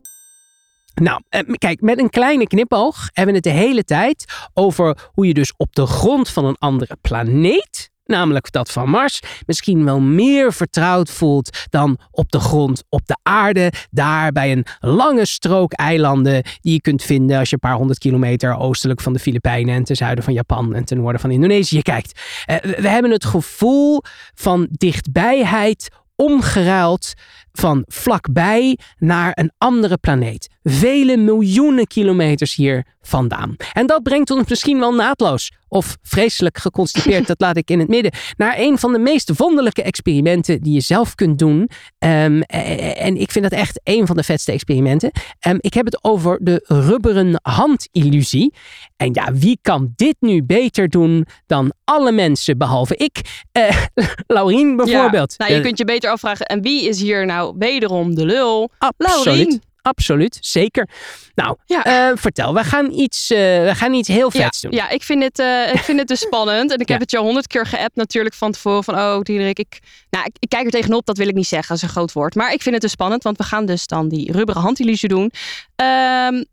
Nou, 0.94 1.22
eh, 1.30 1.42
kijk, 1.58 1.82
met 1.82 2.00
een 2.00 2.10
kleine 2.10 2.48
knipoog 2.48 3.10
hebben 3.14 3.34
we 3.34 3.50
het 3.50 3.56
de 3.56 3.64
hele 3.64 3.84
tijd 3.84 4.26
over 4.54 5.10
hoe 5.14 5.28
je 5.28 5.34
dus 5.34 5.54
op 5.58 5.76
de 5.76 5.86
grond 5.86 6.30
van 6.30 6.46
een 6.46 6.58
andere 6.58 6.98
planeet, 7.02 7.91
namelijk 8.12 8.52
dat 8.52 8.72
van 8.72 8.90
Mars, 8.90 9.20
misschien 9.46 9.86
wel 9.86 10.00
meer 10.00 10.54
vertrouwd 10.54 11.12
voelt 11.12 11.58
dan 11.70 11.98
op 12.12 12.32
de 12.32 12.40
grond 12.40 12.84
op 12.90 13.02
de 13.06 13.18
aarde. 13.24 13.72
Daar 13.90 14.32
bij 14.32 14.52
een 14.52 14.66
lange 14.80 15.26
strook 15.26 15.74
eilanden 15.74 16.44
die 16.62 16.74
je 16.74 16.82
kunt 16.82 17.04
vinden 17.04 17.40
als 17.40 17.50
je 17.50 17.54
een 17.54 17.70
paar 17.70 17.78
honderd 17.78 18.00
kilometer 18.00 18.58
oostelijk 18.58 19.02
van 19.02 19.14
de 19.14 19.20
Filipijnen 19.20 19.76
en 19.76 19.84
ten 19.84 19.96
zuiden 19.96 20.24
van 20.24 20.34
Japan 20.34 20.76
en 20.76 20.86
ten 20.86 20.98
noorden 20.98 21.22
van 21.22 21.32
Indonesië 21.32 21.82
kijkt. 21.82 22.20
Eh, 22.46 22.56
we 22.62 22.82
we 22.82 22.90
hebben 22.90 23.12
het 23.12 23.26
gevoel 23.26 24.04
van 24.34 24.68
dichtbijheid 24.72 25.90
omgeruild 26.16 27.14
van 27.52 27.84
vlakbij 27.88 28.78
naar 28.98 29.32
een 29.34 29.52
andere 29.58 29.98
planeet. 29.98 30.50
Vele 30.64 31.18
miljoenen 31.18 31.88
kilometers 31.88 32.56
hier 32.56 32.86
vandaan. 33.02 33.56
En 33.74 33.88
dat 33.88 34.04
brengt 34.04 34.32
ons 34.32 34.50
misschien 34.50 34.80
wel 34.80 34.94
naadloos 34.94 35.52
of 35.68 35.98
vreselijk 36.02 36.58
geconstipeerd, 36.58 37.28
dat 37.34 37.42
laat 37.42 37.58
ik 37.58 37.70
in 37.70 37.80
het 37.80 37.88
midden, 37.88 38.12
naar 38.38 38.56
een 38.58 38.78
van 38.78 38.92
de 38.92 39.00
meest 39.00 39.32
wonderlijke 39.38 39.84
experimenten 39.84 40.62
die 40.62 40.74
je 40.74 40.80
zelf 40.80 41.16
kunt 41.16 41.40
doen. 41.40 41.70
Ehm, 42.00 42.42
eh, 42.42 43.06
en 43.06 43.18
ik 43.18 43.32
vind 43.32 43.50
dat 43.50 43.60
echt 43.60 43.80
een 43.84 44.08
van 44.08 44.16
de 44.16 44.24
vetste 44.24 44.52
experimenten. 44.52 45.12
Ehm, 45.40 45.58
ik 45.60 45.74
heb 45.74 45.86
het 45.86 46.04
over 46.04 46.40
de 46.42 46.64
rubberen 46.68 47.40
handillusie. 47.42 48.54
En 48.98 49.10
ja, 49.14 49.34
wie 49.34 49.60
kan 49.62 49.94
dit 49.96 50.16
nu 50.20 50.44
beter 50.44 50.90
doen 50.90 51.26
dan 51.48 51.74
alle 51.84 52.12
mensen 52.12 52.58
behalve 52.58 52.96
ik? 52.96 53.46
Eh 53.52 53.78
Laurien 54.28 54.76
bijvoorbeeld. 54.76 55.32
Ja, 55.32 55.36
nou, 55.38 55.52
je 55.52 55.58
Eh, 55.58 55.64
kunt 55.66 55.78
je 55.78 55.86
beter 55.86 56.12
afvragen, 56.12 56.46
en 56.46 56.62
wie 56.62 56.88
is 56.90 57.02
hier 57.02 57.26
nou 57.26 57.41
wederom 57.58 58.16
de 58.16 58.26
lul? 58.26 58.72
Absoluut. 58.78 59.26
Laurien. 59.26 59.62
Absoluut, 59.84 60.38
zeker. 60.42 60.90
Nou, 61.36 61.56
Ja. 61.66 61.84
eh, 61.84 62.18
vertel, 62.18 62.54
we 62.54 62.64
gaan 62.64 62.92
iets, 62.92 63.30
eh, 63.32 63.38
we 63.38 63.72
gaan 63.76 63.94
iets 63.94 64.08
heel 64.08 64.30
Ja, 64.34 64.44
vets 64.44 64.62
doen. 64.62 64.72
ja, 64.72 64.90
ik 64.90 65.04
vind 65.04 65.24
het, 65.24 65.40
eh, 65.40 65.74
ik 65.74 65.80
vind 65.80 66.00
het 66.00 66.08
dus 66.08 66.20
spannend. 66.30 66.72
En 66.72 66.78
ik 66.80 66.88
Ja. 66.88 66.92
heb 66.94 67.02
het 67.02 67.12
je 67.12 67.18
honderd 67.18 67.48
keer 67.48 67.66
geappt 67.66 67.96
natuurlijk 67.96 68.36
van 68.36 68.52
tevoren. 68.52 68.84
Van, 68.84 68.96
oh 68.96 69.22
Diederik, 69.22 69.60
ik, 69.60 69.80
nou, 70.10 70.26
ik, 70.26 70.36
ik 70.40 70.50
kijk 70.50 70.66
er 70.66 70.72
tegenop. 70.72 71.06
Dat 71.06 71.18
wil 71.18 71.28
ik 71.28 71.36
niet 71.36 71.48
zeggen, 71.48 71.68
dat 71.68 71.78
is 71.78 71.84
een 71.84 71.90
groot 71.90 72.12
woord. 72.14 72.36
Maar 72.36 72.54
ik 72.54 72.62
vind 72.62 72.74
het 72.74 72.84
dus 72.84 72.92
spannend, 72.92 73.24
want 73.24 73.38
we 73.38 73.44
gaan 73.44 73.66
dus 73.66 73.86
dan 73.88 74.08
die 74.10 74.32
rubberen 74.32 74.62
handillusie 74.62 75.10
doen. 75.10 75.32
Ehm, 75.76 76.44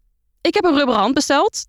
ik 0.41 0.55
heb 0.55 0.65
een 0.65 0.77
rubberen 0.77 1.01
hand 1.01 1.15
besteld. 1.15 1.67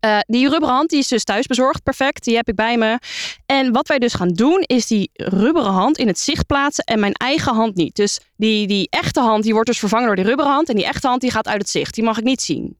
Eh, 0.00 0.18
die 0.26 0.48
rubberen 0.48 0.74
hand 0.74 0.90
die 0.90 0.98
is 0.98 1.08
dus 1.08 1.24
thuis 1.24 1.46
bezorgd. 1.46 1.82
Perfect, 1.82 2.24
die 2.24 2.36
heb 2.36 2.48
ik 2.48 2.54
bij 2.54 2.78
me. 2.78 2.98
En 3.46 3.72
wat 3.72 3.88
wij 3.88 3.98
dus 3.98 4.14
gaan 4.14 4.28
doen, 4.28 4.60
is 4.60 4.86
die 4.86 5.10
rubberen 5.12 5.72
hand 5.72 5.98
in 5.98 6.06
het 6.06 6.18
zicht 6.18 6.46
plaatsen 6.46 6.84
en 6.84 7.00
mijn 7.00 7.12
eigen 7.12 7.54
hand 7.54 7.74
niet. 7.74 7.96
Dus 7.96 8.20
die, 8.36 8.66
die 8.66 8.86
echte 8.90 9.20
hand 9.20 9.42
die 9.42 9.52
wordt 9.52 9.68
dus 9.68 9.78
vervangen 9.78 10.06
door 10.06 10.16
die 10.16 10.24
rubberen 10.24 10.52
hand. 10.52 10.68
En 10.68 10.76
die 10.76 10.86
echte 10.86 11.06
hand 11.06 11.20
die 11.20 11.30
gaat 11.30 11.48
uit 11.48 11.60
het 11.60 11.70
zicht. 11.70 11.94
Die 11.94 12.04
mag 12.04 12.18
ik 12.18 12.24
niet 12.24 12.42
zien. 12.42 12.79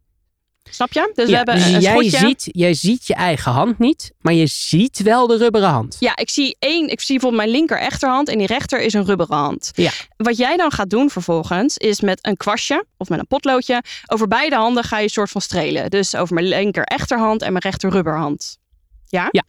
Snap 0.70 0.92
je? 0.92 1.10
Dus 1.14 1.28
we 1.28 1.36
hebben 1.36 1.54
dus 1.54 1.64
een 1.64 1.80
jij, 1.80 1.92
schotje. 1.92 2.18
ziet, 2.18 2.48
jij 2.52 2.74
ziet 2.74 3.06
je 3.06 3.14
eigen 3.14 3.52
hand 3.52 3.78
niet, 3.78 4.12
maar 4.20 4.32
je 4.32 4.46
ziet 4.46 5.02
wel 5.02 5.26
de 5.26 5.36
rubberen 5.36 5.68
hand. 5.68 5.96
Ja, 5.98 6.16
ik 6.16 6.30
zie 6.30 6.56
één. 6.58 6.88
Ik 6.88 7.00
zie 7.00 7.18
bijvoorbeeld 7.18 7.42
mijn 7.42 7.56
linker 7.56 7.78
echterhand 7.78 8.28
en 8.28 8.38
die 8.38 8.46
rechter 8.46 8.80
is 8.80 8.92
een 8.92 9.04
rubberen 9.04 9.36
hand. 9.36 9.70
Ja. 9.74 9.90
Wat 10.16 10.36
jij 10.36 10.56
dan 10.56 10.70
gaat 10.70 10.90
doen 10.90 11.10
vervolgens 11.10 11.76
is 11.76 12.00
met 12.00 12.18
een 12.22 12.36
kwastje 12.36 12.84
of 12.96 13.08
met 13.08 13.18
een 13.18 13.26
potloodje 13.26 13.82
over 14.06 14.28
beide 14.28 14.56
handen 14.56 14.84
ga 14.84 14.96
je 14.96 15.02
een 15.02 15.10
soort 15.10 15.30
van 15.30 15.40
strelen. 15.40 15.90
Dus 15.90 16.14
over 16.14 16.34
mijn 16.34 16.46
linker 16.46 16.84
echterhand 16.84 17.42
en 17.42 17.52
mijn 17.52 17.64
rechter 17.64 17.90
rubberhand. 17.90 18.58
Ja. 19.06 19.28
Ja. 19.30 19.42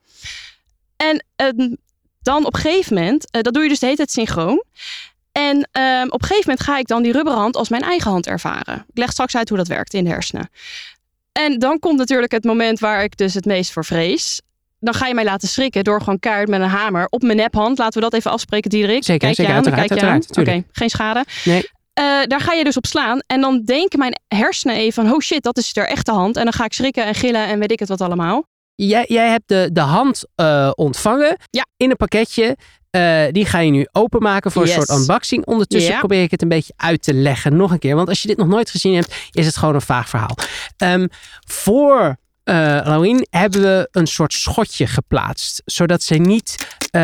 En 0.97 1.25
ehm, 1.35 1.75
dan 2.21 2.45
op 2.45 2.53
een 2.53 2.59
gegeven 2.59 2.95
moment, 2.95 3.31
eh, 3.31 3.41
dat 3.41 3.53
doe 3.53 3.63
je 3.63 3.69
dus 3.69 3.79
de 3.79 3.85
hele 3.85 3.97
tijd 3.97 4.11
synchroon. 4.11 4.63
En 5.31 5.69
ehm, 5.71 6.05
op 6.05 6.21
een 6.21 6.27
gegeven 6.27 6.49
moment 6.49 6.61
ga 6.67 6.77
ik 6.77 6.87
dan 6.87 7.03
die 7.03 7.11
rubberhand 7.11 7.55
als 7.55 7.69
mijn 7.69 7.81
eigen 7.81 8.11
hand 8.11 8.27
ervaren. 8.27 8.85
Ik 8.89 8.97
leg 8.97 9.11
straks 9.11 9.35
uit 9.35 9.49
hoe 9.49 9.57
dat 9.57 9.67
werkt 9.67 9.93
in 9.93 10.03
de 10.03 10.09
hersenen. 10.09 10.49
En 11.31 11.59
dan 11.59 11.79
komt 11.79 11.97
natuurlijk 11.97 12.31
het 12.31 12.43
moment 12.43 12.79
waar 12.79 13.03
ik 13.03 13.17
dus 13.17 13.33
het 13.33 13.45
meest 13.45 13.71
voor 13.71 13.85
vrees. 13.85 14.41
Dan 14.79 14.93
ga 14.93 15.07
je 15.07 15.13
mij 15.13 15.23
laten 15.23 15.47
schrikken 15.47 15.83
door 15.83 15.99
gewoon 15.99 16.19
kaart 16.19 16.47
met 16.47 16.61
een 16.61 16.67
hamer 16.67 17.07
op 17.09 17.21
mijn 17.21 17.37
nephand. 17.37 17.77
Laten 17.77 17.93
we 18.01 18.09
dat 18.09 18.13
even 18.19 18.31
afspreken, 18.31 18.69
Diederik. 18.69 19.03
Zeker, 19.03 19.17
kijk 19.27 19.35
je 19.37 19.41
zeker, 19.41 19.57
aan, 19.57 19.63
dan 19.63 19.73
uiteraard, 19.73 19.99
kijk 19.99 20.01
je 20.01 20.05
aan. 20.05 20.13
uiteraard, 20.45 20.63
Oké, 20.63 20.79
geen 20.79 20.89
schade. 20.89 21.25
Nee. 21.43 21.69
Eh, 21.93 22.03
daar 22.23 22.39
ga 22.41 22.53
je 22.53 22.63
dus 22.63 22.77
op 22.77 22.85
slaan. 22.85 23.19
En 23.27 23.41
dan 23.41 23.61
denken 23.63 23.99
mijn 23.99 24.19
hersenen 24.27 24.75
even 24.75 25.03
van, 25.03 25.13
oh 25.13 25.19
shit, 25.19 25.43
dat 25.43 25.57
is 25.57 25.75
er 25.77 25.87
echte 25.87 26.11
hand. 26.11 26.37
En 26.37 26.43
dan 26.43 26.53
ga 26.53 26.65
ik 26.65 26.73
schrikken 26.73 27.05
en 27.05 27.15
gillen 27.15 27.47
en 27.47 27.59
weet 27.59 27.71
ik 27.71 27.79
het 27.79 27.89
wat 27.89 28.01
allemaal. 28.01 28.43
Jij, 28.75 29.05
jij 29.07 29.29
hebt 29.29 29.47
de, 29.47 29.69
de 29.73 29.79
hand 29.79 30.23
eh, 30.35 30.71
ontvangen 30.75 31.37
Ja. 31.49 31.65
in 31.77 31.89
een 31.89 31.95
pakketje. 31.97 32.57
Eh, 32.91 33.23
die 33.31 33.45
ga 33.45 33.59
je 33.59 33.71
nu 33.71 33.87
openmaken 33.91 34.51
voor 34.51 34.65
Yes. 34.65 34.75
een 34.75 34.81
soort 34.81 34.99
unboxing. 34.99 35.45
Ondertussen 35.45 35.91
Ja. 35.91 35.99
probeer 35.99 36.23
ik 36.23 36.31
het 36.31 36.41
een 36.41 36.47
beetje 36.49 36.73
uit 36.77 37.03
te 37.03 37.13
leggen. 37.13 37.55
Nog 37.55 37.71
een 37.71 37.79
keer. 37.79 37.95
Want 37.95 38.09
als 38.09 38.21
je 38.21 38.27
dit 38.27 38.37
nog 38.37 38.47
nooit 38.47 38.69
gezien 38.69 38.95
hebt, 38.95 39.15
is 39.31 39.45
het 39.45 39.57
gewoon 39.57 39.75
een 39.75 39.81
vaag 39.81 40.09
verhaal. 40.09 40.37
Ehm, 40.77 41.07
voor 41.47 42.19
eh 42.43 42.55
Halloween 42.57 43.27
hebben 43.29 43.61
we 43.61 43.87
een 43.91 44.07
soort 44.07 44.33
schotje 44.33 44.87
geplaatst. 44.87 45.61
Zodat 45.65 46.03
ze 46.03 46.15
niet 46.15 46.55
eh, 46.91 47.01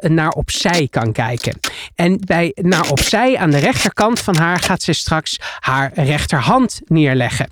naar 0.00 0.30
opzij 0.30 0.88
kan 0.90 1.12
kijken. 1.12 1.58
En 1.94 2.20
bij 2.26 2.52
naar 2.54 2.90
opzij 2.90 3.36
aan 3.38 3.50
de 3.50 3.58
rechterkant 3.58 4.20
van 4.20 4.36
haar 4.36 4.58
gaat 4.58 4.82
ze 4.82 4.92
straks 4.92 5.36
haar 5.60 5.90
rechterhand 5.94 6.80
neerleggen. 6.84 7.50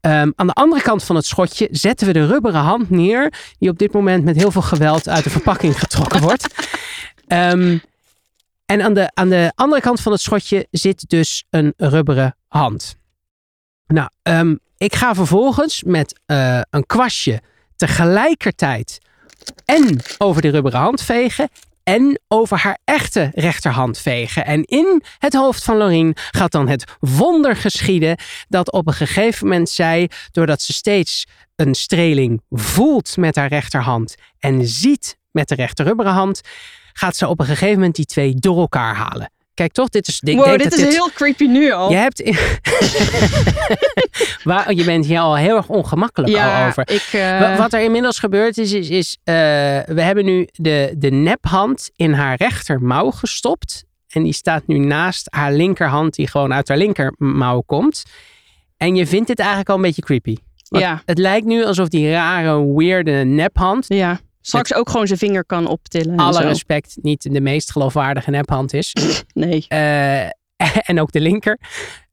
Ehm, 0.00 0.30
aan 0.36 0.46
de 0.46 0.52
andere 0.52 0.82
kant 0.82 1.04
van 1.04 1.16
het 1.16 1.26
schotje 1.26 1.68
zetten 1.70 2.06
we 2.06 2.12
de 2.12 2.26
rubberen 2.26 2.60
hand 2.60 2.90
neer. 2.90 3.32
Die 3.58 3.70
op 3.70 3.78
dit 3.78 3.92
moment 3.92 4.24
met 4.24 4.36
heel 4.36 4.50
veel 4.50 4.62
geweld 4.62 5.08
uit 5.08 5.24
de 5.24 5.30
verpakking 5.30 5.78
getrokken 5.78 6.20
wordt. 6.20 6.46
Ehm, 7.28 7.78
en 8.66 8.82
aan 8.82 8.94
de, 8.94 9.10
aan 9.14 9.28
de 9.28 9.52
andere 9.54 9.80
kant 9.80 10.00
van 10.00 10.12
het 10.12 10.20
schotje 10.20 10.66
zit 10.70 11.08
dus 11.08 11.44
een 11.50 11.72
rubberen 11.76 12.36
hand. 12.48 12.96
Nou, 13.86 14.08
ehm, 14.22 14.56
ik 14.76 14.94
ga 14.94 15.14
vervolgens 15.14 15.82
met 15.82 16.20
eh, 16.26 16.60
een 16.70 16.86
kwastje 16.86 17.40
tegelijkertijd 17.76 18.98
en 19.64 20.00
over 20.18 20.42
de 20.42 20.48
rubberen 20.48 20.80
hand 20.80 21.02
vegen 21.02 21.48
en 21.82 22.20
over 22.28 22.58
haar 22.58 22.78
echte 22.84 23.30
rechterhand 23.34 23.98
vegen. 23.98 24.44
En 24.44 24.64
in 24.64 25.02
het 25.18 25.34
hoofd 25.34 25.64
van 25.64 25.76
Lorien 25.76 26.16
gaat 26.30 26.52
dan 26.52 26.68
het 26.68 26.84
wonder 27.00 27.56
geschieden 27.56 28.18
dat 28.48 28.72
op 28.72 28.86
een 28.86 28.92
gegeven 28.92 29.46
moment 29.46 29.68
zij, 29.68 30.10
doordat 30.32 30.62
ze 30.62 30.72
steeds 30.72 31.26
een 31.56 31.74
streling 31.74 32.42
voelt 32.50 33.16
met 33.16 33.36
haar 33.36 33.48
rechterhand 33.48 34.14
en 34.38 34.66
ziet 34.66 35.17
met 35.30 35.48
de 35.48 35.54
rechter 35.54 35.84
rubberen 35.84 36.12
hand, 36.12 36.40
gaat 36.92 37.16
ze 37.16 37.28
op 37.28 37.40
een 37.40 37.46
gegeven 37.46 37.74
moment 37.74 37.94
die 37.94 38.04
twee 38.06 38.34
door 38.34 38.58
elkaar 38.58 38.94
halen. 38.94 39.30
Kijk 39.54 39.72
toch, 39.72 39.88
dit 39.88 40.08
is. 40.08 40.20
ik 40.24 40.36
wow, 40.36 40.44
denk 40.44 40.58
dit 40.62 40.70
dat 40.70 40.78
is 40.78 40.94
heel 40.94 41.10
creepy 41.14 41.44
nu 41.44 41.72
al. 41.72 41.90
Je 41.90 41.96
hebt. 41.96 42.22
Waar, 44.44 44.72
je 44.74 44.84
bent 44.84 45.06
hier 45.06 45.18
al 45.20 45.36
heel 45.36 45.56
erg 45.56 45.68
ongemakkelijk 45.68 46.36
al 46.36 46.66
over. 46.66 46.82
ik... 46.90 47.08
eh, 47.12 47.40
Wa- 47.40 47.56
Wat 47.56 47.72
er 47.72 47.80
inmiddels 47.82 48.18
gebeurd 48.18 48.58
is, 48.58 48.72
is, 48.72 48.88
is 48.88 49.18
eh, 49.24 49.34
we 49.86 50.02
hebben 50.02 50.24
nu 50.24 50.48
de, 50.52 50.94
de 50.96 51.10
nephand 51.10 51.90
in 51.96 52.12
haar 52.12 52.36
rechtermouw 52.36 53.10
gestopt. 53.10 53.84
En 54.08 54.22
die 54.22 54.32
staat 54.32 54.66
nu 54.66 54.78
naast 54.78 55.26
haar 55.30 55.52
linkerhand, 55.52 56.14
die 56.14 56.28
gewoon 56.28 56.52
uit 56.52 56.68
haar 56.68 56.76
linkermouw 56.78 57.60
komt. 57.60 58.02
En 58.76 58.96
je 58.96 59.06
vindt 59.06 59.26
dit 59.26 59.38
eigenlijk 59.38 59.68
al 59.68 59.76
een 59.76 59.82
beetje 59.82 60.02
creepy. 60.02 60.36
Ja, 60.70 61.02
Het 61.04 61.18
lijkt 61.18 61.46
nu 61.46 61.64
alsof 61.64 61.88
die 61.88 62.10
rare, 62.10 62.74
weirde 62.74 63.12
nephand, 63.24 63.84
ja. 63.88 64.20
Straks 64.48 64.74
ook 64.74 64.90
gewoon 64.90 65.06
zijn 65.06 65.18
vinger 65.18 65.44
kan 65.44 65.66
optillen. 65.66 66.12
en 66.12 66.18
alle 66.18 66.42
respect, 66.42 66.98
niet 67.02 67.32
de 67.32 67.40
meest 67.40 67.72
geloofwaardige 67.72 68.30
nephand 68.30 68.72
is. 68.74 68.92
Nee. 69.34 69.64
Eh, 69.68 70.24
en 70.90 71.00
ook 71.00 71.12
de 71.12 71.20
linker. 71.20 71.58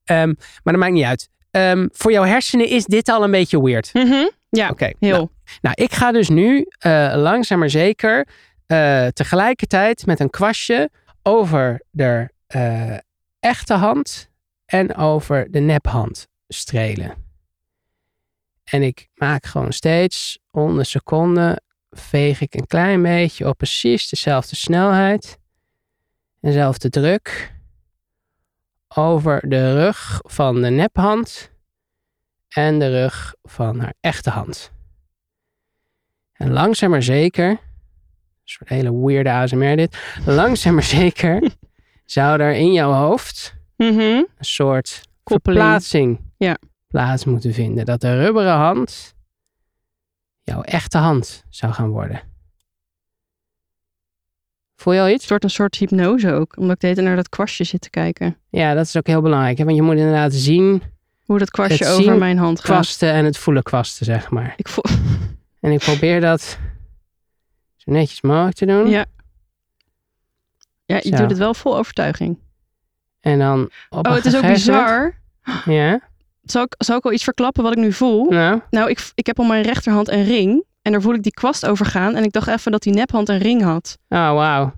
Ehm, 0.04 0.28
maar 0.64 0.74
dat 0.74 0.78
maakt 0.78 0.94
niet 0.94 1.04
uit. 1.04 1.30
Ehm, 1.52 1.88
voor 1.92 2.12
jouw 2.12 2.24
hersenen 2.24 2.68
is 2.68 2.86
dit 2.86 3.10
al 3.10 3.24
een 3.24 3.32
beetje 3.32 3.62
weird. 3.64 3.90
Mhm. 3.94 4.28
Ja, 4.50 4.70
Oké. 4.70 4.92
heel. 5.00 5.12
Nou, 5.12 5.30
nou, 5.62 5.76
ik 5.76 5.94
ga 5.94 6.12
dus 6.12 6.30
nu 6.30 6.66
eh, 6.78 7.14
langzaam 7.16 7.60
maar 7.60 7.70
zeker 7.70 8.28
eh, 8.66 9.08
tegelijkertijd 9.08 10.06
met 10.06 10.20
een 10.20 10.30
kwastje 10.30 10.90
over 11.24 11.82
de 11.92 12.34
echte 13.40 13.74
hand 13.74 14.30
en 14.66 14.96
over 14.96 15.52
de 15.52 15.60
nephand 15.60 16.28
strelen. 16.48 17.14
En 18.64 18.82
ik 18.82 19.08
maak 19.16 19.46
gewoon 19.46 19.74
steeds 19.74 20.40
om 20.52 20.78
de 20.78 20.84
seconde 20.84 21.62
veeg 22.00 22.42
ik 22.42 22.54
een 22.54 22.68
klein 22.68 23.02
beetje 23.02 23.48
op 23.48 23.58
precies 23.58 24.10
dezelfde 24.10 24.56
snelheid, 24.56 25.38
dezelfde 26.42 26.90
druk 26.90 27.54
over 28.88 29.50
de 29.50 29.74
rug 29.74 30.20
van 30.24 30.62
de 30.62 30.70
nephand 30.70 31.52
en 32.48 32.80
de 32.80 32.90
rug 33.02 33.36
van 33.44 33.80
haar 33.80 33.94
echte 34.00 34.30
hand. 34.30 34.72
En 36.34 36.52
langzaam 36.52 36.90
maar 36.90 37.04
zeker, 37.04 37.50
een 37.50 37.60
soort 38.44 38.70
hele 38.70 38.96
weirde 39.06 39.32
ASMR 39.32 39.76
dit, 39.76 39.98
langzaam 40.26 40.74
maar 40.74 40.84
zeker 40.84 41.50
zou 42.06 42.40
er 42.42 42.54
in 42.56 42.72
jouw 42.74 42.92
hoofd 42.92 43.54
Mhm. 43.78 44.00
een 44.00 44.28
soort 44.40 45.02
Koppeling. 45.24 45.60
verplaatsing 45.62 46.20
Ja. 46.38 46.58
plaats 46.88 47.26
moeten 47.26 47.54
vinden. 47.54 47.86
Dat 47.86 48.02
de 48.02 48.18
rubberen 48.24 48.54
hand 48.56 49.15
jouw 50.46 50.62
echte 50.62 50.98
hand 50.98 51.44
zou 51.50 51.74
gaan 51.74 51.90
worden. 51.90 52.22
Voel 54.76 54.94
je 54.94 55.00
al 55.00 55.10
iets? 55.10 55.20
Het 55.20 55.30
wordt 55.30 55.44
een 55.44 55.50
soort 55.50 55.76
hypnose 55.76 56.32
ook. 56.32 56.58
Omdat 56.58 56.74
ik 56.76 56.80
de 56.80 56.86
hele 56.88 56.98
tijd 56.98 57.08
naar 57.08 57.16
dat 57.16 57.30
kwastje 57.30 57.64
zit 57.64 57.82
te 57.82 57.90
kijken. 57.90 58.38
Ja, 58.50 58.74
dat 58.74 58.86
is 58.86 58.96
ook 58.98 59.08
heel 59.08 59.22
belangrijk. 59.22 59.58
Hè? 59.58 59.64
Want 59.64 59.76
je 59.76 59.82
moet 59.82 59.96
inderdaad 59.96 60.34
zien, 60.34 60.82
Hoe 61.26 61.40
dat 61.40 61.52
kwastje 61.52 61.88
over 61.88 62.04
zien, 62.04 62.18
mijn 62.18 62.38
hand 62.38 62.60
gaat. 62.60 62.66
kwasten 62.72 63.12
en 63.12 63.26
het 63.26 63.38
voelen 63.38 63.64
kwasten, 63.64 64.06
zeg 64.06 64.30
maar. 64.30 64.54
Ik 64.58 64.68
voel... 64.68 64.84
En 65.60 65.72
ik 65.72 65.80
probeer 65.80 66.22
dat 66.22 66.58
zo 67.76 67.92
netjes 67.92 68.22
mogelijk 68.22 68.56
te 68.56 68.66
doen. 68.66 68.90
Ja. 68.90 69.06
Ja, 70.86 70.96
je 70.96 71.10
Zo. 71.10 71.16
doet 71.18 71.30
het 71.30 71.38
wel 71.38 71.54
vol 71.54 71.78
overtuiging. 71.78 72.38
En 73.20 73.40
dan 73.40 73.70
op 73.90 74.08
Oh, 74.08 74.14
het 74.14 74.26
is 74.26 74.36
ook 74.36 74.48
bizar. 74.48 75.16
Ja, 75.66 76.00
Zal 76.46 76.64
ik, 76.64 76.74
zal 76.78 76.98
ik 76.98 77.06
al 77.06 77.12
iets 77.12 77.24
verklappen 77.24 77.64
wat 77.64 77.72
ik 77.72 77.78
nu 77.78 77.94
voel? 77.94 78.30
nou, 78.30 78.62
Nou, 78.70 78.90
ik, 78.90 79.12
ik 79.16 79.26
heb 79.26 79.40
op 79.40 79.48
mijn 79.48 79.64
rechterhand 79.64 80.10
een 80.10 80.24
ring. 80.24 80.64
En 80.82 80.92
daar 80.92 81.02
voel 81.02 81.14
ik 81.14 81.24
die 81.24 81.34
kwast 81.34 81.66
over 81.66 81.86
gaan. 81.86 82.16
En 82.16 82.24
ik 82.24 82.32
dacht 82.32 82.48
even 82.48 82.72
dat 82.72 82.82
die 82.82 82.94
nephand 82.94 83.30
een 83.30 83.38
ring 83.38 83.62
had. 83.64 83.98
oh 84.10 84.34
wauw. 84.34 84.74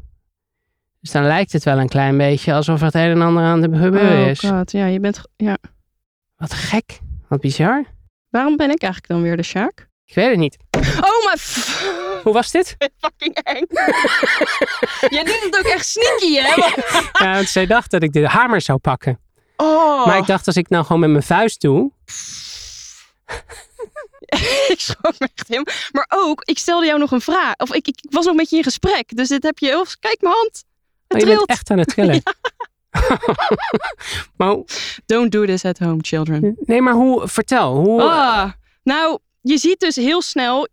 Dus 1.02 1.12
dan 1.12 1.24
lijkt 1.24 1.52
het 1.52 1.64
wel 1.64 1.80
een 1.80 1.90
klein 1.90 2.18
beetje 2.18 2.54
alsof 2.54 2.82
het 2.82 2.94
een 2.94 3.02
en 3.02 3.22
ander 3.22 3.44
aan 3.44 3.62
de 3.62 3.78
gebeuren 3.78 4.24
oh 4.24 4.28
is. 4.28 4.40
god, 4.40 4.72
ja, 4.72 4.86
je 4.86 5.00
bent... 5.00 5.22
Ja. 5.36 5.58
Wat 6.38 6.54
gek, 6.54 7.00
wat 7.28 7.40
bizar. 7.40 7.84
Waarom 8.30 8.58
ben 8.58 8.70
ik 8.70 8.82
eigenlijk 8.82 9.12
dan 9.14 9.22
weer 9.22 9.38
de 9.38 9.44
Sjaak? 9.44 9.88
Ik 10.06 10.16
weet 10.16 10.30
het 10.30 10.38
niet. 10.38 10.58
Oh, 10.78 11.26
maar... 11.26 11.38
Hoe 12.24 12.34
was 12.34 12.52
dit? 12.52 12.76
Fucking 13.02 13.36
eng. 13.36 13.66
Jij 15.16 15.24
doet 15.24 15.42
het 15.44 15.58
ook 15.60 15.72
echt 15.72 15.86
sneaky, 15.86 16.36
hè? 16.36 16.72
Ja, 17.26 17.34
want 17.34 17.48
zij 17.50 17.66
dacht 17.66 17.92
dat 17.92 18.04
ik 18.04 18.14
de 18.14 18.28
hamer 18.28 18.62
zou 18.62 18.78
pakken. 18.80 19.20
Oh. 19.58 20.06
Maar 20.06 20.18
ik 20.18 20.26
dacht, 20.26 20.48
als 20.48 20.56
ik 20.56 20.70
nou 20.70 20.86
gewoon 20.86 21.02
met 21.02 21.10
mijn 21.10 21.24
vuist 21.24 21.62
doe. 21.62 21.92
ik 24.74 24.80
schrok 24.80 25.20
me 25.20 25.30
echt 25.36 25.48
helemaal. 25.48 25.74
Maar 25.92 26.06
ook, 26.10 26.42
ik 26.44 26.58
stelde 26.58 26.86
jou 26.86 27.00
nog 27.00 27.12
een 27.12 27.22
vraag. 27.22 27.56
Of 27.56 27.74
ik, 27.74 27.88
ik, 27.88 28.00
was 28.10 28.26
nog 28.26 28.36
met 28.36 28.50
je 28.50 28.58
in 28.58 28.64
gesprek. 28.64 29.16
Dus 29.16 29.28
dit 29.28 29.44
heb 29.44 29.58
je... 29.60 29.78
Oh, 29.78 29.86
kijk 30.00 30.22
mijn 30.22 30.34
hand. 30.36 30.64
Het 31.08 31.24
Oh, 31.24 31.30
je 31.30 31.36
bent 31.36 31.50
echt 31.50 31.70
aan 31.70 31.78
het 31.78 31.88
trillen. 31.88 32.22
maar, 34.38 34.58
Don't 35.06 35.32
do 35.32 35.46
this 35.46 35.66
at 35.66 35.80
home, 35.80 35.98
children. 36.02 36.56
nee, 36.60 36.82
maar 36.82 36.94
hoe, 36.94 37.28
vertel. 37.28 37.76
Hoe, 37.76 38.02
Ah, 38.02 38.52
nou, 38.84 39.20
je 39.42 39.58
ziet 39.58 39.80
dus 39.80 39.96
heel 39.96 40.22
snel 40.22 40.68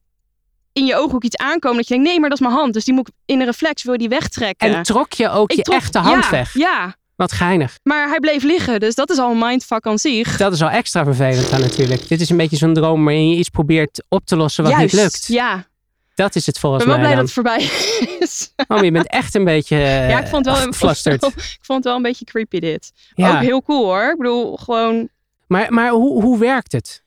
in 0.72 0.86
je 0.86 0.96
ook 0.96 1.24
iets 1.24 1.36
aankomen. 1.36 1.76
Dat 1.76 1.88
je 1.88 1.94
denkt, 1.94 2.08
nee, 2.08 2.20
maar 2.20 2.28
dat 2.28 2.38
is 2.38 2.44
mijn 2.46 2.58
hand. 2.58 2.72
Dus 2.72 2.84
die 2.84 2.94
moet 2.94 3.08
ik 3.08 3.14
in 3.24 3.40
een 3.40 3.46
reflex, 3.46 3.82
wil 3.82 3.96
die 3.96 4.08
wegtrekken. 4.08 4.74
en 4.74 4.82
trok 4.82 5.12
je 5.12 5.28
ook 5.28 5.50
Ik 5.50 5.56
je 5.56 5.62
trok- 5.62 5.76
echte 5.76 5.98
hand 5.98 6.24
ja, 6.24 6.30
weg? 6.30 6.54
Ja, 6.54 6.96
Wat 7.24 7.32
geinig. 7.32 7.78
maar 7.82 8.08
hij 8.08 8.18
bleef 8.20 8.42
liggen. 8.42 8.80
Dus 8.80 8.94
dat 8.94 9.10
is 9.10 9.18
al 9.18 9.30
een 9.30 9.38
mindfuck 9.38 9.86
aan 9.86 9.98
zich. 9.98 10.36
Dat 10.36 10.52
is 10.52 10.62
al 10.62 10.70
extra 10.70 11.04
vervelend 11.04 11.50
dan 11.50 11.60
natuurlijk. 11.60 12.08
Dit 12.08 12.20
is 12.20 12.30
een 12.30 12.36
beetje 12.36 12.56
zo'n 12.56 12.74
droom 12.74 13.04
waarin 13.04 13.30
je 13.30 13.36
iets 13.36 13.48
probeert 13.48 14.04
op 14.08 14.26
te 14.26 14.36
lossen 14.36 14.64
wat 14.64 14.72
Juist, 14.72 14.94
niet 14.94 15.02
lukt. 15.02 15.26
ja. 15.26 15.66
Dat 16.14 16.34
is 16.34 16.46
het 16.46 16.54
Ik 16.54 16.60
volgens 16.60 16.84
ben 16.84 16.92
wel 16.92 17.02
mij 17.02 17.12
blij 17.14 17.24
dan. 17.24 17.26
dat 17.26 17.34
het 17.34 17.68
voorbij 17.68 18.18
is. 18.20 18.52
Oh, 18.68 18.84
je 18.84 18.90
bent 18.90 19.08
echt 19.08 19.34
een 19.34 19.44
beetje 19.44 19.76
uh, 19.76 20.08
ja, 20.10 20.18
ik 20.20 20.26
vond 20.26 20.46
het 20.46 20.56
wel, 20.56 20.66
geflustered. 20.66 21.22
ik 21.58 21.58
vond 21.60 21.78
het 21.78 21.84
wel 21.84 21.96
een 21.96 22.02
beetje 22.02 22.24
creepy 22.24 22.58
dit. 22.58 22.92
Ja. 23.14 23.36
Ook 23.36 23.42
heel 23.42 23.62
cool 23.62 23.84
hoor. 23.84 24.10
Ik 24.10 24.16
bedoel, 24.18 24.56
gewoon... 24.56 25.08
Maar, 25.46 25.72
maar 25.72 25.90
hoe, 25.90 26.22
hoe 26.22 26.38
werkt 26.38 26.72
het? 26.72 27.02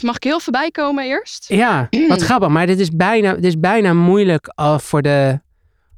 Mag 0.00 0.16
ik 0.16 0.24
heel 0.24 0.40
voorbij 0.40 0.70
komen 0.70 1.04
eerst? 1.04 1.46
Ja, 1.62 1.88
wat 2.08 2.22
grappig. 2.28 2.48
Maar 2.48 2.66
dit 2.66 2.78
is 2.80 2.90
bijna, 2.90 3.34
dit 3.34 3.44
is 3.44 3.58
bijna 3.60 3.92
moeilijk 3.92 4.52
uh, 4.60 4.78
voor, 4.78 5.02
de, 5.02 5.40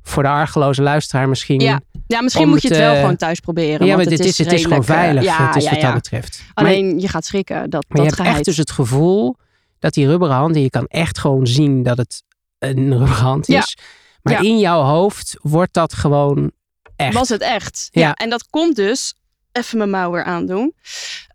voor 0.03 0.23
de 0.23 0.29
argeloze 0.29 0.83
luisteraar 0.83 1.29
misschien. 1.29 1.61
Ja, 1.61 1.81
Ja, 2.09 2.21
misschien 2.21 2.49
moet 2.49 2.63
je 2.63 2.69
het 2.69 2.77
wel 2.77 2.93
eh, 2.93 3.01
gewoon 3.01 3.17
thuis 3.17 3.41
proberen. 3.41 3.87
Ja, 3.87 3.97
want 3.97 4.11
het 4.11 4.21
is, 4.21 4.39
het 4.39 4.53
is 4.53 4.63
gewoon 4.63 4.79
eh, 4.79 4.85
veilig. 4.85 5.23
ja, 5.23 5.47
het 5.47 5.57
is 5.57 5.65
ja, 5.65 5.71
wat 5.71 5.81
dat 5.81 5.95
betreft. 5.95 6.43
Maar 6.55 6.65
Alleen 6.65 7.01
je 7.01 7.09
gaat 7.09 7.25
schrikken. 7.25 7.71
Dat, 7.71 7.85
Maar 7.89 8.03
je 8.03 8.09
hebt 8.09 8.21
echt 8.21 8.45
dus 8.45 8.57
het 8.57 8.71
gevoel 8.71 9.37
dat 9.79 9.95
die 9.95 10.07
rubberen 10.07 10.35
hand, 10.35 10.55
en 10.55 10.63
je 10.63 10.71
kan 10.71 10.87
echt 10.87 11.19
gewoon 11.19 11.47
zien 11.47 11.83
dat 11.83 11.97
het 11.97 12.23
een 12.59 12.91
rubberen 12.99 13.25
hand 13.25 13.47
Ja. 13.47 13.59
is. 13.59 13.77
Maar 14.23 14.45
in 14.45 14.59
jouw 14.59 14.83
hoofd 14.83 15.37
wordt 15.43 15.75
dat 15.75 15.93
gewoon 15.95 16.51
echt. 16.97 17.15
Was 17.15 17.29
het 17.29 17.41
echt? 17.41 17.89
Ja. 17.91 18.15
En 18.15 18.31
dat 18.31 18.47
komt 18.51 18.77
dus 18.77 19.15
even 19.53 19.79
mijn 19.79 19.91
mouw 19.91 20.11
weer 20.11 20.25
aandoen. 20.25 20.75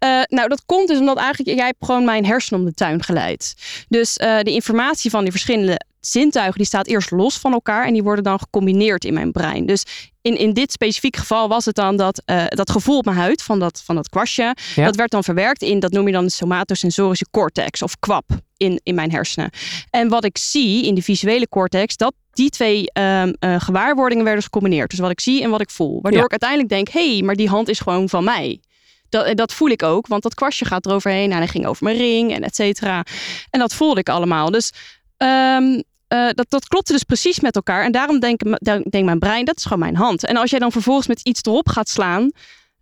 Uh, 0.03 0.21
nou, 0.25 0.47
dat 0.47 0.63
komt 0.65 0.87
dus 0.87 0.99
omdat 0.99 1.17
eigenlijk 1.17 1.57
jij 1.57 1.65
hebt 1.65 1.85
gewoon 1.85 2.05
mijn 2.05 2.25
hersenen 2.25 2.59
om 2.59 2.65
de 2.65 2.73
tuin 2.73 3.03
geleid. 3.03 3.55
Dus 3.89 4.17
uh, 4.17 4.39
de 4.39 4.51
informatie 4.51 5.09
van 5.09 5.21
die 5.21 5.31
verschillende 5.31 5.79
zintuigen 6.07 6.57
die 6.57 6.65
staat 6.65 6.87
eerst 6.87 7.11
los 7.11 7.37
van 7.37 7.53
elkaar 7.53 7.85
en 7.85 7.93
die 7.93 8.03
worden 8.03 8.23
dan 8.23 8.39
gecombineerd 8.39 9.05
in 9.05 9.13
mijn 9.13 9.31
brein. 9.31 9.65
Dus 9.65 9.83
in, 10.21 10.37
in 10.37 10.53
dit 10.53 10.71
specifiek 10.71 11.15
geval 11.15 11.47
was 11.47 11.65
het 11.65 11.75
dan 11.75 11.95
dat, 11.95 12.21
uh, 12.25 12.43
dat 12.47 12.71
gevoel 12.71 12.97
op 12.97 13.05
mijn 13.05 13.17
huid 13.17 13.41
van 13.41 13.59
dat, 13.59 13.81
van 13.85 13.95
dat 13.95 14.09
kwastje, 14.09 14.55
ja. 14.75 14.85
dat 14.85 14.95
werd 14.95 15.11
dan 15.11 15.23
verwerkt 15.23 15.61
in, 15.61 15.79
dat 15.79 15.91
noem 15.91 16.07
je 16.07 16.13
dan 16.13 16.25
de 16.25 16.31
somatosensorische 16.31 17.27
cortex 17.31 17.81
of 17.81 17.99
kwap 17.99 18.25
in, 18.57 18.79
in 18.83 18.95
mijn 18.95 19.11
hersenen. 19.11 19.49
En 19.89 20.09
wat 20.09 20.23
ik 20.23 20.37
zie 20.37 20.85
in 20.85 20.95
de 20.95 21.01
visuele 21.01 21.49
cortex, 21.49 21.97
dat 21.97 22.13
die 22.31 22.49
twee 22.49 22.89
um, 22.93 23.35
uh, 23.39 23.59
gewaarwordingen 23.59 24.23
werden 24.23 24.43
gecombineerd. 24.43 24.89
Dus 24.89 24.99
wat 24.99 25.11
ik 25.11 25.19
zie 25.19 25.43
en 25.43 25.49
wat 25.49 25.61
ik 25.61 25.69
voel. 25.69 26.01
Waardoor 26.01 26.19
ja. 26.19 26.25
ik 26.25 26.41
uiteindelijk 26.41 26.69
denk, 26.69 26.89
hé, 26.89 27.13
hey, 27.13 27.21
maar 27.21 27.35
die 27.35 27.49
hand 27.49 27.69
is 27.69 27.79
gewoon 27.79 28.09
van 28.09 28.23
mij. 28.23 28.61
Dat, 29.09 29.37
dat 29.37 29.53
voel 29.53 29.69
ik 29.69 29.83
ook, 29.83 30.07
want 30.07 30.23
dat 30.23 30.33
kwastje 30.33 30.65
gaat 30.65 30.85
eroverheen. 30.85 31.29
Nou, 31.29 31.31
en 31.33 31.37
hij 31.37 31.47
ging 31.47 31.65
over 31.65 31.83
mijn 31.83 31.97
ring 31.97 32.33
en 32.33 32.43
et 32.43 32.55
cetera. 32.55 33.05
En 33.49 33.59
dat 33.59 33.73
voelde 33.73 33.99
ik 33.99 34.09
allemaal. 34.09 34.51
Dus 34.51 34.71
um, 35.17 35.83
uh, 36.09 36.29
dat, 36.29 36.45
dat 36.49 36.67
klopte 36.67 36.91
dus 36.91 37.03
precies 37.03 37.39
met 37.39 37.55
elkaar. 37.55 37.83
En 37.83 37.91
daarom 37.91 38.19
denkt 38.19 38.43
denk, 38.91 39.05
mijn 39.05 39.19
brein, 39.19 39.45
dat 39.45 39.57
is 39.57 39.63
gewoon 39.63 39.79
mijn 39.79 39.95
hand. 39.95 40.25
En 40.25 40.37
als 40.37 40.49
jij 40.49 40.59
dan 40.59 40.71
vervolgens 40.71 41.07
met 41.07 41.21
iets 41.21 41.41
erop 41.43 41.69
gaat 41.69 41.89
slaan, 41.89 42.31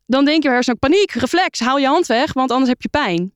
dan 0.05 0.25
denk 0.25 0.43
je 0.43 0.49
hersenen 0.49 0.79
ook 0.81 0.89
paniek, 0.89 1.11
reflex, 1.11 1.59
haal 1.59 1.77
je 1.77 1.87
hand 1.87 2.05
weg, 2.05 2.33
want 2.33 2.51
anders 2.51 2.69
heb 2.69 2.81
je 2.81 2.89
pijn. 2.89 3.33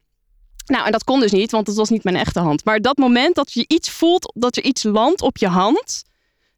Nou, 0.66 0.86
en 0.86 0.92
dat 0.92 1.04
kon 1.04 1.20
dus 1.20 1.32
niet, 1.32 1.52
want 1.52 1.68
het 1.68 1.76
was 1.76 1.90
niet 1.90 2.04
mijn 2.04 2.16
echte 2.16 2.40
hand. 2.40 2.66
Maar 2.66 2.80
dat 2.80 2.98
moment 2.98 3.36
dat 3.36 3.54
je 3.54 3.64
iets 3.68 3.90
voelt, 3.90 4.34
dat 4.36 4.58
er 4.58 4.64
iets 4.64 4.84
landt 4.84 5.22
op 5.22 5.38
je 5.38 5.48
hand, 5.48 6.04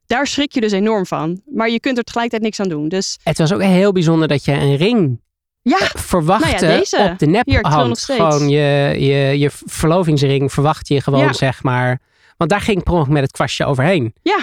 daar 0.05 0.27
schrik 0.27 0.53
je 0.53 0.61
dus 0.61 0.71
enorm 0.71 1.05
van. 1.05 1.41
Maar 1.45 1.69
je 1.69 1.79
kunt 1.79 1.97
er 1.97 2.03
tegelijkertijd 2.03 2.43
niks 2.43 2.59
aan 2.59 2.69
doen. 2.69 2.89
Dus... 2.89 3.17
Het 3.23 3.37
was 3.37 3.53
ook 3.53 3.61
heel 3.61 3.91
bijzonder 3.91 4.27
dat 4.27 4.45
je 4.45 4.51
een 4.51 4.75
ring 4.75 5.19
ja. 5.61 5.77
verwachtte 5.95 6.65
nou 6.65 6.85
ja, 6.89 7.11
op 7.11 7.19
de 7.19 7.25
nephand. 7.25 7.99
Gewoon 7.99 8.49
je, 8.49 8.95
je, 8.99 9.39
je 9.39 9.49
verlovingsring 9.51 10.51
verwacht 10.51 10.87
je 10.87 11.01
gewoon, 11.01 11.19
ja. 11.19 11.33
zeg 11.33 11.63
maar. 11.63 12.01
Want 12.37 12.49
daar 12.49 12.61
ging 12.61 12.81
ik 12.81 13.07
met 13.07 13.21
het 13.21 13.31
kwastje 13.31 13.65
overheen. 13.65 14.13
Ja. 14.21 14.37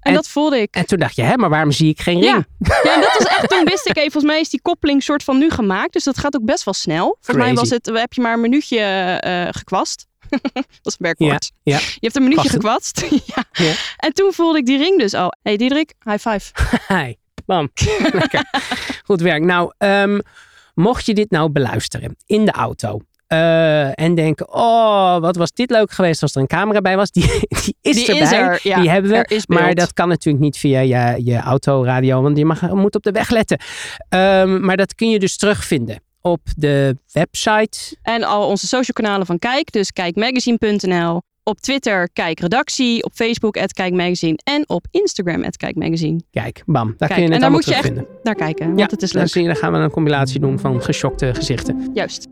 En, 0.00 0.12
en, 0.12 0.14
dat 0.14 0.28
voelde 0.28 0.60
ik. 0.60 0.74
En 0.74 0.86
toen 0.86 0.98
dacht 0.98 1.16
je, 1.16 1.22
hè, 1.22 1.36
maar 1.36 1.48
waarom 1.48 1.70
zie 1.70 1.88
ik 1.88 2.00
geen 2.00 2.20
ring? 2.20 2.44
Ja, 2.58 2.80
ja 2.82 2.94
en 2.94 3.00
dat 3.00 3.12
was 3.18 3.26
echt, 3.26 3.48
toen 3.50 3.64
wist 3.64 3.86
ik 3.86 3.96
even, 3.96 4.12
volgens 4.12 4.32
mij 4.32 4.40
is 4.40 4.48
die 4.48 4.60
koppeling 4.62 5.02
soort 5.02 5.24
van 5.24 5.38
nu 5.38 5.50
gemaakt. 5.50 5.92
Dus 5.92 6.04
dat 6.04 6.18
gaat 6.18 6.36
ook 6.36 6.44
best 6.44 6.64
wel 6.64 6.74
snel. 6.74 7.04
Volgens 7.04 7.26
Crazy. 7.26 7.44
mij 7.44 7.54
was 7.54 7.70
het, 7.70 7.86
heb 7.86 8.12
je 8.12 8.20
maar 8.20 8.32
een 8.32 8.40
minuutje 8.40 8.78
uh, 9.26 9.48
gekwast. 9.50 10.06
dat 10.52 10.64
is 10.82 10.92
een 10.92 10.96
werkwoord. 10.98 11.52
Ja, 11.62 11.76
ja. 11.76 11.78
Je 11.78 11.98
hebt 12.00 12.16
een 12.16 12.22
minuutje 12.22 12.48
gekwast. 12.48 13.04
ja. 13.34 13.44
ja. 13.52 13.72
En 13.96 14.12
toen 14.12 14.32
voelde 14.32 14.58
ik 14.58 14.66
die 14.66 14.78
ring 14.78 14.98
dus 14.98 15.14
al. 15.14 15.34
hey, 15.42 15.56
Diederik, 15.56 15.94
high 16.04 16.28
five. 16.28 16.52
Hi, 16.88 17.14
bam. 17.46 17.70
Lekker. 18.12 18.50
Goed 19.04 19.20
werk. 19.20 19.42
Nou, 19.42 19.72
um, 19.78 20.20
mocht 20.74 21.06
je 21.06 21.14
dit 21.14 21.30
nou 21.30 21.50
beluisteren 21.50 22.16
in 22.26 22.44
de 22.44 22.52
auto. 22.52 23.00
Uh, 23.32 24.00
en 24.00 24.14
denken, 24.14 24.54
oh, 24.54 25.18
wat 25.18 25.36
was 25.36 25.52
dit 25.52 25.70
leuk 25.70 25.90
geweest 25.90 26.22
als 26.22 26.34
er 26.34 26.40
een 26.40 26.46
camera 26.46 26.80
bij 26.80 26.96
was. 26.96 27.10
Die, 27.20 27.24
die 27.48 27.76
is 27.80 27.96
die 27.96 28.06
erbij, 28.06 28.22
is 28.22 28.32
er, 28.32 28.60
ja. 28.62 28.80
die 28.80 28.90
hebben 28.90 29.10
we. 29.10 29.42
Maar 29.46 29.74
dat 29.74 29.92
kan 29.92 30.08
natuurlijk 30.08 30.44
niet 30.44 30.56
via 30.56 30.80
je, 30.80 31.24
je 31.24 31.38
autoradio, 31.38 32.22
want 32.22 32.36
je 32.38 32.44
mag, 32.44 32.70
moet 32.72 32.94
op 32.94 33.02
de 33.02 33.10
weg 33.10 33.30
letten. 33.30 33.58
Um, 34.08 34.64
maar 34.64 34.76
dat 34.76 34.94
kun 34.94 35.10
je 35.10 35.18
dus 35.18 35.36
terugvinden 35.36 36.02
op 36.20 36.40
de 36.56 36.96
website. 37.12 37.96
En 38.02 38.22
al 38.22 38.48
onze 38.48 38.66
social 38.66 38.92
kanalen 38.92 39.26
van 39.26 39.38
Kijk, 39.38 39.72
dus 39.72 39.92
kijkmagazine.nl. 39.92 41.22
Op 41.42 41.60
Twitter 41.60 42.08
Kijk 42.12 42.40
Redactie, 42.40 43.04
op 43.04 43.12
Facebook 43.14 43.56
at 43.56 43.72
Kijk 43.72 43.92
Magazine 43.92 44.38
en 44.44 44.68
op 44.68 44.86
Instagram 44.90 45.44
at 45.44 45.56
Kijk 45.56 45.76
Magazine. 45.76 46.20
Kijk, 46.30 46.62
bam, 46.66 46.86
daar 46.86 47.08
Kijk, 47.08 47.10
kun 47.10 47.20
je 47.20 47.24
het 47.24 47.34
en 47.34 47.40
daar 47.40 47.50
moet 47.50 47.64
je 47.64 47.70
echt 47.74 47.82
terugvinden. 47.82 48.18
naar 48.22 48.34
kijken, 48.34 48.66
want 48.66 48.78
Ja, 48.78 48.86
het 48.86 49.02
is 49.02 49.10
dan, 49.10 49.22
leuk. 49.22 49.34
je, 49.34 49.44
dan 49.44 49.56
gaan 49.56 49.72
we 49.72 49.78
een 49.78 49.90
compilatie 49.90 50.40
doen 50.40 50.58
van 50.58 50.82
geschokte 50.82 51.34
gezichten. 51.34 51.90
Juist. 51.94 52.29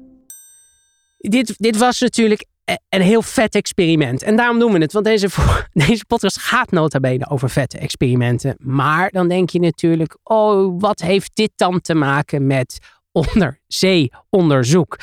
Dit, 1.19 1.55
dit 1.57 1.77
was 1.77 2.01
natuurlijk 2.01 2.47
e- 2.65 2.75
een 2.89 3.03
heel 3.03 3.23
vet 3.23 3.55
experiment. 3.55 4.23
En 4.23 4.37
daarom 4.37 4.59
doen 4.59 4.73
we 4.73 4.79
het. 4.79 4.93
Want 4.93 5.05
deze, 5.05 5.29
deze 5.87 6.05
podcast 6.07 6.39
gaat 6.39 6.71
nota 6.71 7.01
bene 7.01 7.29
over 7.31 7.51
vette 7.51 7.79
experimenten. 7.79 8.55
Maar 8.59 9.11
dan 9.11 9.29
denk 9.29 9.51
je 9.51 9.61
natuurlijk, 9.61 10.19
oh, 10.23 10.81
wat 10.81 11.01
heeft 11.01 11.31
dit 11.35 11.53
dan 11.57 11.81
te 11.81 11.95
maken 11.95 12.47
met 12.47 12.79
onderzeeonderzoek? 13.13 14.99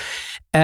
Um, 0.51 0.61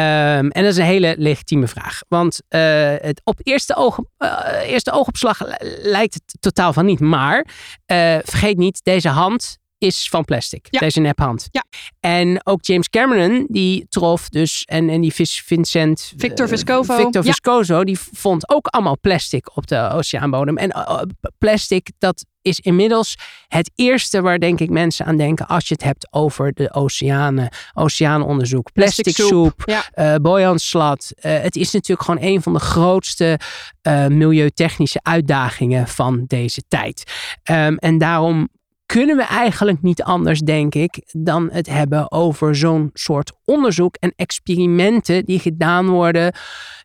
en 0.50 0.64
dat 0.64 0.72
is 0.72 0.78
een 0.78 0.84
hele 0.84 1.16
legitieme 1.18 1.68
vraag. 1.68 2.00
Want 2.08 2.42
uh, 2.50 2.60
het 2.98 3.22
op 3.24 3.40
eerste, 3.44 3.76
oog, 3.76 4.00
uh, 4.18 4.48
eerste 4.64 4.92
oogopslag 4.92 5.40
lijkt 5.82 6.14
het 6.14 6.24
totaal 6.40 6.74
van 6.74 6.86
niet. 6.86 7.00
Maar 7.00 7.38
uh, 7.38 8.18
vergeet 8.24 8.58
niet, 8.58 8.84
deze 8.84 9.10
hand 9.10 9.60
is 9.82 10.08
van 10.10 10.26
plastic. 10.26 10.68
Ja. 10.70 10.80
Deze 10.80 11.00
nephand. 11.00 11.48
Ja. 11.52 11.64
En 12.00 12.42
ook 12.44 12.66
James 12.66 12.90
Cameron, 12.90 13.46
die 13.50 13.86
trof 13.90 14.30
dus, 14.30 14.64
en, 14.64 14.90
en 14.90 15.02
die 15.02 15.14
Vincent... 15.46 16.14
Victor 16.18 16.48
Vescovo. 16.48 16.96
Victor 16.96 17.66
Ja. 17.66 17.84
Die 17.84 18.00
vond 18.00 18.50
ook 18.50 18.68
allemaal 18.68 19.00
plastic 19.00 19.58
op 19.58 19.68
de 19.68 19.90
oceaanbodem. 19.94 20.58
En 20.58 20.70
uh, 20.78 21.02
plastic, 21.38 21.92
dat 21.98 22.26
is 22.42 22.60
inmiddels 22.60 23.16
het 23.48 23.72
eerste 23.76 24.22
waar 24.22 24.40
denk 24.40 24.60
ik 24.60 24.70
mensen 24.70 25.06
aan 25.06 25.18
denken 25.18 25.48
als 25.48 25.68
je 25.68 25.74
het 25.74 25.84
hebt 25.84 26.14
over 26.14 26.54
de 26.54 26.74
oceanen, 26.74 27.50
oceaanonderzoek. 27.74 28.72
Plastic, 28.72 29.04
Plastic 29.04 29.26
soep, 29.26 29.64
ja. 29.66 30.14
uh, 30.14 30.16
boyanslat. 30.16 31.12
Uh, 31.16 31.40
het 31.40 31.56
is 31.56 31.72
natuurlijk 31.72 32.08
gewoon 32.08 32.24
een 32.24 32.42
van 32.42 32.54
de 32.54 32.60
grootste 32.60 33.40
uh, 33.88 34.08
milieutechnische 34.08 35.00
uitdagingen 35.04 35.88
van 35.88 36.24
deze 36.28 36.64
tijd. 36.68 37.12
Um, 37.52 37.78
en 37.78 37.98
daarom 37.98 38.50
kunnen 38.92 39.18
we 39.18 39.24
eigenlijk 39.24 39.82
niet 39.82 40.04
anders, 40.04 40.40
denk 40.40 40.76
ik, 40.76 41.02
dan 41.12 41.50
het 41.52 41.68
hebben 41.68 42.12
over 42.12 42.56
zo'n 42.56 42.90
soort 42.94 43.32
onderzoek 43.46 43.96
en 44.00 44.14
experimenten 44.16 45.26
die 45.26 45.40
gedaan 45.40 45.90
worden 45.90 46.34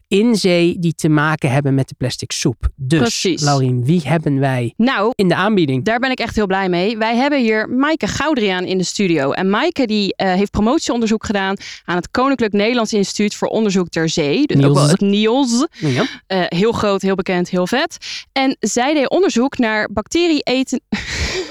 in 0.09 0.37
zee 0.37 0.79
die 0.79 0.95
te 0.95 1.09
maken 1.09 1.51
hebben 1.51 1.75
met 1.75 1.89
de 1.89 1.95
plastic 1.99 2.33
soep. 2.33 2.69
Dus, 2.77 2.99
Precies. 2.99 3.43
Laurien, 3.43 3.85
wie 3.85 4.01
hebben 4.05 4.39
wij 4.39 4.75
Nou, 4.77 5.13
in 5.15 5.29
de 5.29 5.35
aanbieding? 5.35 5.85
Daar 5.85 5.99
ben 5.99 6.11
ik 6.11 6.19
echt 6.19 6.37
heel 6.37 6.47
blij 6.47 6.69
mee. 6.69 6.99
Wij 6.99 7.17
hebben 7.17 7.41
hier 7.41 7.69
Maaike 7.69 8.07
Goudriaan 8.07 8.65
in 8.65 8.79
de 8.79 8.85
studio. 8.85 9.33
En 9.33 9.51
Maaike 9.51 9.87
die 9.87 10.15
uh, 10.17 10.33
heeft 10.33 10.51
promotieonderzoek 10.51 11.27
gedaan 11.27 11.57
aan 11.85 11.97
het 11.97 12.11
Koninklijk 12.11 12.53
Nederlands 12.53 12.93
Instituut 12.93 13.35
voor 13.35 13.49
Onderzoek 13.49 13.89
ter 13.89 14.09
Zee. 14.09 14.47
Dus 14.47 14.57
Niels. 14.57 14.71
ook 14.71 14.77
wel 14.77 14.89
het 14.89 15.01
NIOS. 15.01 15.67
Ja. 15.71 16.03
Uh, 16.03 16.07
heel 16.29 16.73
groot, 16.73 17.03
heel 17.03 17.15
bekend, 17.15 17.51
heel 17.51 17.67
vet. 17.67 17.97
En 18.33 18.57
zij 18.61 18.95
deed 18.95 19.11
onderzoek 19.11 19.59
naar 19.59 19.89
bacterie 19.93 20.41
eten... 20.41 20.81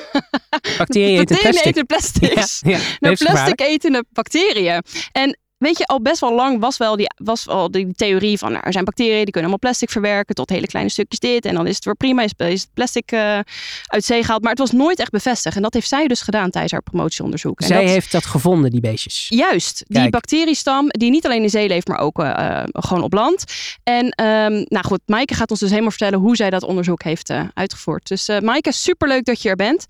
Bacteriën 0.78 1.20
eten 1.20 1.38
plastic. 1.38 1.86
plastics. 1.86 2.62
Ja, 2.64 2.70
ja, 2.72 2.80
naar 3.00 3.14
plastic 3.14 3.62
etende 3.62 4.06
bacteriën. 4.14 4.84
En 5.12 5.38
weet 5.66 5.78
je, 5.78 5.86
al 5.86 6.02
best 6.02 6.20
wel 6.20 6.36
lang 6.36 6.60
was 6.60 6.78
wel 6.78 6.96
die, 6.96 7.08
was 7.24 7.46
wel 7.46 7.72
die 7.72 7.94
theorie 7.94 8.38
van... 8.38 8.52
Nou, 8.52 8.64
er 8.66 8.72
zijn 8.72 8.86
bacteriën, 8.86 9.24
die 9.24 9.32
kunnen 9.32 9.42
allemaal 9.42 9.60
plastic 9.60 9.90
verwerken... 9.90 10.36
tot 10.36 10.50
hele 10.50 10.68
kleine 10.68 10.92
stukjes 10.92 11.20
dit. 11.20 11.46
En 11.46 11.56
dan 11.56 11.68
is 11.68 11.76
het 11.76 11.86
weer 11.86 11.96
prima, 11.96 12.22
is, 12.22 12.32
is 12.38 12.62
het 12.62 12.74
plastic 12.74 13.12
uh, 13.12 13.40
uit 13.86 14.04
zee 14.04 14.24
gehaald. 14.24 14.42
Maar 14.42 14.52
het 14.52 14.60
was 14.60 14.72
nooit 14.72 15.00
echt 15.00 15.12
bevestigd. 15.12 15.56
En 15.56 15.62
dat 15.62 15.74
heeft 15.74 15.88
zij 15.88 16.08
dus 16.08 16.22
gedaan 16.22 16.50
tijdens 16.50 16.72
haar 16.74 16.82
promotieonderzoek. 16.82 17.62
En 17.62 17.68
Zij 17.68 17.82
dat, 17.82 17.90
heeft 17.90 18.12
dat 18.12 18.26
gevonden, 18.26 18.72
die 18.72 18.82
beestjes. 18.82 19.26
Juist, 19.30 19.84
die 19.88 20.10
bacteriestam 20.10 20.88
die 20.88 21.10
niet 21.10 21.26
alleen 21.26 21.44
in 21.44 21.50
zee 21.50 21.68
leeft, 21.68 21.88
maar 21.88 22.00
ook 22.00 22.20
uh, 22.20 22.64
gewoon 22.72 23.04
op 23.04 23.14
land. 23.14 23.44
En 23.84 24.06
um, 24.06 24.66
nou 24.68 24.86
goed, 24.86 25.00
Maaike 25.06 25.34
gaat 25.34 25.52
ons 25.52 25.60
dus 25.60 25.70
helemaal 25.70 25.92
vertellen 25.92 26.20
hoe 26.20 26.36
zij 26.36 26.50
dat 26.50 26.64
onderzoek 26.64 27.04
heeft 27.04 27.30
uh, 27.30 27.42
uitgevoerd. 27.54 28.08
Dus 28.08 28.30
uh, 28.30 28.40
Maaike, 28.40 28.72
superleuk 28.72 29.26
dat 29.26 29.42
je 29.42 29.50
er 29.50 29.56
bent. 29.56 29.86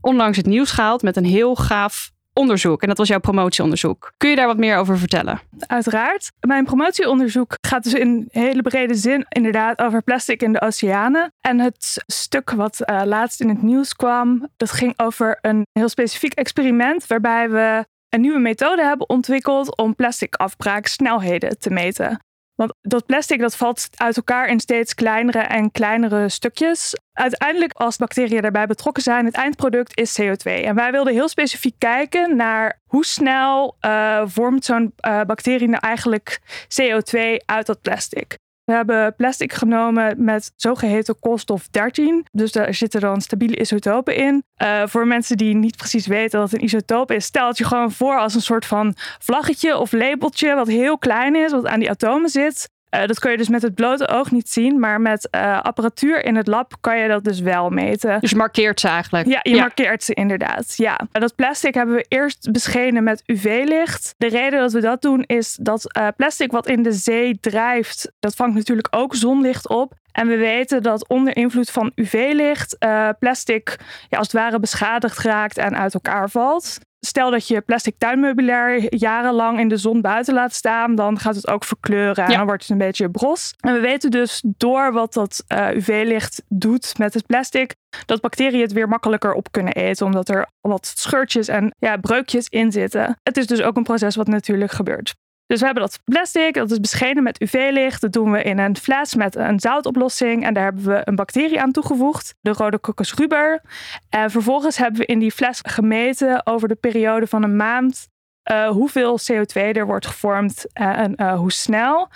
Onlangs 0.00 0.36
het 0.36 0.46
nieuws 0.46 0.70
gehaald 0.70 1.02
met 1.02 1.16
een 1.16 1.24
heel 1.24 1.54
gaaf 1.54 2.10
onderzoek. 2.36 2.82
En 2.82 2.88
dat 2.88 2.98
was 2.98 3.08
jouw 3.08 3.18
promotieonderzoek. 3.18 4.12
Kun 4.16 4.30
je 4.30 4.36
daar 4.36 4.46
wat 4.46 4.56
meer 4.56 4.76
over 4.76 4.98
vertellen? 4.98 5.40
Uiteraard. 5.66 6.32
Mijn 6.40 6.64
promotieonderzoek 6.64 7.54
gaat 7.60 7.82
dus 7.82 7.94
in 7.94 8.28
hele 8.30 8.62
brede 8.62 8.94
zin 8.94 9.26
inderdaad 9.28 9.78
over 9.78 10.02
plastic 10.02 10.42
in 10.42 10.52
de 10.52 10.60
oceanen. 10.60 11.32
En 11.40 11.60
het 11.60 12.04
stuk 12.06 12.50
wat 12.50 12.80
uh, 12.80 13.02
laatst 13.04 13.40
in 13.40 13.48
het 13.48 13.62
nieuws 13.62 13.94
kwam, 13.94 14.48
dat 14.56 14.70
ging 14.70 14.92
over 14.96 15.38
een 15.40 15.66
heel 15.72 15.88
specifiek 15.88 16.34
experiment 16.34 17.06
waarbij 17.06 17.50
we 17.50 17.84
een 18.08 18.20
nieuwe 18.20 18.38
methode 18.38 18.82
hebben 18.82 19.08
ontwikkeld 19.08 19.76
om 19.76 19.94
plastic 19.94 20.34
afbraaksnelheden 20.34 21.58
te 21.58 21.70
meten. 21.70 22.20
Want 22.56 22.72
dat 22.80 23.06
plastic 23.06 23.40
dat 23.40 23.56
valt 23.56 23.88
uit 23.96 24.16
elkaar 24.16 24.48
in 24.48 24.60
steeds 24.60 24.94
kleinere 24.94 25.38
en 25.38 25.70
kleinere 25.70 26.28
stukjes. 26.28 26.94
Uiteindelijk, 27.12 27.72
als 27.72 27.96
bacteriën 27.96 28.42
daarbij 28.42 28.66
betrokken 28.66 29.02
zijn, 29.02 29.24
het 29.24 29.34
eindproduct 29.34 29.98
is 29.98 30.20
CO2. 30.20 30.42
En 30.42 30.74
wij 30.74 30.90
wilden 30.90 31.12
heel 31.12 31.28
specifiek 31.28 31.74
kijken 31.78 32.36
naar 32.36 32.80
hoe 32.84 33.04
snel 33.04 33.76
uh, 33.80 34.22
vormt 34.24 34.64
zo'n 34.64 34.94
uh, 35.06 35.20
bacterie 35.20 35.68
nou 35.68 35.80
eigenlijk 35.80 36.40
CO2 36.80 37.18
uit 37.44 37.66
dat 37.66 37.82
plastic. 37.82 38.36
We 38.66 38.72
hebben 38.72 39.14
plastic 39.16 39.52
genomen 39.52 40.24
met 40.24 40.52
zogeheten 40.56 41.18
koolstof 41.18 41.68
13. 41.68 42.26
Dus 42.32 42.52
daar 42.52 42.74
zitten 42.74 43.00
dan 43.00 43.20
stabiele 43.20 43.56
isotopen 43.56 44.16
in. 44.16 44.44
Uh, 44.62 44.82
voor 44.86 45.06
mensen 45.06 45.36
die 45.36 45.54
niet 45.54 45.76
precies 45.76 46.06
weten 46.06 46.40
wat 46.40 46.52
een 46.52 46.64
isotoop 46.64 47.10
is, 47.10 47.24
stel 47.24 47.48
het 47.48 47.58
je 47.58 47.64
gewoon 47.64 47.92
voor 47.92 48.18
als 48.18 48.34
een 48.34 48.40
soort 48.40 48.66
van 48.66 48.94
vlaggetje 49.18 49.78
of 49.78 49.92
labeltje 49.92 50.54
wat 50.54 50.66
heel 50.66 50.98
klein 50.98 51.36
is, 51.36 51.52
wat 51.52 51.66
aan 51.66 51.80
die 51.80 51.90
atomen 51.90 52.30
zit. 52.30 52.68
Uh, 52.90 53.06
dat 53.06 53.18
kun 53.18 53.30
je 53.30 53.36
dus 53.36 53.48
met 53.48 53.62
het 53.62 53.74
blote 53.74 54.08
oog 54.08 54.30
niet 54.30 54.48
zien, 54.48 54.80
maar 54.80 55.00
met 55.00 55.28
uh, 55.30 55.60
apparatuur 55.60 56.24
in 56.24 56.36
het 56.36 56.46
lab 56.46 56.72
kan 56.80 56.98
je 56.98 57.08
dat 57.08 57.24
dus 57.24 57.40
wel 57.40 57.70
meten. 57.70 58.20
Dus 58.20 58.30
je 58.30 58.36
markeert 58.36 58.80
ze 58.80 58.88
eigenlijk? 58.88 59.26
Ja, 59.26 59.40
je 59.42 59.56
markeert 59.56 60.02
ze 60.02 60.14
inderdaad. 60.14 60.74
Ja. 60.76 61.00
Dat 61.12 61.34
plastic 61.34 61.74
hebben 61.74 61.94
we 61.94 62.04
eerst 62.08 62.52
beschenen 62.52 63.04
met 63.04 63.22
UV-licht. 63.26 64.14
De 64.18 64.28
reden 64.28 64.60
dat 64.60 64.72
we 64.72 64.80
dat 64.80 65.02
doen 65.02 65.22
is 65.22 65.58
dat 65.60 65.96
uh, 65.98 66.08
plastic 66.16 66.50
wat 66.50 66.68
in 66.68 66.82
de 66.82 66.92
zee 66.92 67.38
drijft, 67.40 68.12
dat 68.18 68.34
vangt 68.34 68.54
natuurlijk 68.54 68.88
ook 68.90 69.14
zonlicht 69.14 69.68
op. 69.68 69.92
En 70.12 70.28
we 70.28 70.36
weten 70.36 70.82
dat 70.82 71.08
onder 71.08 71.36
invloed 71.36 71.70
van 71.70 71.92
UV-licht 71.94 72.76
plastic 73.18 73.76
ja, 74.08 74.18
als 74.18 74.26
het 74.26 74.36
ware 74.36 74.60
beschadigd 74.60 75.18
raakt 75.18 75.58
en 75.58 75.76
uit 75.76 75.94
elkaar 75.94 76.30
valt 76.30 76.78
stel 77.00 77.30
dat 77.30 77.48
je 77.48 77.60
plastic 77.60 77.94
tuinmeubilair 77.98 78.94
jarenlang 78.94 79.58
in 79.58 79.68
de 79.68 79.76
zon 79.76 80.00
buiten 80.00 80.34
laat 80.34 80.54
staan, 80.54 80.94
dan 80.94 81.18
gaat 81.18 81.34
het 81.34 81.48
ook 81.48 81.64
verkleuren 81.64 82.24
en 82.24 82.36
dan 82.36 82.46
wordt 82.46 82.62
het 82.62 82.70
een 82.70 82.78
beetje 82.78 83.10
bros. 83.10 83.54
En 83.60 83.72
we 83.72 83.80
weten 83.80 84.10
dus 84.10 84.42
door 84.44 84.92
wat 84.92 85.12
dat 85.12 85.44
uh, 85.48 85.68
eh, 85.68 85.76
UV-licht 85.76 86.42
doet 86.48 86.98
met 86.98 87.14
het 87.14 87.26
plastic, 87.26 87.74
dat 88.06 88.20
bacteriën 88.20 88.60
het 88.60 88.72
weer 88.72 88.88
makkelijker 88.88 89.32
op 89.32 89.52
kunnen 89.52 89.72
eten, 89.72 90.06
omdat 90.06 90.28
er 90.28 90.48
wat 90.60 90.86
scheurtjes 90.86 91.48
en 91.48 91.74
ja, 91.78 91.96
breukjes 91.96 92.48
in 92.48 92.72
zitten. 92.72 93.18
Het 93.22 93.36
is 93.36 93.46
dus 93.46 93.62
ook 93.62 93.76
een 93.76 93.82
proces 93.82 94.16
wat 94.16 94.26
natuurlijk 94.26 94.70
gebeurt. 94.72 95.14
Dus 95.46 95.58
we 95.58 95.64
hebben 95.64 95.82
dat 95.82 96.00
plastic, 96.04 96.54
dat 96.54 96.70
is 96.70 96.80
beschenen 96.80 97.22
met 97.22 97.40
UV-licht. 97.40 98.00
Dat 98.00 98.12
doen 98.12 98.32
we 98.32 98.42
in 98.42 98.58
een 98.58 98.76
fles 98.76 99.14
met 99.14 99.36
een 99.36 99.60
zoutoplossing. 99.60 100.44
En 100.44 100.54
daar 100.54 100.64
hebben 100.64 100.84
we 100.84 101.00
een 101.04 101.14
bacterie 101.14 101.60
aan 101.60 101.72
toegevoegd, 101.72 102.34
de 102.40 102.52
rode 102.52 102.80
coccus 102.80 103.14
ruber. 103.14 103.60
En 104.08 104.30
vervolgens 104.30 104.76
hebben 104.76 105.00
we 105.00 105.06
in 105.06 105.18
die 105.18 105.32
fles 105.32 105.60
gemeten 105.62 106.46
over 106.46 106.68
de 106.68 106.74
periode 106.74 107.26
van 107.26 107.42
een 107.42 107.56
maand 107.56 108.08
uh, 108.50 108.68
hoeveel 108.68 109.18
CO2 109.20 109.54
er 109.54 109.86
wordt 109.86 110.06
gevormd 110.06 110.66
en 110.72 111.14
uh, 111.16 111.34
hoe 111.34 111.52
snel. 111.52 112.08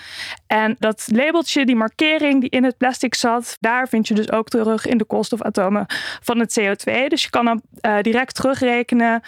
En 0.46 0.76
dat 0.78 1.08
labeltje, 1.12 1.66
die 1.66 1.76
markering 1.76 2.40
die 2.40 2.50
in 2.50 2.64
het 2.64 2.76
plastic 2.76 3.14
zat, 3.14 3.56
daar 3.60 3.88
vind 3.88 4.08
je 4.08 4.14
dus 4.14 4.32
ook 4.32 4.48
terug 4.48 4.86
in 4.86 4.98
de 4.98 5.04
koolstofatomen 5.04 5.86
van 6.20 6.38
het 6.38 6.60
CO2. 6.60 7.06
Dus 7.08 7.22
je 7.22 7.30
kan 7.30 7.44
dan 7.44 7.62
uh, 7.86 8.00
direct 8.00 8.34
terugrekenen 8.34 9.22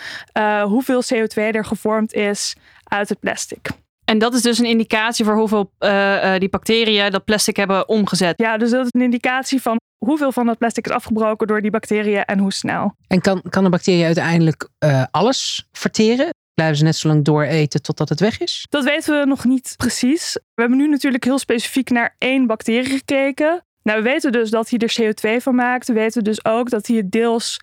hoeveel 0.63 1.03
CO2 1.15 1.35
er 1.35 1.65
gevormd 1.65 2.13
is 2.13 2.57
uit 2.85 3.09
het 3.09 3.21
plastic. 3.21 3.69
En 4.13 4.19
dat 4.19 4.35
is 4.35 4.43
dus 4.43 4.59
een 4.59 4.65
indicatie 4.65 5.25
voor 5.25 5.37
hoeveel 5.37 5.73
uh, 5.79 6.39
die 6.39 6.49
bacteriën 6.49 7.11
dat 7.11 7.25
plastic 7.25 7.57
hebben 7.57 7.89
omgezet. 7.89 8.35
Ja, 8.37 8.57
dus 8.57 8.71
dat 8.71 8.85
is 8.85 8.91
een 8.93 9.01
indicatie 9.01 9.63
van 9.63 9.77
hoeveel 9.99 10.33
van 10.33 10.47
dat 10.47 10.59
plastic 10.59 10.87
is 10.87 10.93
afgebroken 10.93 11.47
door 11.47 11.61
die 11.61 11.71
bacteriën 11.71 12.25
en 12.25 12.39
hoe 12.39 12.53
snel. 12.53 12.95
En 13.07 13.21
kan, 13.21 13.43
kan 13.51 13.65
een 13.65 13.71
bacterie 13.71 14.05
uiteindelijk 14.05 14.69
uh, 14.85 15.05
alles 15.11 15.69
verteren? 15.71 16.29
Blijven 16.55 16.77
ze 16.77 16.85
net 16.85 16.97
zo 16.97 17.09
lang 17.09 17.25
dooreten 17.25 17.83
totdat 17.83 18.09
het 18.09 18.21
weg 18.21 18.41
is? 18.41 18.67
Dat 18.69 18.85
weten 18.85 19.19
we 19.21 19.27
nog 19.27 19.45
niet 19.45 19.75
precies. 19.77 20.33
We 20.33 20.61
hebben 20.61 20.79
nu 20.79 20.89
natuurlijk 20.89 21.25
heel 21.25 21.39
specifiek 21.39 21.91
naar 21.91 22.15
één 22.19 22.47
bacterie 22.47 22.91
gekeken. 22.91 23.65
Nou, 23.83 24.03
we 24.03 24.09
weten 24.09 24.33
dus 24.33 24.51
dat 24.51 24.71
hij 24.71 24.79
er 24.79 24.97
CO2 25.01 25.43
van 25.43 25.55
maakt. 25.55 25.87
We 25.87 25.95
weten 25.95 26.25
dus 26.25 26.45
ook 26.45 26.71
dat 26.71 26.87
hij 26.87 26.97
het 26.97 27.11
deels 27.11 27.61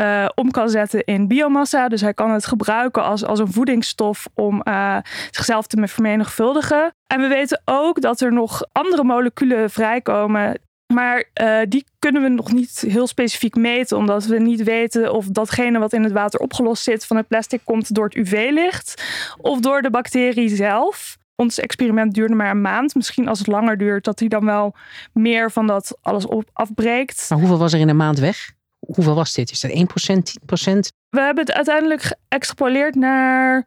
uh, 0.00 0.28
om 0.34 0.50
kan 0.50 0.68
zetten 0.68 1.04
in 1.04 1.28
biomassa. 1.28 1.88
Dus 1.88 2.00
hij 2.00 2.14
kan 2.14 2.30
het 2.30 2.46
gebruiken 2.46 3.02
als, 3.02 3.24
als 3.24 3.38
een 3.38 3.52
voedingsstof 3.52 4.28
om 4.34 4.62
uh, 4.64 4.96
zichzelf 5.30 5.66
te 5.66 5.88
vermenigvuldigen. 5.88 6.94
En 7.06 7.20
we 7.20 7.26
weten 7.26 7.62
ook 7.64 8.00
dat 8.00 8.20
er 8.20 8.32
nog 8.32 8.64
andere 8.72 9.04
moleculen 9.04 9.70
vrijkomen. 9.70 10.60
Maar 10.94 11.24
uh, 11.42 11.58
die 11.68 11.84
kunnen 11.98 12.22
we 12.22 12.28
nog 12.28 12.52
niet 12.52 12.84
heel 12.86 13.06
specifiek 13.06 13.54
meten, 13.54 13.96
omdat 13.96 14.26
we 14.26 14.38
niet 14.38 14.62
weten 14.62 15.12
of 15.12 15.26
datgene 15.26 15.78
wat 15.78 15.92
in 15.92 16.02
het 16.02 16.12
water 16.12 16.40
opgelost 16.40 16.82
zit 16.82 17.06
van 17.06 17.16
het 17.16 17.28
plastic 17.28 17.60
komt 17.64 17.94
door 17.94 18.04
het 18.04 18.14
UV-licht 18.14 19.04
of 19.40 19.60
door 19.60 19.82
de 19.82 19.90
bacterie 19.90 20.48
zelf 20.48 21.16
ons 21.42 21.58
experiment 21.58 22.14
duurde 22.14 22.34
maar 22.34 22.50
een 22.50 22.60
maand. 22.60 22.94
Misschien 22.94 23.28
als 23.28 23.38
het 23.38 23.46
langer 23.46 23.78
duurt, 23.78 24.04
dat 24.04 24.18
hij 24.18 24.28
dan 24.28 24.44
wel 24.44 24.74
meer 25.12 25.50
van 25.50 25.66
dat 25.66 25.98
alles 26.02 26.26
afbreekt. 26.52 27.26
Maar 27.28 27.38
hoeveel 27.38 27.58
was 27.58 27.72
er 27.72 27.80
in 27.80 27.88
een 27.88 27.96
maand 27.96 28.18
weg? 28.18 28.56
Hoeveel 28.94 29.14
was 29.14 29.32
dit? 29.32 29.50
Is 29.50 29.60
dat 29.60 29.70
1%, 29.70 29.74
10%? 29.74 30.78
We 31.08 31.20
hebben 31.20 31.44
het 31.44 31.52
uiteindelijk 31.52 32.02
geëxtrapoleerd 32.02 32.94
naar 32.94 33.66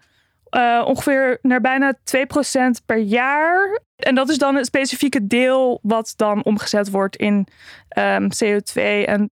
uh, 0.51 0.83
ongeveer 0.85 1.39
naar 1.41 1.61
bijna 1.61 1.97
2% 1.97 1.97
per 2.85 2.97
jaar. 2.97 3.79
En 3.95 4.15
dat 4.15 4.29
is 4.29 4.37
dan 4.37 4.55
het 4.55 4.65
specifieke 4.65 5.27
deel 5.27 5.79
wat 5.81 6.13
dan 6.15 6.43
omgezet 6.43 6.89
wordt 6.89 7.15
in 7.15 7.47
um, 7.97 8.27
CO2. 8.43 8.81
En 9.05 9.29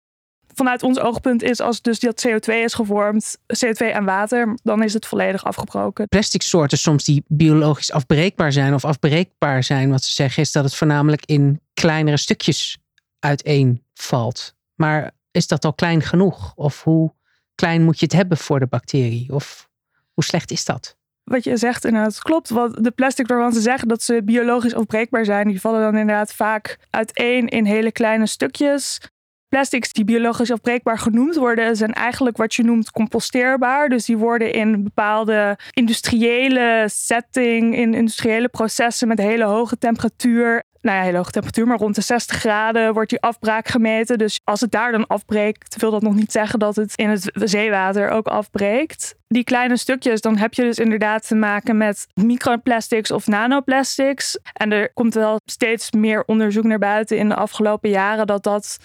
vanuit 0.53 0.83
ons 0.83 0.99
oogpunt 0.99 1.43
is 1.43 1.59
als 1.59 1.81
dus 1.81 1.99
dat 1.99 2.27
CO2 2.27 2.53
is 2.53 2.73
gevormd, 2.73 3.37
CO2 3.37 3.77
en 3.77 4.05
water, 4.05 4.57
dan 4.63 4.83
is 4.83 4.93
het 4.93 5.05
volledig 5.05 5.43
afgebroken. 5.43 6.07
Plastic 6.07 6.41
soorten 6.41 6.77
soms 6.77 7.03
die 7.03 7.23
biologisch 7.27 7.91
afbreekbaar 7.91 8.51
zijn 8.51 8.73
of 8.73 8.85
afbreekbaar 8.85 9.63
zijn, 9.63 9.89
wat 9.89 10.03
ze 10.03 10.13
zeggen 10.13 10.43
is 10.43 10.51
dat 10.51 10.63
het 10.63 10.75
voornamelijk 10.75 11.25
in 11.25 11.61
kleinere 11.73 12.17
stukjes 12.17 12.77
uiteenvalt. 13.19 14.55
Maar 14.75 15.11
is 15.39 15.47
dat 15.47 15.65
al 15.65 15.73
klein 15.73 16.01
genoeg? 16.01 16.53
Of 16.55 16.83
hoe 16.83 17.13
klein 17.55 17.83
moet 17.83 17.99
je 17.99 18.05
het 18.05 18.13
hebben 18.13 18.37
voor 18.37 18.59
de 18.59 18.67
bacterie? 18.67 19.33
Of 19.33 19.69
hoe 20.13 20.23
slecht 20.23 20.51
is 20.51 20.65
dat? 20.65 20.97
Wat 21.23 21.43
je 21.43 21.57
zegt 21.57 21.85
inderdaad 21.85 22.21
klopt. 22.21 22.49
Wat 22.49 22.83
de 22.83 22.91
plastic 22.91 23.27
waarvan 23.27 23.53
ze 23.53 23.61
zeggen 23.61 23.87
dat 23.87 24.01
ze 24.01 24.21
biologisch 24.23 24.73
afbreekbaar 24.73 25.25
zijn, 25.25 25.47
die 25.47 25.61
vallen 25.61 25.81
dan 25.81 25.97
inderdaad 25.97 26.33
vaak 26.33 26.77
uiteen 26.89 27.47
in 27.47 27.65
hele 27.65 27.91
kleine 27.91 28.27
stukjes. 28.27 28.99
Plastics 29.47 29.93
die 29.93 30.03
biologisch 30.03 30.51
afbreekbaar 30.51 30.97
genoemd 30.97 31.35
worden, 31.35 31.75
zijn 31.75 31.93
eigenlijk 31.93 32.37
wat 32.37 32.53
je 32.53 32.63
noemt 32.63 32.91
composteerbaar. 32.91 33.89
Dus 33.89 34.05
die 34.05 34.17
worden 34.17 34.53
in 34.53 34.83
bepaalde 34.83 35.57
industriële 35.73 36.85
setting, 36.87 37.75
in 37.75 37.93
industriële 37.93 38.49
processen 38.49 39.07
met 39.07 39.17
hele 39.17 39.43
hoge 39.43 39.77
temperatuur 39.77 40.63
nou 40.81 40.97
ja, 40.97 41.03
hele 41.03 41.17
hoge 41.17 41.31
temperatuur, 41.31 41.67
maar 41.67 41.77
rond 41.77 41.95
de 41.95 42.01
60 42.01 42.37
graden 42.37 42.93
wordt 42.93 43.09
die 43.09 43.21
afbraak 43.21 43.67
gemeten. 43.67 44.17
Dus 44.17 44.39
als 44.43 44.61
het 44.61 44.71
daar 44.71 44.91
dan 44.91 45.07
afbreekt, 45.07 45.75
wil 45.79 45.91
dat 45.91 46.01
nog 46.01 46.15
niet 46.15 46.31
zeggen 46.31 46.59
dat 46.59 46.75
het 46.75 46.95
in 46.95 47.09
het 47.09 47.31
zeewater 47.33 48.09
ook 48.09 48.27
afbreekt. 48.27 49.15
Die 49.27 49.43
kleine 49.43 49.77
stukjes, 49.77 50.21
dan 50.21 50.37
heb 50.37 50.53
je 50.53 50.61
dus 50.61 50.77
inderdaad 50.77 51.27
te 51.27 51.35
maken 51.35 51.77
met 51.77 52.07
microplastics 52.13 53.11
of 53.11 53.27
nanoplastics. 53.27 54.39
En 54.53 54.71
er 54.71 54.93
komt 54.93 55.13
wel 55.13 55.39
steeds 55.45 55.91
meer 55.91 56.23
onderzoek 56.25 56.63
naar 56.63 56.79
buiten 56.79 57.17
in 57.17 57.29
de 57.29 57.35
afgelopen 57.35 57.89
jaren 57.89 58.27
dat 58.27 58.43
dat 58.43 58.77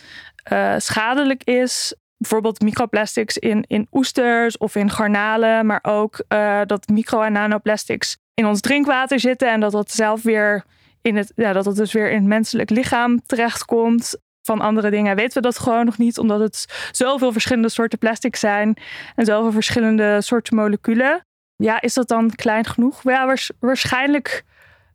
uh, 0.53 0.75
schadelijk 0.79 1.45
is 1.45 1.95
bijvoorbeeld 2.17 2.61
microplastics 2.61 3.39
in, 3.39 3.65
in 3.67 3.87
oesters 3.93 4.59
of 4.59 4.75
in 4.75 4.91
garnalen, 4.91 5.67
maar 5.67 5.79
ook 5.83 6.25
uh, 6.29 6.61
dat 6.67 6.89
micro- 6.89 7.23
en 7.23 7.33
nanoplastics 7.33 8.17
in 8.35 8.47
ons 8.47 8.61
drinkwater 8.61 9.21
zitten 9.21 9.51
en 9.51 9.61
dat 9.61 9.73
dat 9.73 9.91
zelf 9.91 10.23
weer 10.23 10.65
in 11.05 11.17
het, 11.17 11.33
ja, 11.37 11.53
dat 11.53 11.65
het 11.65 11.77
dus 11.77 11.93
weer 11.93 12.11
in 12.11 12.17
het 12.17 12.27
menselijk 12.27 12.71
lichaam 12.71 13.21
terechtkomt. 13.27 14.17
Van 14.43 14.61
andere 14.61 14.91
dingen 14.91 15.17
weten 15.17 15.35
we 15.35 15.41
dat 15.41 15.59
gewoon 15.59 15.85
nog 15.85 15.99
niet, 15.99 16.19
omdat 16.19 16.41
het 16.41 16.89
zoveel 16.93 17.33
verschillende 17.33 17.69
soorten 17.69 17.99
plastic 17.99 18.37
zijn 18.37 18.77
en 19.15 19.25
zoveel 19.25 19.53
verschillende 19.53 20.21
soorten 20.21 20.57
moleculen. 20.57 21.27
Ja, 21.57 21.81
is 21.81 21.95
dat 21.95 22.09
dan 22.09 22.31
klein 22.31 22.65
genoeg? 22.67 23.03
Ja, 23.03 23.37
waarschijnlijk 23.59 24.45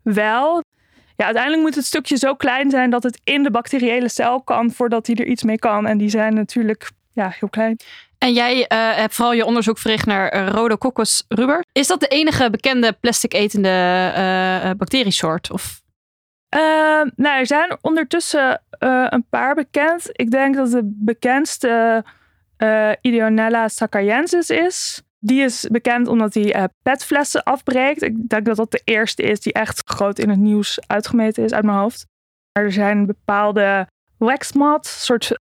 wel. 0.02 0.64
Ja, 1.16 1.26
uiteindelijk 1.26 1.64
moet 1.64 1.76
het 1.76 1.86
stukje 1.86 2.18
zo 2.18 2.36
klein 2.36 2.70
zijn 2.70 2.90
dat 2.90 3.04
het 3.04 3.20
in 3.24 3.44
de 3.44 3.52
bacteriële 3.52 4.10
cel 4.10 4.42
kan 4.42 4.72
voordat 4.72 5.08
hij 5.08 5.16
er 5.16 5.26
iets 5.26 5.44
mee 5.44 5.60
kan. 5.60 5.88
En 5.88 5.98
die 5.98 6.10
zijn 6.10 6.34
natuurlijk 6.34 6.92
ja, 7.14 7.36
heel 7.40 7.50
klein. 7.50 7.78
En 8.18 8.34
jij 8.34 8.58
uh, 8.58 8.66
hebt 8.96 9.16
vooral 9.16 9.34
je 9.34 9.46
onderzoek 9.46 9.78
verricht 9.78 10.06
naar 10.06 10.36
uh, 10.36 10.48
Rhodococcus 10.48 11.24
ruber. 11.28 11.66
Is 11.72 11.88
dat 11.88 12.00
de 12.00 12.08
enige 12.08 12.50
bekende 12.50 12.94
plastic 12.94 13.34
etende 13.34 13.70
uh, 14.18 14.72
bacteriesoort? 14.78 15.52
Of 15.52 15.82
uh, 16.56 17.12
nou, 17.16 17.40
er 17.40 17.46
zijn 17.46 17.78
ondertussen 17.82 18.62
uh, 18.80 19.06
een 19.10 19.26
paar 19.30 19.56
bekend. 19.56 20.10
Ik 20.12 20.32
denk 20.32 20.56
dat 20.56 20.72
de 20.72 20.82
bekendste 20.84 22.04
uh, 22.58 22.92
Ideonella 23.02 23.68
sacchayensis 23.68 24.50
is. 24.50 25.02
Die 25.20 25.44
is 25.44 25.68
bekend 25.72 26.08
omdat 26.08 26.34
hij 26.34 26.70
petflessen 26.84 27.44
afbreekt. 27.44 28.02
Ik 28.02 28.30
denk 28.30 28.46
dat 28.46 28.56
dat 28.56 28.72
de 28.72 28.82
eerste 28.84 29.24
is 29.24 29.40
die 29.40 29.54
echt 29.54 29.82
groot 29.86 30.20
in 30.20 30.30
het 30.30 30.40
nieuws 30.40 30.80
uitgemeten 30.88 31.44
is 31.44 31.54
uit 31.54 31.66
mijn 31.66 31.78
hoofd. 31.78 32.06
Maar 32.54 32.64
er 32.64 32.72
zijn 32.72 33.06
bepaalde 33.06 33.88
waxmot, 34.18 34.86
soort 34.86 35.40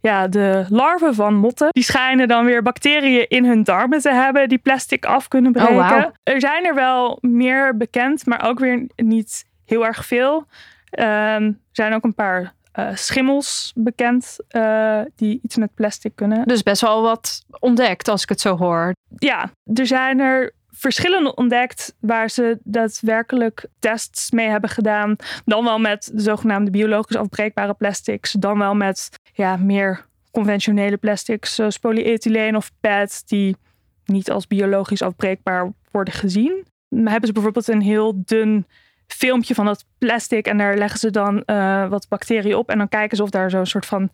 ja, 0.00 0.28
de 0.28 0.66
larven 0.68 1.14
van 1.14 1.34
motten, 1.34 1.68
die 1.70 1.82
schijnen 1.82 2.28
dan 2.28 2.44
weer 2.44 2.62
bacteriën 2.62 3.28
in 3.28 3.44
hun 3.44 3.62
darmen 3.62 4.00
te 4.00 4.12
hebben 4.12 4.48
die 4.48 4.58
plastic 4.58 5.04
af 5.04 5.28
kunnen 5.28 5.56
oh, 5.56 5.64
breken. 5.64 5.84
Oh, 5.84 6.02
wow. 6.02 6.12
Er 6.22 6.40
zijn 6.40 6.64
er 6.64 6.74
wel 6.74 7.18
meer 7.20 7.76
bekend, 7.76 8.26
maar 8.26 8.48
ook 8.48 8.58
weer 8.58 8.86
niet 8.96 9.44
heel 9.70 9.86
erg 9.86 10.06
veel. 10.06 10.36
Um, 10.36 11.06
er 11.46 11.54
zijn 11.72 11.94
ook 11.94 12.04
een 12.04 12.14
paar 12.14 12.54
uh, 12.78 12.94
schimmels 12.94 13.72
bekend 13.74 14.36
uh, 14.50 15.00
die 15.16 15.40
iets 15.42 15.56
met 15.56 15.74
plastic 15.74 16.12
kunnen. 16.14 16.46
Dus 16.46 16.62
best 16.62 16.80
wel 16.80 17.02
wat 17.02 17.44
ontdekt 17.58 18.08
als 18.08 18.22
ik 18.22 18.28
het 18.28 18.40
zo 18.40 18.56
hoor. 18.56 18.92
Ja, 19.16 19.50
er 19.74 19.86
zijn 19.86 20.20
er 20.20 20.52
verschillende 20.70 21.34
ontdekt 21.34 21.94
waar 22.00 22.30
ze 22.30 22.58
daadwerkelijk 22.62 23.64
tests 23.78 24.30
mee 24.30 24.48
hebben 24.48 24.70
gedaan. 24.70 25.16
Dan 25.44 25.64
wel 25.64 25.78
met 25.78 26.10
de 26.14 26.20
zogenaamde 26.22 26.70
biologisch 26.70 27.16
afbreekbare 27.16 27.74
plastics. 27.74 28.32
Dan 28.32 28.58
wel 28.58 28.74
met 28.74 29.08
ja, 29.32 29.56
meer 29.56 30.06
conventionele 30.30 30.96
plastics 30.96 31.54
zoals 31.54 31.78
polyethyleen 31.78 32.56
of 32.56 32.70
PET 32.80 33.22
die 33.26 33.56
niet 34.04 34.30
als 34.30 34.46
biologisch 34.46 35.02
afbreekbaar 35.02 35.72
worden 35.90 36.14
gezien. 36.14 36.66
Maar 36.88 37.10
hebben 37.10 37.26
ze 37.26 37.32
bijvoorbeeld 37.32 37.68
een 37.68 37.82
heel 37.82 38.22
dun 38.24 38.66
filmpje 39.14 39.54
van 39.54 39.64
dat 39.64 39.84
plastic 39.98 40.46
en 40.46 40.58
daar 40.58 40.76
leggen 40.76 40.98
ze 40.98 41.10
dan 41.10 41.42
uh, 41.46 41.88
wat 41.88 42.08
bacteriën 42.08 42.54
op 42.54 42.68
en 42.68 42.78
dan 42.78 42.88
kijken 42.88 43.16
ze 43.16 43.22
of 43.22 43.30
daar 43.30 43.50
zo'n 43.50 43.66
soort 43.66 43.86
van 43.86 44.10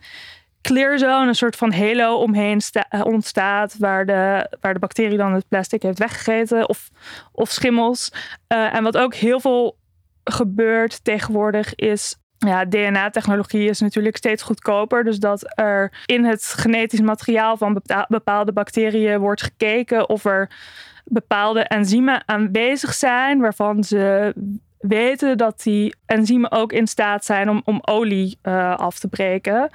clear 0.67 0.99
zone, 0.99 1.29
een 1.29 1.35
soort 1.35 1.57
van 1.57 1.73
halo 1.73 2.17
omheen 2.17 2.61
eh, 2.73 3.05
ontstaat, 3.05 3.77
waar 3.79 4.07
de, 4.07 4.51
waar 4.61 4.73
de 4.73 4.79
bacterie 4.79 5.17
dan 5.17 5.33
het 5.33 5.49
plastic 5.49 5.83
heeft 5.83 5.99
weggegeten 5.99 6.69
of, 6.69 6.91
of 7.33 7.51
schimmels. 7.51 8.13
Uh, 8.49 8.75
en 8.75 8.83
wat 8.83 8.97
ook 8.97 9.15
heel 9.15 9.41
veel 9.41 9.77
gebeurt 10.25 11.05
tegenwoordig 11.05 11.75
is 11.75 12.17
ja, 12.39 12.65
DNA-technologie 12.65 13.69
is 13.69 13.81
natuurlijk 13.81 14.17
steeds 14.17 14.43
goedkoper. 14.43 15.05
Dus 15.05 15.19
dat 15.19 15.53
er 15.55 15.93
in 16.07 16.25
het 16.25 16.45
genetisch 16.45 17.01
materiaal 17.01 17.57
van 17.57 17.83
bepaalde 18.09 18.53
bacteriën 18.53 19.19
wordt 19.19 19.43
gekeken 19.43 20.09
of 20.09 20.25
er 20.25 20.51
bepaalde 21.05 21.61
enzymen 21.61 22.23
aanwezig 22.29 22.95
zijn 22.95 23.41
waarvan 23.41 23.85
ze 23.85 24.33
weten 24.89 25.37
dat 25.37 25.63
die 25.63 25.95
enzymen 26.07 26.51
ook 26.51 26.73
in 26.73 26.87
staat 26.87 27.25
zijn 27.25 27.49
om, 27.49 27.61
om 27.65 27.79
olie 27.83 28.39
uh, 28.43 28.77
af 28.77 28.99
te 28.99 29.09
breken. 29.09 29.71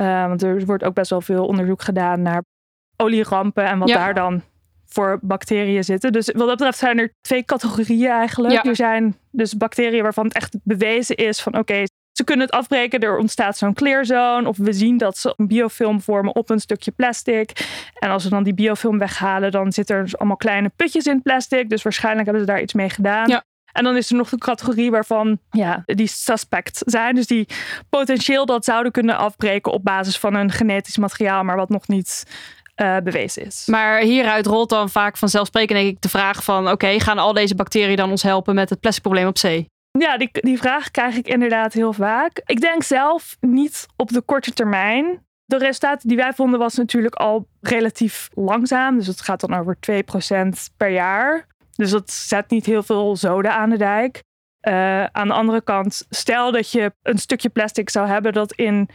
Uh, 0.00 0.26
want 0.26 0.42
er 0.42 0.64
wordt 0.64 0.84
ook 0.84 0.94
best 0.94 1.10
wel 1.10 1.20
veel 1.20 1.46
onderzoek 1.46 1.82
gedaan 1.82 2.22
naar 2.22 2.42
olierampen 2.96 3.64
en 3.64 3.78
wat 3.78 3.88
daar 3.88 4.14
dan 4.14 4.42
voor 4.86 5.18
bacteriën 5.22 5.84
zitten. 5.84 6.12
Dus 6.12 6.26
wat 6.26 6.46
dat 6.46 6.56
betreft 6.56 6.78
zijn 6.78 6.98
er 6.98 7.12
twee 7.20 7.44
categorieën 7.44 8.10
eigenlijk. 8.10 8.54
Ja. 8.54 8.62
Er 8.62 8.76
zijn 8.76 9.16
dus 9.30 9.56
bacteriën 9.56 10.02
waarvan 10.02 10.24
het 10.24 10.34
echt 10.34 10.56
bewezen 10.62 11.16
is 11.16 11.40
van 11.40 11.58
oké, 11.58 11.84
ze 12.12 12.24
kunnen 12.24 12.46
het 12.46 12.54
afbreken, 12.54 13.00
er 13.00 13.18
ontstaat 13.18 13.58
zo'n 13.58 13.74
clear 13.74 14.04
zone. 14.04 14.48
Of 14.48 14.56
we 14.56 14.72
zien 14.72 14.96
dat 14.96 15.18
ze 15.18 15.34
een 15.36 15.46
biofilm 15.46 16.00
vormen 16.00 16.34
op 16.34 16.50
een 16.50 16.60
stukje 16.60 16.90
plastic. 16.90 17.50
En 17.94 18.10
als 18.10 18.24
we 18.24 18.30
dan 18.30 18.42
die 18.42 18.54
biofilm 18.54 18.98
weghalen, 18.98 19.50
dan 19.50 19.72
zitten 19.72 19.96
er 19.96 20.02
dus 20.02 20.18
allemaal 20.18 20.36
kleine 20.36 20.70
putjes 20.76 21.06
in 21.06 21.22
plastic. 21.22 21.68
Dus 21.68 21.82
waarschijnlijk 21.82 22.24
hebben 22.24 22.44
ze 22.44 22.52
daar 22.52 22.62
iets 22.62 22.74
mee 22.74 22.90
gedaan. 22.90 23.28
Ja. 23.28 23.44
En 23.72 23.84
dan 23.84 23.96
is 23.96 24.10
er 24.10 24.16
nog 24.16 24.28
de 24.28 24.38
categorie 24.38 24.90
waarvan 24.90 25.38
ja, 25.50 25.82
die 25.86 26.06
suspect 26.06 26.82
zijn. 26.84 27.14
Dus 27.14 27.26
die 27.26 27.48
potentieel 27.88 28.46
dat 28.46 28.64
zouden 28.64 28.92
kunnen 28.92 29.16
afbreken 29.16 29.72
op 29.72 29.84
basis 29.84 30.18
van 30.18 30.34
een 30.34 30.50
genetisch 30.50 30.98
materiaal, 30.98 31.44
maar 31.44 31.56
wat 31.56 31.68
nog 31.68 31.88
niet 31.88 32.24
uh, 32.76 32.96
bewezen 32.96 33.44
is. 33.44 33.64
Maar 33.66 34.00
hieruit 34.00 34.46
rolt 34.46 34.68
dan 34.68 34.90
vaak 34.90 35.16
vanzelfsprekend 35.16 35.78
denk 35.78 35.90
ik 35.90 36.02
de 36.02 36.08
vraag 36.08 36.44
van... 36.44 36.70
oké, 36.70 37.00
gaan 37.00 37.18
al 37.18 37.32
deze 37.32 37.54
bacteriën 37.54 37.96
dan 37.96 38.10
ons 38.10 38.22
helpen 38.22 38.54
met 38.54 38.70
het 38.70 38.80
plastic 38.80 39.02
probleem 39.02 39.26
op 39.26 39.38
zee? 39.38 39.66
Ja, 39.98 40.16
die, 40.16 40.28
die 40.32 40.58
vraag 40.58 40.90
krijg 40.90 41.16
ik 41.16 41.26
inderdaad 41.26 41.72
heel 41.72 41.92
vaak. 41.92 42.42
Ik 42.44 42.60
denk 42.60 42.82
zelf 42.82 43.36
niet 43.40 43.86
op 43.96 44.08
de 44.08 44.20
korte 44.20 44.52
termijn. 44.52 45.24
De 45.44 45.58
resultaten 45.58 46.08
die 46.08 46.16
wij 46.16 46.32
vonden 46.32 46.58
was 46.58 46.74
natuurlijk 46.74 47.14
al 47.14 47.46
relatief 47.60 48.28
langzaam. 48.34 48.96
Dus 48.96 49.06
het 49.06 49.20
gaat 49.20 49.40
dan 49.40 49.54
over 49.54 49.76
2% 49.76 50.48
per 50.76 50.90
jaar. 50.90 51.46
Dus 51.80 51.90
dat 51.90 52.10
zet 52.10 52.50
niet 52.50 52.66
heel 52.66 52.82
veel 52.82 53.16
zoden 53.16 53.54
aan 53.54 53.70
de 53.70 53.76
dijk. 53.76 54.22
Uh, 54.68 55.04
aan 55.04 55.28
de 55.28 55.34
andere 55.34 55.62
kant, 55.62 56.06
stel 56.10 56.52
dat 56.52 56.70
je 56.70 56.92
een 57.02 57.18
stukje 57.18 57.48
plastic 57.48 57.90
zou 57.90 58.08
hebben 58.08 58.32
dat 58.32 58.52
in 58.52 58.88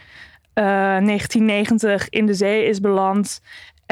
uh, 0.54 0.96
eh, 0.96 1.04
1990 1.04 2.08
in 2.08 2.26
de 2.26 2.34
zee 2.34 2.66
is 2.66 2.80
beland 2.80 3.40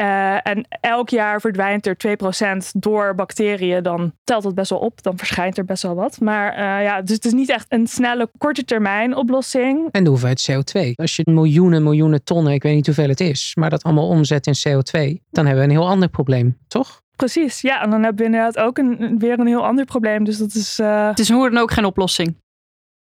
uh, 0.01 0.47
en 0.47 0.67
elk 0.81 1.09
jaar 1.09 1.41
verdwijnt 1.41 1.85
er 1.85 1.97
2% 2.07 2.71
door 2.71 3.15
bacteriën. 3.15 3.83
Dan 3.83 4.13
telt 4.23 4.43
het 4.43 4.55
best 4.55 4.69
wel 4.69 4.79
op. 4.79 5.03
Dan 5.03 5.17
verschijnt 5.17 5.57
er 5.57 5.65
best 5.65 5.83
wel 5.83 5.95
wat. 5.95 6.19
Maar 6.19 6.61
ja, 6.83 7.01
dus 7.01 7.15
het 7.15 7.25
is 7.25 7.33
niet 7.33 7.49
echt 7.49 7.65
een 7.69 7.87
snelle, 7.87 8.29
korte 8.37 8.63
termijn 8.63 9.15
oplossing. 9.15 9.87
En 9.91 10.03
de 10.03 10.09
hoeveelheid 10.09 10.51
CO2. 10.51 10.91
Als 10.95 11.15
je 11.15 11.23
miljoenen, 11.25 11.83
miljoenen 11.83 12.23
tonnen, 12.23 12.53
ik 12.53 12.63
weet 12.63 12.75
niet 12.75 12.85
hoeveel 12.85 13.09
het 13.09 13.19
is, 13.19 13.55
maar 13.59 13.69
dat 13.69 13.83
allemaal 13.83 14.07
omzet 14.07 14.47
in 14.47 14.55
CO2, 14.67 15.21
dan 15.29 15.45
hebben 15.45 15.65
we 15.65 15.69
een 15.69 15.77
heel 15.77 15.89
ander 15.89 16.09
probleem, 16.09 16.57
toch? 16.67 17.03
Precies, 17.15 17.61
ja. 17.61 17.81
En 17.81 17.89
dan 17.89 18.03
hebben 18.03 18.19
we 18.19 18.31
inderdaad 18.31 18.57
ook 18.57 18.77
een, 18.77 19.15
weer 19.19 19.39
een 19.39 19.47
heel 19.47 19.65
ander 19.65 19.85
probleem. 19.85 20.23
Dus 20.23 20.37
dat 20.37 20.53
is. 20.53 20.79
Uh... 20.79 21.07
Het 21.07 21.19
is 21.19 21.29
hoe 21.29 21.49
dan 21.49 21.61
ook 21.61 21.71
geen 21.71 21.85
oplossing. 21.85 22.35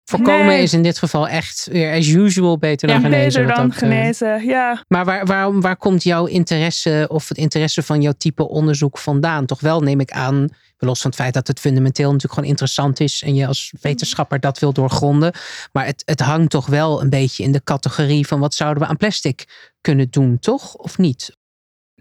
Voorkomen 0.05 0.59
is 0.59 0.73
in 0.73 0.83
dit 0.83 0.99
geval 0.99 1.29
echt 1.29 1.69
weer 1.71 1.97
as 1.97 2.09
usual 2.09 2.59
beter 2.59 2.89
dan 2.89 2.97
ja, 2.97 3.03
genezen. 3.03 3.43
Beter 3.47 3.57
dan 3.57 3.71
eh, 3.71 3.79
genezen, 3.79 4.45
ja. 4.45 4.85
Maar 4.89 5.05
waar, 5.05 5.27
waarom, 5.27 5.61
waar 5.61 5.77
komt 5.77 6.03
jouw 6.03 6.27
interesse 6.27 7.07
of 7.09 7.29
het 7.29 7.39
interesse 7.39 7.83
van 7.83 8.03
jouw 8.03 8.13
type 8.19 8.49
onderzoek 8.49 8.99
vandaan? 8.99 9.47
Toch 9.47 9.61
wel 9.61 9.81
neem 9.81 10.01
ik 10.01 10.11
aan, 10.11 10.49
los 10.79 11.01
van 11.01 11.11
het 11.11 11.21
feit 11.21 11.35
dat 11.35 11.47
het 11.47 11.61
fundamenteel 11.61 12.07
natuurlijk 12.07 12.35
gewoon 12.35 12.49
interessant 12.49 13.01
is 13.01 13.23
en 13.23 13.35
je 13.35 13.47
als 13.47 13.75
wetenschapper 13.81 14.41
dat 14.41 14.59
wil 14.59 14.73
doorgronden. 14.73 15.33
Maar 15.73 15.87
het, 15.87 16.03
het 16.05 16.21
hangt 16.21 16.51
toch 16.51 16.67
wel 16.67 17.01
een 17.01 17.11
beetje 17.11 17.43
in 17.43 17.53
de 17.53 17.63
categorie 17.65 18.27
van 18.27 18.41
wat 18.41 18.55
zouden 18.55 18.83
we 18.83 18.89
aan 18.89 18.97
plastic 18.97 19.45
kunnen 19.81 20.11
doen, 20.11 20.39
toch? 20.39 20.75
Of 20.75 20.99
niet? 20.99 21.37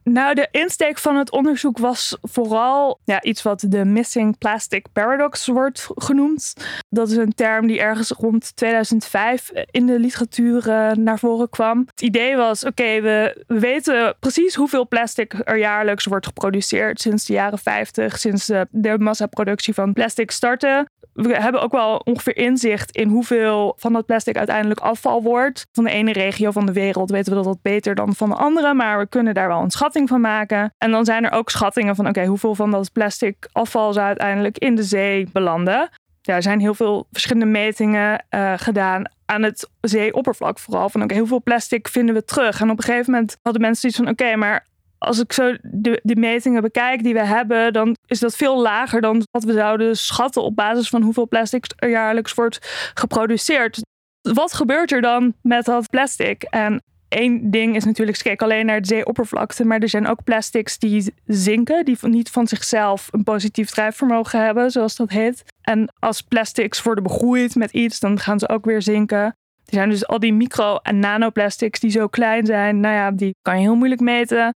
Nou, 0.03 0.35
de 0.35 0.47
insteek 0.51 0.97
van 0.97 1.15
het 1.15 1.31
onderzoek 1.31 1.77
was 1.77 2.17
vooral 2.21 2.99
ja, 3.03 3.21
iets 3.21 3.41
wat 3.41 3.65
de 3.67 3.85
Missing 3.85 4.37
Plastic 4.37 4.85
Paradox 4.93 5.47
wordt 5.47 5.87
genoemd. 5.95 6.53
Dat 6.89 7.09
is 7.09 7.17
een 7.17 7.33
term 7.33 7.67
die 7.67 7.79
ergens 7.79 8.09
rond 8.09 8.55
2005 8.55 9.51
in 9.71 9.85
de 9.85 9.99
literatuur 9.99 10.67
uh, 10.67 10.91
naar 10.91 11.19
voren 11.19 11.49
kwam. 11.49 11.79
Het 11.79 12.01
idee 12.01 12.35
was: 12.35 12.65
oké, 12.65 13.01
we, 13.01 13.43
weten 13.47 14.15
precies 14.19 14.55
hoeveel 14.55 14.87
plastic 14.87 15.41
er 15.43 15.57
jaarlijks 15.57 16.05
wordt 16.05 16.25
geproduceerd 16.25 17.01
sinds 17.01 17.25
de 17.25 17.33
jaren 17.33 17.59
50, 17.59 18.19
sinds 18.19 18.45
de, 18.45 18.95
massaproductie 18.97 19.73
van 19.73 19.93
plastic 19.93 20.31
startte 20.31 20.87
we 21.13 21.35
hebben 21.35 21.61
ook 21.61 21.71
wel 21.71 21.97
ongeveer 21.97 22.37
inzicht 22.37 22.95
in 22.95 23.09
hoeveel 23.09 23.73
van 23.77 23.93
dat 23.93 24.05
plastic 24.05 24.37
uiteindelijk 24.37 24.79
afval 24.79 25.23
wordt. 25.23 25.67
Van 25.71 25.83
de 25.83 25.89
ene 25.89 26.13
regio 26.13 26.51
van 26.51 26.65
de 26.65 26.73
wereld 26.73 27.09
weten 27.09 27.29
we 27.29 27.37
dat 27.37 27.45
wat 27.45 27.61
beter 27.61 27.95
dan 27.95 28.15
van 28.15 28.29
de 28.29 28.35
andere, 28.35 28.73
maar 28.73 28.99
we 28.99 29.07
kunnen 29.07 29.33
daar 29.33 29.47
wel 29.47 29.61
een 29.61 29.71
van 29.93 30.21
maken. 30.21 30.73
En 30.77 30.91
dan 30.91 31.05
zijn 31.05 31.23
er 31.23 31.31
ook 31.31 31.49
schattingen 31.49 31.95
van 31.95 32.07
oké, 32.07 32.25
hoeveel 32.25 32.55
van 32.55 32.71
dat 32.71 32.91
plastic 32.91 33.49
afval 33.51 33.93
zou 33.93 34.05
uiteindelijk 34.05 34.57
in 34.57 34.75
de 34.75 34.83
zee 34.83 35.27
belanden. 35.31 35.89
Ja, 36.21 36.35
er 36.35 36.41
zijn 36.41 36.59
heel 36.59 36.73
veel 36.73 37.07
verschillende 37.11 37.51
metingen 37.51 38.25
uh, 38.29 38.53
gedaan 38.55 39.11
aan 39.25 39.43
het 39.43 39.69
zeeoppervlak 39.81 40.59
vooral. 40.59 40.89
Van 40.89 41.03
oké, 41.03 41.17
hoeveel 41.17 41.41
plastic 41.41 41.87
vinden 41.87 42.15
we 42.15 42.23
terug? 42.23 42.61
En 42.61 42.69
op 42.69 42.77
een 42.77 42.83
gegeven 42.83 43.11
moment 43.11 43.37
hadden 43.41 43.61
mensen 43.61 43.89
iets 43.89 43.97
van 43.97 44.07
oké, 44.07 44.35
maar 44.35 44.65
als 44.97 45.19
ik 45.19 45.33
zo 45.33 45.55
de, 45.61 45.99
de 46.03 46.15
metingen 46.15 46.61
bekijk 46.61 47.03
die 47.03 47.13
we 47.13 47.25
hebben, 47.25 47.73
dan 47.73 47.95
is 48.05 48.19
dat 48.19 48.35
veel 48.35 48.61
lager 48.61 49.01
dan 49.01 49.23
wat 49.31 49.43
we 49.43 49.53
zouden 49.53 49.97
schatten 49.97 50.43
op 50.43 50.55
basis 50.55 50.89
van 50.89 51.01
hoeveel 51.01 51.27
plastic 51.27 51.65
er 51.75 51.89
jaarlijks 51.89 52.33
wordt 52.33 52.91
geproduceerd. 52.93 53.81
Wat 54.21 54.53
gebeurt 54.53 54.91
er 54.91 55.01
dan 55.01 55.33
met 55.41 55.65
dat 55.65 55.89
plastic? 55.89 56.43
En 56.43 56.81
één 57.11 57.51
ding 57.51 57.75
is 57.75 57.85
natuurlijk, 57.85 58.17
kijken 58.17 58.45
alleen 58.45 58.65
naar 58.65 58.81
de 58.81 58.87
zeeoppervlakte, 58.87 59.65
maar 59.65 59.79
er 59.79 59.89
zijn 59.89 60.07
ook 60.07 60.23
plastics 60.23 60.77
die 60.77 61.13
zinken, 61.25 61.85
die 61.85 61.97
niet 62.01 62.29
van 62.29 62.47
zichzelf 62.47 63.07
een 63.11 63.23
positief 63.23 63.69
drijfvermogen 63.69 64.43
hebben, 64.45 64.71
zoals 64.71 64.95
dat 64.95 65.09
heet. 65.09 65.43
En 65.61 65.93
als 65.99 66.21
plastics 66.21 66.83
worden 66.83 67.03
begroeid 67.03 67.55
met 67.55 67.71
iets, 67.71 67.99
dan 67.99 68.19
gaan 68.19 68.39
ze 68.39 68.49
ook 68.49 68.65
weer 68.65 68.81
zinken. 68.81 69.23
Er 69.65 69.77
zijn 69.77 69.89
dus 69.89 70.07
al 70.07 70.19
die 70.19 70.33
micro- 70.33 70.79
en 70.83 70.99
nanoplastics 70.99 71.79
die 71.79 71.91
zo 71.91 72.07
klein 72.07 72.45
zijn. 72.45 72.79
Nou 72.79 72.95
ja, 72.95 73.11
die 73.11 73.35
kan 73.41 73.55
je 73.55 73.61
heel 73.61 73.75
moeilijk 73.75 74.01
meten. 74.01 74.53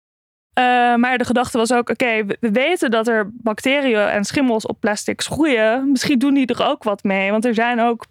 Uh, 0.60 0.96
maar 0.96 1.18
de 1.18 1.26
gedachte 1.26 1.58
was 1.58 1.74
ook: 1.74 1.90
oké, 1.90 2.26
we 2.26 2.52
weten 2.52 2.92
dat 2.92 3.08
er 3.08 3.30
bacteriën 3.34 4.08
en 4.08 4.24
schimmels 4.24 4.66
op 4.66 4.80
plastics 4.80 5.28
groeien. 5.28 5.92
Misschien 5.92 6.20
doen 6.20 6.34
die 6.34 6.46
er 6.46 6.68
ook 6.68 6.84
wat 6.84 7.04
mee. 7.04 7.32
Want 7.32 7.46
er 7.46 7.54
zijn 7.54 7.80
ook 7.80 8.06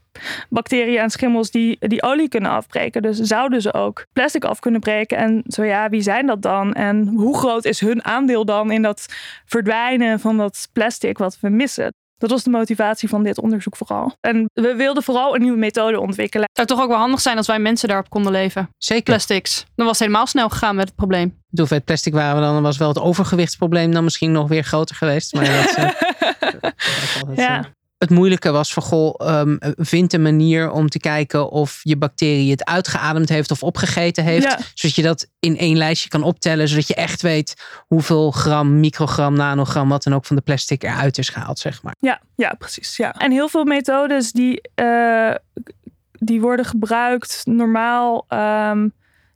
bacteriën 0.48 0.98
en 0.98 1.10
schimmels 1.10 1.50
die, 1.50 1.76
die 1.80 2.02
olie 2.02 2.28
kunnen 2.28 2.50
afbreken. 2.50 3.02
Dus 3.02 3.18
zouden 3.18 3.62
ze 3.62 3.72
ook 3.72 4.06
plastic 4.12 4.44
af 4.44 4.58
kunnen 4.58 4.80
breken? 4.80 5.16
En 5.16 5.42
zo 5.46 5.62
ja, 5.62 5.88
wie 5.88 6.02
zijn 6.02 6.26
dat 6.26 6.42
dan? 6.42 6.72
En 6.72 7.06
hoe 7.06 7.38
groot 7.38 7.64
is 7.64 7.80
hun 7.80 8.04
aandeel 8.04 8.44
dan 8.44 8.70
in 8.70 8.82
dat 8.82 9.06
verdwijnen 9.44 10.20
van 10.20 10.36
dat 10.36 10.68
plastic 10.72 11.18
wat 11.18 11.38
we 11.40 11.48
missen? 11.48 11.92
Dat 12.24 12.32
was 12.32 12.42
de 12.42 12.50
motivatie 12.50 13.08
van 13.08 13.22
dit 13.22 13.38
onderzoek 13.38 13.76
vooral. 13.76 14.16
En 14.20 14.50
we 14.52 14.74
wilden 14.74 15.02
vooral 15.02 15.34
een 15.34 15.40
nieuwe 15.40 15.58
methode 15.58 16.00
ontwikkelen. 16.00 16.46
Het 16.52 16.56
zou 16.56 16.68
toch 16.68 16.80
ook 16.80 16.88
wel 16.88 16.98
handig 16.98 17.20
zijn 17.20 17.36
als 17.36 17.46
wij 17.46 17.58
mensen 17.58 17.88
daarop 17.88 18.10
konden 18.10 18.32
leven. 18.32 18.68
Zeker. 18.78 19.04
Plastics. 19.04 19.64
Dan 19.74 19.86
was 19.86 19.98
het 19.98 20.06
helemaal 20.06 20.26
snel 20.26 20.48
gegaan 20.48 20.76
met 20.76 20.86
het 20.86 20.96
probleem. 20.96 21.28
De 21.28 21.60
hoeveelheid 21.60 21.84
plastic 21.84 22.12
waren 22.12 22.34
we 22.34 22.40
dan, 22.40 22.62
was 22.62 22.76
wel 22.76 22.88
het 22.88 22.98
overgewichtsprobleem 22.98 23.92
dan 23.92 24.04
misschien 24.04 24.32
nog 24.32 24.48
weer 24.48 24.62
groter 24.62 24.96
geweest. 24.96 25.34
Maar 25.34 25.44
dat, 25.44 25.76
uh, 27.28 27.36
ja. 27.36 27.64
Eh, 28.04 28.10
het 28.10 28.18
moeilijke 28.18 28.50
was 28.50 28.72
van 28.72 28.82
goh, 28.82 29.40
um, 29.40 29.58
vind 29.76 30.12
een 30.12 30.22
manier 30.22 30.70
om 30.70 30.88
te 30.88 30.98
kijken 30.98 31.50
of 31.50 31.80
je 31.82 31.96
bacterie 31.96 32.50
het 32.50 32.64
uitgeademd 32.64 33.28
heeft 33.28 33.50
of 33.50 33.62
opgegeten 33.62 34.24
heeft. 34.24 34.72
Zodat 34.74 34.96
je 34.96 35.02
dat 35.02 35.26
in 35.40 35.58
één 35.58 35.76
lijstje 35.76 36.08
kan 36.08 36.22
optellen, 36.22 36.68
zodat 36.68 36.88
je 36.88 36.94
echt 36.94 37.22
weet 37.22 37.54
hoeveel 37.86 38.30
gram, 38.30 38.80
microgram, 38.80 39.34
nanogram, 39.34 39.88
wat 39.88 40.02
dan 40.02 40.14
ook 40.14 40.24
van 40.24 40.36
de 40.36 40.42
plastic 40.42 40.82
eruit 40.82 41.18
is 41.18 41.28
gehaald, 41.28 41.58
zeg 41.58 41.82
maar. 41.82 41.94
Ja, 41.98 42.20
ja 42.36 42.54
precies. 42.58 42.96
Ja. 42.96 43.12
En 43.12 43.32
heel 43.32 43.48
veel 43.48 43.64
methodes 43.64 44.32
die, 44.32 44.70
uh, 44.82 45.34
die 46.12 46.40
worden 46.40 46.64
gebruikt 46.64 47.42
normaal. 47.44 48.26
Um, 48.28 48.92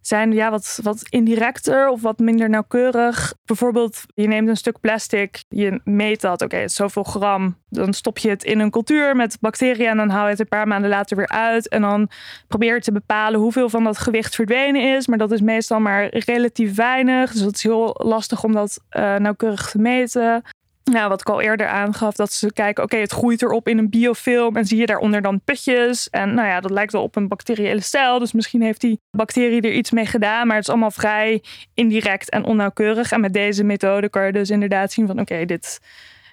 zijn 0.08 0.32
ja, 0.32 0.50
wat, 0.50 0.78
wat 0.82 1.02
indirecter 1.08 1.88
of 1.88 2.02
wat 2.02 2.18
minder 2.18 2.48
nauwkeurig. 2.50 3.34
Bijvoorbeeld, 3.44 4.02
je 4.14 4.26
neemt 4.26 4.48
een 4.48 4.56
stuk 4.56 4.80
plastic, 4.80 5.44
je 5.48 5.80
meet 5.84 6.20
dat, 6.20 6.42
oké, 6.42 6.68
zoveel 6.68 7.02
gram. 7.02 7.56
Dan 7.68 7.92
stop 7.92 8.18
je 8.18 8.28
het 8.28 8.44
in 8.44 8.58
een 8.58 8.70
cultuur 8.70 9.16
met 9.16 9.36
bacteriën 9.40 9.88
en 9.88 9.96
dan 9.96 10.08
haal 10.08 10.24
je 10.24 10.30
het 10.30 10.40
een 10.40 10.48
paar 10.48 10.66
maanden 10.66 10.90
later 10.90 11.16
weer 11.16 11.28
uit. 11.28 11.68
En 11.68 11.82
dan 11.82 12.10
probeer 12.46 12.74
je 12.74 12.80
te 12.80 12.92
bepalen 12.92 13.40
hoeveel 13.40 13.68
van 13.68 13.84
dat 13.84 13.98
gewicht 13.98 14.34
verdwenen 14.34 14.96
is. 14.96 15.06
Maar 15.06 15.18
dat 15.18 15.32
is 15.32 15.40
meestal 15.40 15.80
maar 15.80 16.16
relatief 16.16 16.74
weinig. 16.74 17.32
Dus 17.32 17.40
het 17.40 17.54
is 17.54 17.62
heel 17.62 17.94
lastig 17.98 18.44
om 18.44 18.52
dat 18.52 18.80
uh, 18.90 19.16
nauwkeurig 19.16 19.70
te 19.70 19.78
meten. 19.78 20.42
Nou, 20.88 21.08
wat 21.08 21.20
ik 21.20 21.28
al 21.28 21.40
eerder 21.40 21.66
aangaf, 21.66 22.14
dat 22.14 22.32
ze 22.32 22.52
kijken, 22.52 22.84
oké, 22.84 22.96
het 22.96 23.12
groeit 23.12 23.42
erop 23.42 23.68
in 23.68 23.78
een 23.78 23.90
biofilm 23.90 24.56
en 24.56 24.64
zie 24.64 24.78
je 24.78 24.86
daaronder 24.86 25.22
dan 25.22 25.40
putjes. 25.44 26.10
En 26.10 26.34
nou 26.34 26.48
ja, 26.48 26.60
dat 26.60 26.70
lijkt 26.70 26.92
wel 26.92 27.02
op 27.02 27.16
een 27.16 27.28
bacteriële 27.28 27.80
cel, 27.80 28.18
dus 28.18 28.32
misschien 28.32 28.62
heeft 28.62 28.80
die 28.80 29.00
bacterie 29.10 29.60
er 29.60 29.72
iets 29.72 29.90
mee 29.90 30.06
gedaan, 30.06 30.46
maar 30.46 30.56
het 30.56 30.64
is 30.64 30.70
allemaal 30.70 30.90
vrij 30.90 31.42
indirect 31.74 32.30
en 32.30 32.44
onnauwkeurig. 32.44 33.12
En 33.12 33.20
met 33.20 33.32
deze 33.32 33.64
methode 33.64 34.08
kan 34.08 34.26
je 34.26 34.32
dus 34.32 34.50
inderdaad 34.50 34.92
zien 34.92 35.06
van, 35.06 35.20
oké, 35.20 35.44
dit, 35.44 35.80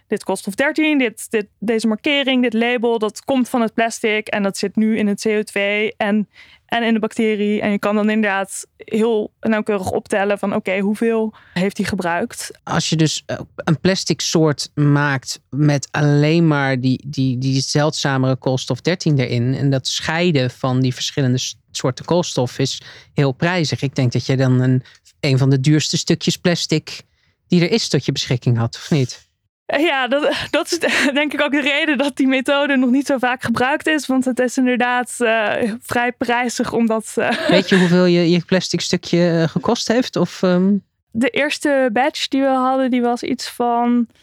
dit 0.07 0.23
koolstof 0.23 0.55
13, 0.55 0.97
dit, 0.97 1.31
dit, 1.31 1.47
deze 1.59 1.87
markering, 1.87 2.41
dit 2.41 2.53
label, 2.53 2.99
dat 2.99 3.23
komt 3.23 3.49
van 3.49 3.61
het 3.61 3.73
plastic 3.73 4.27
en 4.27 4.43
dat 4.43 4.57
zit 4.57 4.75
nu 4.75 4.97
in 4.97 5.07
het 5.07 5.27
CO2 5.27 5.61
en, 5.97 6.29
en 6.65 6.83
in 6.83 6.93
de 6.93 6.99
bacterie. 6.99 7.61
En 7.61 7.71
je 7.71 7.79
kan 7.79 7.95
dan 7.95 8.09
inderdaad 8.09 8.67
heel 8.77 9.31
nauwkeurig 9.39 9.91
optellen 9.91 10.39
van 10.39 10.55
oké, 10.55 10.79
hoeveel 10.79 11.33
heeft 11.53 11.77
hij 11.77 11.85
gebruikt. 11.85 12.51
Als 12.63 12.89
je 12.89 12.95
dus 12.95 13.23
eh, 13.25 13.39
een 13.55 13.79
plastic 13.79 14.21
soort 14.21 14.71
maakt 14.73 15.41
met 15.49 15.87
alleen 15.91 16.47
maar 16.47 16.79
die, 16.79 17.03
die, 17.07 17.37
die 17.37 17.61
zeldzamere 17.61 18.35
koolstof 18.35 18.81
13 18.81 19.19
erin 19.19 19.53
en 19.53 19.69
dat 19.69 19.87
scheiden 19.87 20.51
van 20.51 20.81
die 20.81 20.93
verschillende 20.93 21.39
soorten 21.71 22.05
koolstof 22.05 22.59
is 22.59 22.81
heel 23.13 23.31
prijzig. 23.31 23.81
Ik 23.81 23.95
denk 23.95 24.11
dat 24.11 24.25
je 24.25 24.37
dan 24.37 24.59
een, 24.59 24.83
een 25.19 25.37
van 25.37 25.49
de 25.49 25.59
duurste 25.59 25.97
stukjes 25.97 26.37
plastic 26.37 27.01
die 27.47 27.61
er 27.61 27.71
is 27.71 27.87
tot 27.87 28.05
je 28.05 28.11
beschikking 28.11 28.57
had, 28.57 28.75
of 28.75 28.91
niet? 28.91 29.24
Ja, 29.65 30.07
dat, 30.07 30.31
dat 30.49 30.71
is 30.71 30.79
denk 31.13 31.33
ik 31.33 31.41
ook 31.41 31.51
de 31.51 31.61
reden 31.61 31.97
dat 31.97 32.15
die 32.15 32.27
methode 32.27 32.75
nog 32.75 32.89
niet 32.89 33.05
zo 33.05 33.17
vaak 33.17 33.43
gebruikt 33.43 33.87
is. 33.87 34.05
Want 34.05 34.25
het 34.25 34.39
is 34.39 34.57
inderdaad 34.57 35.15
uh, 35.19 35.51
vrij 35.81 36.11
prijzig 36.11 36.73
omdat... 36.73 37.13
Uh... 37.15 37.31
Weet 37.47 37.69
je 37.69 37.77
hoeveel 37.77 38.05
je, 38.05 38.29
je 38.29 38.45
plastic 38.45 38.81
stukje 38.81 39.29
eh, 39.29 39.47
gekost 39.47 39.87
heeft? 39.87 40.15
Of, 40.15 40.41
um 40.41 40.83
de 41.17 41.29
eerste 41.29 41.89
batch 41.93 42.27
die 42.27 42.41
we 42.41 42.47
hadden, 42.47 42.91
die 42.91 43.01
was 43.01 43.23
iets 43.23 43.49
van 43.49 44.07
10.000 44.07 44.13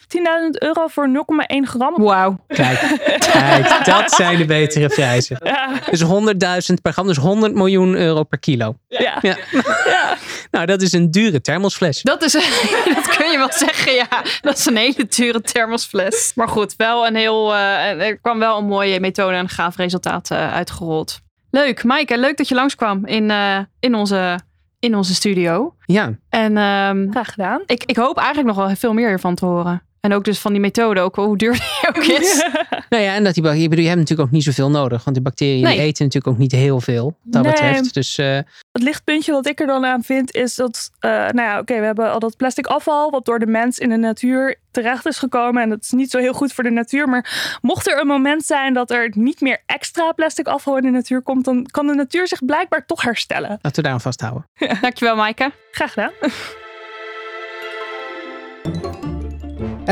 euro 0.51 0.87
voor 0.87 1.09
0,1 1.09 1.57
gram. 1.61 2.03
Wauw. 2.03 2.39
Kijk, 2.47 2.79
kijk, 3.33 3.85
dat 3.85 4.13
zijn 4.13 4.39
de 4.39 4.45
betere 4.45 4.89
prijzen. 4.89 5.37
Ja. 5.45 5.73
Dus 5.91 6.05
100.000 6.05 6.81
per 6.83 6.93
gram, 6.93 7.07
dus 7.07 7.17
100 7.17 7.55
miljoen 7.55 7.95
euro 7.95 8.23
per 8.23 8.39
kilo. 8.39 8.77
Ja. 8.89 9.19
ja. 9.21 9.37
ja. 9.85 10.17
Nou, 10.53 10.67
dat 10.67 10.83
is 10.83 10.93
een 10.93 11.11
dure 11.11 11.41
thermosfles. 11.41 12.03
Dat, 12.03 12.23
is, 12.23 12.33
dat 12.95 13.17
kun 13.17 13.31
je 13.31 13.37
wel 13.37 13.53
zeggen, 13.53 13.93
ja. 13.93 14.09
Dat 14.41 14.59
is 14.59 14.67
een 14.67 14.77
hele 14.77 15.07
dure 15.07 15.41
thermosfles. 15.41 16.33
Maar 16.35 16.49
goed, 16.49 16.77
wel 16.77 17.07
een 17.07 17.15
heel, 17.15 17.53
uh, 17.53 18.07
er 18.07 18.19
kwam 18.19 18.39
wel 18.39 18.59
een 18.59 18.67
mooie 18.67 19.01
methode 19.01 19.35
en 19.35 19.39
een 19.39 19.49
gaaf 19.49 19.77
resultaat 19.77 20.31
uh, 20.31 20.53
uitgerold. 20.53 21.21
Leuk, 21.51 21.85
Maaike, 21.85 22.19
leuk 22.19 22.37
dat 22.37 22.49
je 22.49 22.55
langskwam 22.55 23.07
in, 23.07 23.31
uh, 23.31 23.59
in 23.81 23.95
onze 23.95 24.39
in 24.79 24.97
onze 24.97 25.15
studio. 25.15 25.75
Ja. 25.87 26.13
En 26.29 26.57
um, 26.57 27.11
graag 27.11 27.31
gedaan. 27.33 27.63
Ik, 27.67 27.85
ik 27.85 27.97
hoop 27.97 28.17
eigenlijk 28.17 28.57
nog 28.57 28.67
wel 28.67 28.77
veel 28.77 28.93
meer 28.93 29.09
hiervan 29.09 29.35
te 29.35 29.45
horen. 29.45 29.83
En 30.03 30.13
ook 30.13 30.25
dus 30.25 30.39
van 30.39 30.53
die 30.53 30.61
methode, 30.61 31.01
ook 31.01 31.17
hoe 31.17 31.37
duur 31.37 31.53
die 31.53 31.89
ook 31.89 32.05
is. 32.21 32.49
nou 32.89 33.03
ja, 33.03 33.15
en 33.15 33.25
dat 33.25 33.35
die 33.35 33.43
bacteriën, 33.43 33.83
je 33.83 33.89
hebt 33.89 33.99
natuurlijk 33.99 34.29
ook 34.29 34.35
niet 34.35 34.45
zoveel 34.45 34.71
nodig. 34.71 35.05
Want 35.05 35.17
die 35.17 35.25
bacteriën 35.25 35.67
eten 35.67 36.05
natuurlijk 36.05 36.27
ook 36.27 36.39
niet 36.39 36.53
heel 36.53 36.81
veel, 36.81 37.17
dat 37.23 37.43
nee. 37.43 37.53
betreft. 37.53 37.95
Dus, 37.95 38.19
uh... 38.19 38.27
Het 38.73 38.83
lichtpuntje 38.83 39.33
wat 39.33 39.47
ik 39.47 39.61
er 39.61 39.67
dan 39.67 39.85
aan 39.85 40.03
vind, 40.03 40.35
is 40.35 40.55
dat, 40.55 40.91
uh, 41.01 41.11
nou 41.11 41.41
ja, 41.41 41.59
oké, 41.59 41.79
we 41.79 41.85
hebben 41.85 42.13
al 42.13 42.19
dat 42.19 42.37
plastic 42.37 42.67
afval, 42.67 43.11
wat 43.11 43.25
door 43.25 43.39
de 43.39 43.47
mens 43.47 43.79
in 43.79 43.89
de 43.89 43.97
natuur 43.97 44.57
terecht 44.71 45.07
is 45.07 45.19
gekomen. 45.19 45.63
En 45.63 45.69
dat 45.69 45.83
is 45.83 45.91
niet 45.91 46.11
zo 46.11 46.19
heel 46.19 46.33
goed 46.33 46.53
voor 46.53 46.65
de 46.65 46.71
natuur. 46.71 47.09
Maar 47.09 47.59
mocht 47.61 47.89
er 47.89 48.01
een 48.01 48.07
moment 48.07 48.45
zijn 48.45 48.75
dat 48.75 48.91
er 48.91 49.13
niet 49.15 49.41
meer 49.41 49.63
extra 49.67 50.13
plastic 50.13 50.47
afval 50.47 50.77
in 50.77 50.83
de 50.83 50.91
natuur 50.91 51.23
komt, 51.23 51.45
dan 51.45 51.67
kan 51.71 51.87
de 51.87 51.95
natuur 51.95 52.29
zich 52.29 52.45
blijkbaar 52.45 52.87
toch 52.87 53.03
herstellen. 53.03 53.49
Laten 53.49 53.75
we 53.75 53.83
daar 53.83 53.93
aan 53.93 54.01
vasthouden. 54.01 54.47
Ja. 54.55 54.75
Dankjewel, 54.81 55.17
Maaike. 55.17 55.53
Graag 55.71 55.93
gedaan. 55.93 56.13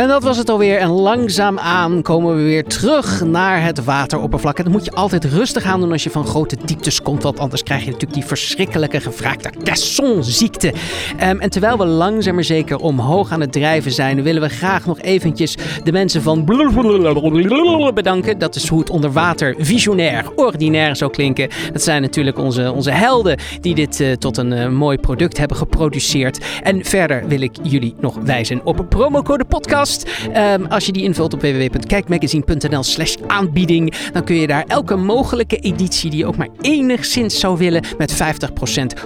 En 0.01 0.09
dat 0.09 0.23
was 0.23 0.37
het 0.37 0.49
alweer. 0.49 0.79
En 0.79 0.89
langzaamaan 0.89 2.03
komen 2.03 2.37
we 2.37 2.43
weer 2.43 2.65
terug 2.65 3.25
naar 3.25 3.63
het 3.63 3.85
wateroppervlak. 3.85 4.59
En 4.59 4.65
dat 4.65 4.73
moet 4.73 4.85
je 4.85 4.91
altijd 4.91 5.25
rustig 5.25 5.65
aan 5.65 5.81
doen 5.81 5.93
als 5.93 6.03
je 6.03 6.11
van 6.11 6.27
grote 6.27 6.57
dieptes 6.65 7.03
komt. 7.03 7.23
Want 7.23 7.39
anders 7.39 7.63
krijg 7.63 7.81
je 7.81 7.87
natuurlijk 7.87 8.15
die 8.15 8.25
verschrikkelijke 8.25 9.01
gevraagde 9.01 9.51
cassonziekte. 9.65 10.69
Um, 10.69 11.41
en 11.41 11.51
terwijl 11.51 11.79
we 11.79 11.87
langzaam 11.87 12.35
maar 12.35 12.45
zeker 12.45 12.79
omhoog 12.79 13.31
aan 13.31 13.41
het 13.41 13.53
drijven 13.53 13.93
zijn, 13.93 14.23
willen 14.23 14.43
we 14.43 14.49
graag 14.49 14.87
nog 14.87 15.01
eventjes 15.01 15.57
de 15.85 15.93
mensen 15.93 16.23
van 16.23 16.45
bedanken. 17.95 18.39
Dat 18.39 18.55
is 18.55 18.69
hoe 18.69 18.81
het 18.81 18.91
onder 18.91 19.13
water 19.13 19.55
visionair, 19.59 20.25
ordinair 20.35 20.97
zou 20.97 21.11
klinken. 21.11 21.49
Dat 21.73 21.83
zijn 21.83 22.03
natuurlijk 22.03 22.39
onze, 22.39 22.73
onze 22.73 22.91
helden 22.91 23.39
die 23.61 23.75
dit 23.75 24.01
uh, 24.01 24.13
tot 24.13 24.37
een 24.37 24.53
uh, 24.53 24.69
mooi 24.69 24.99
product 24.99 25.39
hebben 25.39 25.57
geproduceerd. 25.57 26.45
En 26.63 26.85
verder 26.85 27.29
wil 27.29 27.41
ik 27.41 27.57
jullie 27.63 27.95
nog 28.01 28.17
wijzen 28.25 28.61
op 28.65 28.79
een 28.79 28.89
promocode 28.89 29.45
podcast 29.45 29.89
Um, 30.37 30.67
als 30.67 30.87
je 30.87 30.93
die 30.93 31.03
invult 31.03 31.35
op 31.35 31.41
www.kijkmagazine.nl 31.41 32.83
slash 32.83 33.17
aanbieding, 33.27 33.95
dan 34.13 34.25
kun 34.25 34.37
je 34.37 34.47
daar 34.47 34.65
elke 34.67 34.97
mogelijke 34.97 35.57
editie 35.57 36.11
die 36.11 36.19
je 36.19 36.27
ook 36.27 36.37
maar 36.37 36.49
enigszins 36.61 37.41
zou 37.41 37.59
willen 37.59 37.85
met 37.99 38.15
50% 38.15 38.17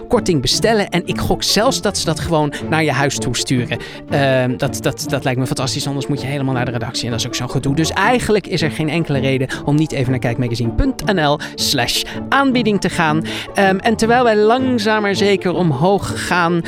korting 0.09 0.41
bestellen. 0.41 0.89
En 0.89 1.07
ik 1.07 1.18
gok 1.18 1.43
zelfs 1.43 1.80
dat 1.80 1.99
ze 1.99 2.05
dat 2.05 2.20
gewoon 2.20 2.53
naar 2.68 2.85
je 2.85 2.93
huis 2.93 3.18
toe 3.18 3.37
sturen. 3.37 3.78
Um, 4.11 4.57
dat, 4.59 4.82
dat, 4.82 5.05
dat 5.09 5.24
lijkt 5.24 5.41
me 5.41 5.47
fantastisch, 5.47 5.87
anders 5.87 6.07
moet 6.07 6.20
je 6.20 6.26
helemaal 6.26 6.55
naar 6.55 6.64
de 6.64 6.70
redactie 6.70 7.05
en 7.05 7.11
dat 7.11 7.20
is 7.20 7.26
ook 7.26 7.35
zo'n 7.35 7.51
gedoe. 7.51 7.74
Dus 7.74 7.91
eigenlijk 7.91 8.47
is 8.47 8.62
er 8.62 8.70
geen 8.70 8.89
enkele 8.89 9.18
reden 9.18 9.49
om 9.64 9.74
niet 9.76 9.93
even 9.93 10.11
naar 10.11 10.20
kijkmagazine.nl 10.20 11.39
slash 11.55 12.03
aanbieding 12.28 12.80
te 12.80 12.89
gaan. 12.89 13.16
Um, 13.16 13.78
en 13.78 13.97
terwijl 13.97 14.24
wij 14.24 14.37
langzaam 14.37 15.03
maar 15.03 15.14
zeker 15.14 15.55
omhoog 15.55 16.26
gaan 16.26 16.53
uh, 16.55 16.62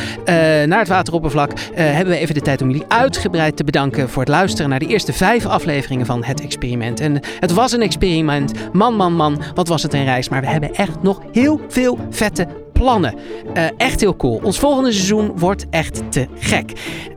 naar 0.64 0.78
het 0.78 0.88
wateroppervlak, 0.88 1.52
uh, 1.52 1.56
hebben 1.76 2.14
we 2.14 2.20
even 2.20 2.34
de 2.34 2.40
tijd 2.40 2.62
om 2.62 2.70
jullie 2.70 2.84
uitgebreid 2.88 3.56
te 3.56 3.64
bedanken 3.64 3.95
voor 3.98 4.22
het 4.22 4.28
luisteren 4.28 4.70
naar 4.70 4.78
de 4.78 4.86
eerste 4.86 5.12
vijf 5.12 5.46
afleveringen 5.46 6.06
van 6.06 6.24
Het 6.24 6.40
Experiment. 6.40 7.00
En 7.00 7.20
het 7.40 7.52
was 7.52 7.72
een 7.72 7.82
experiment. 7.82 8.52
Man, 8.72 8.94
man, 8.94 9.12
man, 9.12 9.42
wat 9.54 9.68
was 9.68 9.82
het 9.82 9.94
een 9.94 10.04
reis. 10.04 10.28
Maar 10.28 10.40
we 10.40 10.46
hebben 10.46 10.74
echt 10.74 11.02
nog 11.02 11.20
heel 11.32 11.60
veel 11.68 11.98
vette 12.10 12.46
plannen. 12.78 13.14
Uh, 13.56 13.64
echt 13.76 14.00
heel 14.00 14.16
cool. 14.16 14.40
Ons 14.42 14.58
volgende 14.58 14.92
seizoen 14.92 15.32
wordt 15.38 15.66
echt 15.70 16.12
te 16.12 16.26
gek. 16.38 16.72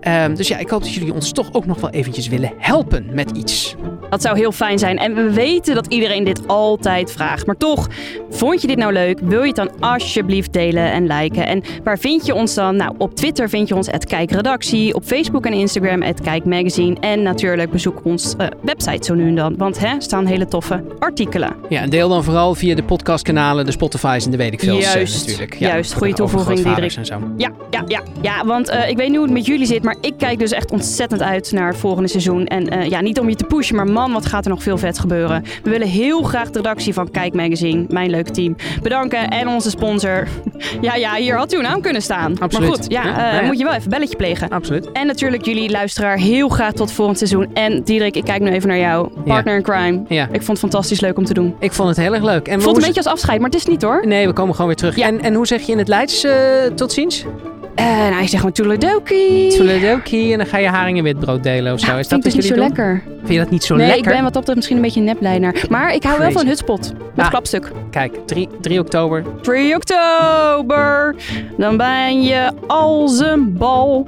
Uh, 0.08 0.26
dus 0.36 0.48
ja, 0.48 0.58
ik 0.58 0.70
hoop 0.70 0.82
dat 0.82 0.94
jullie 0.94 1.14
ons 1.14 1.32
toch 1.32 1.54
ook 1.54 1.66
nog 1.66 1.82
wel 1.82 1.90
eventjes 1.90 2.28
willen 2.28 2.52
helpen 2.58 3.06
met 3.12 3.32
iets. 3.32 3.76
Dat 4.10 4.22
zou 4.22 4.38
heel 4.38 4.52
fijn 4.52 4.80
zijn. 4.80 4.98
En 4.98 5.16
we 5.16 5.34
weten 5.34 5.76
dat 5.76 5.88
iedereen 5.88 6.24
dit 6.24 6.48
altijd 6.48 7.12
vraagt. 7.12 7.46
Maar 7.46 7.58
toch, 7.58 7.88
vond 8.30 8.62
je 8.62 8.68
dit 8.68 8.78
nou 8.78 8.94
leuk? 8.94 9.20
Wil 9.24 9.42
je 9.42 9.48
het 9.48 9.56
dan 9.56 9.72
alsjeblieft 9.80 10.54
delen 10.54 10.92
en 10.92 11.08
liken? 11.08 11.46
En 11.46 11.64
waar 11.84 12.00
vind 12.00 12.26
je 12.26 12.34
ons 12.34 12.54
dan? 12.54 12.76
Nou, 12.76 12.94
op 12.98 13.16
Twitter 13.16 13.50
vind 13.50 13.68
je 13.68 13.76
ons 13.76 13.90
Kijkredactie. 14.08 14.94
Op 14.94 15.04
Facebook 15.04 15.46
en 15.46 15.54
Instagram 15.54 16.04
Kijkmagazine. 16.24 16.96
En 17.00 17.22
natuurlijk 17.22 17.72
bezoek 17.72 18.00
ons 18.04 18.36
uh, 18.38 18.48
website 18.62 19.06
zo 19.06 19.14
nu 19.14 19.28
en 19.28 19.36
dan. 19.36 19.58
Want 19.58 19.80
hè, 19.80 20.02
staan 20.02 20.26
hele 20.26 20.48
toffe 20.48 20.84
artikelen. 21.00 21.56
Ja, 21.70 21.82
en 21.82 21.90
deel 21.90 22.10
dan 22.10 22.24
vooral 22.24 22.56
via 22.56 22.76
de 22.76 22.84
podcastkanalen, 22.84 23.66
de 23.66 23.72
Spotify's 23.72 24.26
en 24.26 24.32
de 24.32 24.38
weet 24.38 24.54
ik 24.54 24.60
veel. 24.60 24.78
Juist, 24.78 25.40
Ja, 25.58 25.68
juist. 25.68 25.94
Goede 25.94 26.14
toevoeging, 26.14 26.62
Diederik. 26.64 26.94
En 26.94 27.06
zo. 27.06 27.20
Ja, 27.38 27.52
ja, 27.70 27.84
ja, 27.88 28.02
ja. 28.22 28.46
Want 28.46 28.70
uh, 28.70 28.90
ik 28.90 28.98
weet 28.98 29.08
niet 29.08 29.16
hoe 29.16 29.26
het 29.26 29.34
met 29.34 29.46
jullie 29.46 29.66
zit, 29.66 29.84
maar 29.84 29.96
ik 30.02 30.14
kijk 30.18 30.40
dus 30.40 30.52
echt 30.52 30.72
ontzettend 30.72 31.22
uit 31.22 31.52
naar 31.52 31.68
het 31.68 31.78
volgende 31.78 32.10
seizoen. 32.10 32.46
En 32.46 32.74
uh, 32.74 32.86
ja, 32.86 33.02
niet 33.02 33.20
om 33.20 33.30
je 33.30 33.36
te 33.36 33.44
pushen, 33.44 33.76
maar 33.76 33.88
man, 33.88 34.14
wat 34.14 34.26
gaat 34.26 34.46
er 34.46 34.52
nog 34.52 34.64
veel 34.64 34.78
vet 34.78 35.00
gebeuren. 35.00 35.44
We 35.64 35.70
willen 35.70 35.88
heel 35.88 36.22
graag 36.22 36.50
de 36.50 36.58
redactie 36.58 36.94
van 36.94 37.12
Kijk 37.12 37.34
Magazine, 37.34 37.86
mijn 37.90 38.10
leuke 38.10 38.32
team, 38.32 38.56
bedanken. 38.82 39.30
En 39.30 39.48
onze 39.48 39.70
sponsor. 39.70 40.28
ja, 40.82 40.96
ja, 40.96 41.16
hier 41.16 41.36
had 41.36 41.54
uw 41.54 41.62
naam 41.62 41.82
kunnen 41.82 42.02
staan. 42.02 42.40
Absoluut. 42.40 42.70
Maar 42.70 42.78
goed, 42.78 42.92
ja, 42.92 43.04
ja, 43.04 43.34
uh, 43.34 43.40
ja, 43.40 43.46
moet 43.46 43.58
je 43.58 43.64
wel 43.64 43.74
even 43.74 43.90
belletje 43.90 44.16
plegen. 44.16 44.50
Absoluut. 44.50 44.92
En 44.92 45.08
natuurlijk 45.08 45.46
jullie 45.46 45.70
luisteraar 45.72 46.18
heel 46.18 46.50
graag 46.50 46.74
tot 46.74 46.92
volgend 46.92 47.18
seizoen. 47.18 47.48
En 47.54 47.82
Diederik, 47.84 48.16
ik 48.16 48.24
kijk 48.24 48.42
nu 48.42 48.50
even 48.50 48.70
naar 48.70 48.78
jou. 48.78 49.10
Partner 49.26 49.56
in 49.56 49.64
crime. 49.64 50.02
Ja. 50.08 50.24
Ik 50.24 50.42
vond 50.42 50.48
het 50.48 50.60
fantastisch 50.60 51.00
leuk 51.00 51.18
om 51.18 51.26
te 51.26 51.34
doen. 51.34 51.56
Ik 51.60 51.72
vond 51.72 51.90
het 51.90 51.98
heel 51.98 52.14
erg 52.14 52.24
leuk. 52.24 52.48
En 52.48 52.62
vond 52.62 52.76
het 52.76 52.86
een 52.86 52.94
beetje 52.94 53.10
als 53.10 53.14
afscheid, 53.14 53.40
maar 53.40 53.50
het 53.50 53.60
is 53.60 53.66
niet 53.66 53.82
hoor. 53.82 54.08
Nee, 54.08 54.28
we 54.28 54.34
komen 54.34 54.52
gewoon 54.52 54.68
weer 54.68 54.76
terug. 54.76 54.98
En, 54.98 55.22
en 55.22 55.34
hoe 55.40 55.48
zeg 55.48 55.62
je 55.62 55.72
in 55.72 55.78
het 55.78 55.88
Leids 55.88 56.26
uh, 56.26 56.34
tot 56.76 56.92
ziens? 56.92 57.24
Uh, 57.24 57.86
nou, 57.86 58.22
ik 58.22 58.28
zeg 58.28 58.40
gewoon 58.40 58.52
toeledoki. 58.52 59.50
Toeledoki. 59.58 60.32
En 60.32 60.38
dan 60.38 60.48
ga 60.48 60.58
je 60.58 60.68
haring 60.68 60.98
en 60.98 61.04
witbrood 61.04 61.44
delen 61.44 61.74
of 61.74 61.80
zo. 61.80 61.88
Nou, 61.88 62.00
is 62.00 62.08
dat 62.08 62.24
jullie 62.24 62.38
niet 62.38 62.48
zo 62.48 62.54
doen? 62.56 62.64
lekker. 62.64 63.04
Vind 63.18 63.34
je 63.34 63.38
dat 63.38 63.50
niet 63.50 63.64
zo 63.64 63.76
nee, 63.76 63.88
lekker? 63.88 64.06
ik 64.06 64.14
ben 64.14 64.24
wat 64.24 64.36
op 64.36 64.46
dat 64.46 64.56
misschien 64.56 64.76
een 64.76 64.82
beetje 64.82 65.00
een 65.00 65.06
nepleiner. 65.06 65.66
Maar 65.70 65.94
ik 65.94 66.04
hou 66.04 66.20
wel 66.20 66.32
van 66.32 66.46
hutspot. 66.48 66.94
Met 67.16 67.26
Ah. 67.26 67.30
klapstuk. 67.30 67.72
Kijk, 67.92 68.18
3, 68.26 68.48
3 68.62 68.80
oktober. 68.80 69.24
3 69.42 69.76
oktober. 69.76 71.16
Dan 71.58 71.78
ben 71.78 72.24
je 72.24 72.52
als 72.68 73.20
een 73.20 73.58
bal. 73.58 74.08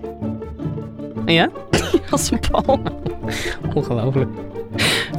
Ja? 1.26 1.50
Als 2.12 2.32
een 2.32 2.40
bal. 2.52 2.80
Ongelooflijk. 3.74 4.30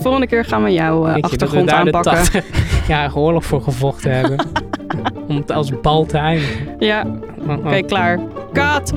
Volgende 0.01 0.27
keer 0.27 0.45
gaan 0.45 0.63
we 0.63 0.73
jouw 0.73 1.09
uh, 1.09 1.17
je, 1.17 1.23
achtergrond 1.23 1.71
we 1.71 1.77
aanpakken. 1.77 2.13
de 2.13 2.19
80 2.19 2.87
jaar 2.87 3.17
oorlog 3.17 3.45
voor 3.45 3.63
gevochten 3.63 4.13
hebben. 4.15 4.47
Om 5.29 5.37
het 5.37 5.53
als 5.53 5.81
bal 5.81 6.05
te 6.05 6.19
eindigen. 6.19 6.77
Ja, 6.79 7.05
Oh, 7.47 7.49
oh. 7.59 7.67
oké, 7.67 7.83
klaar. 7.83 8.19
Kat. 8.53 8.93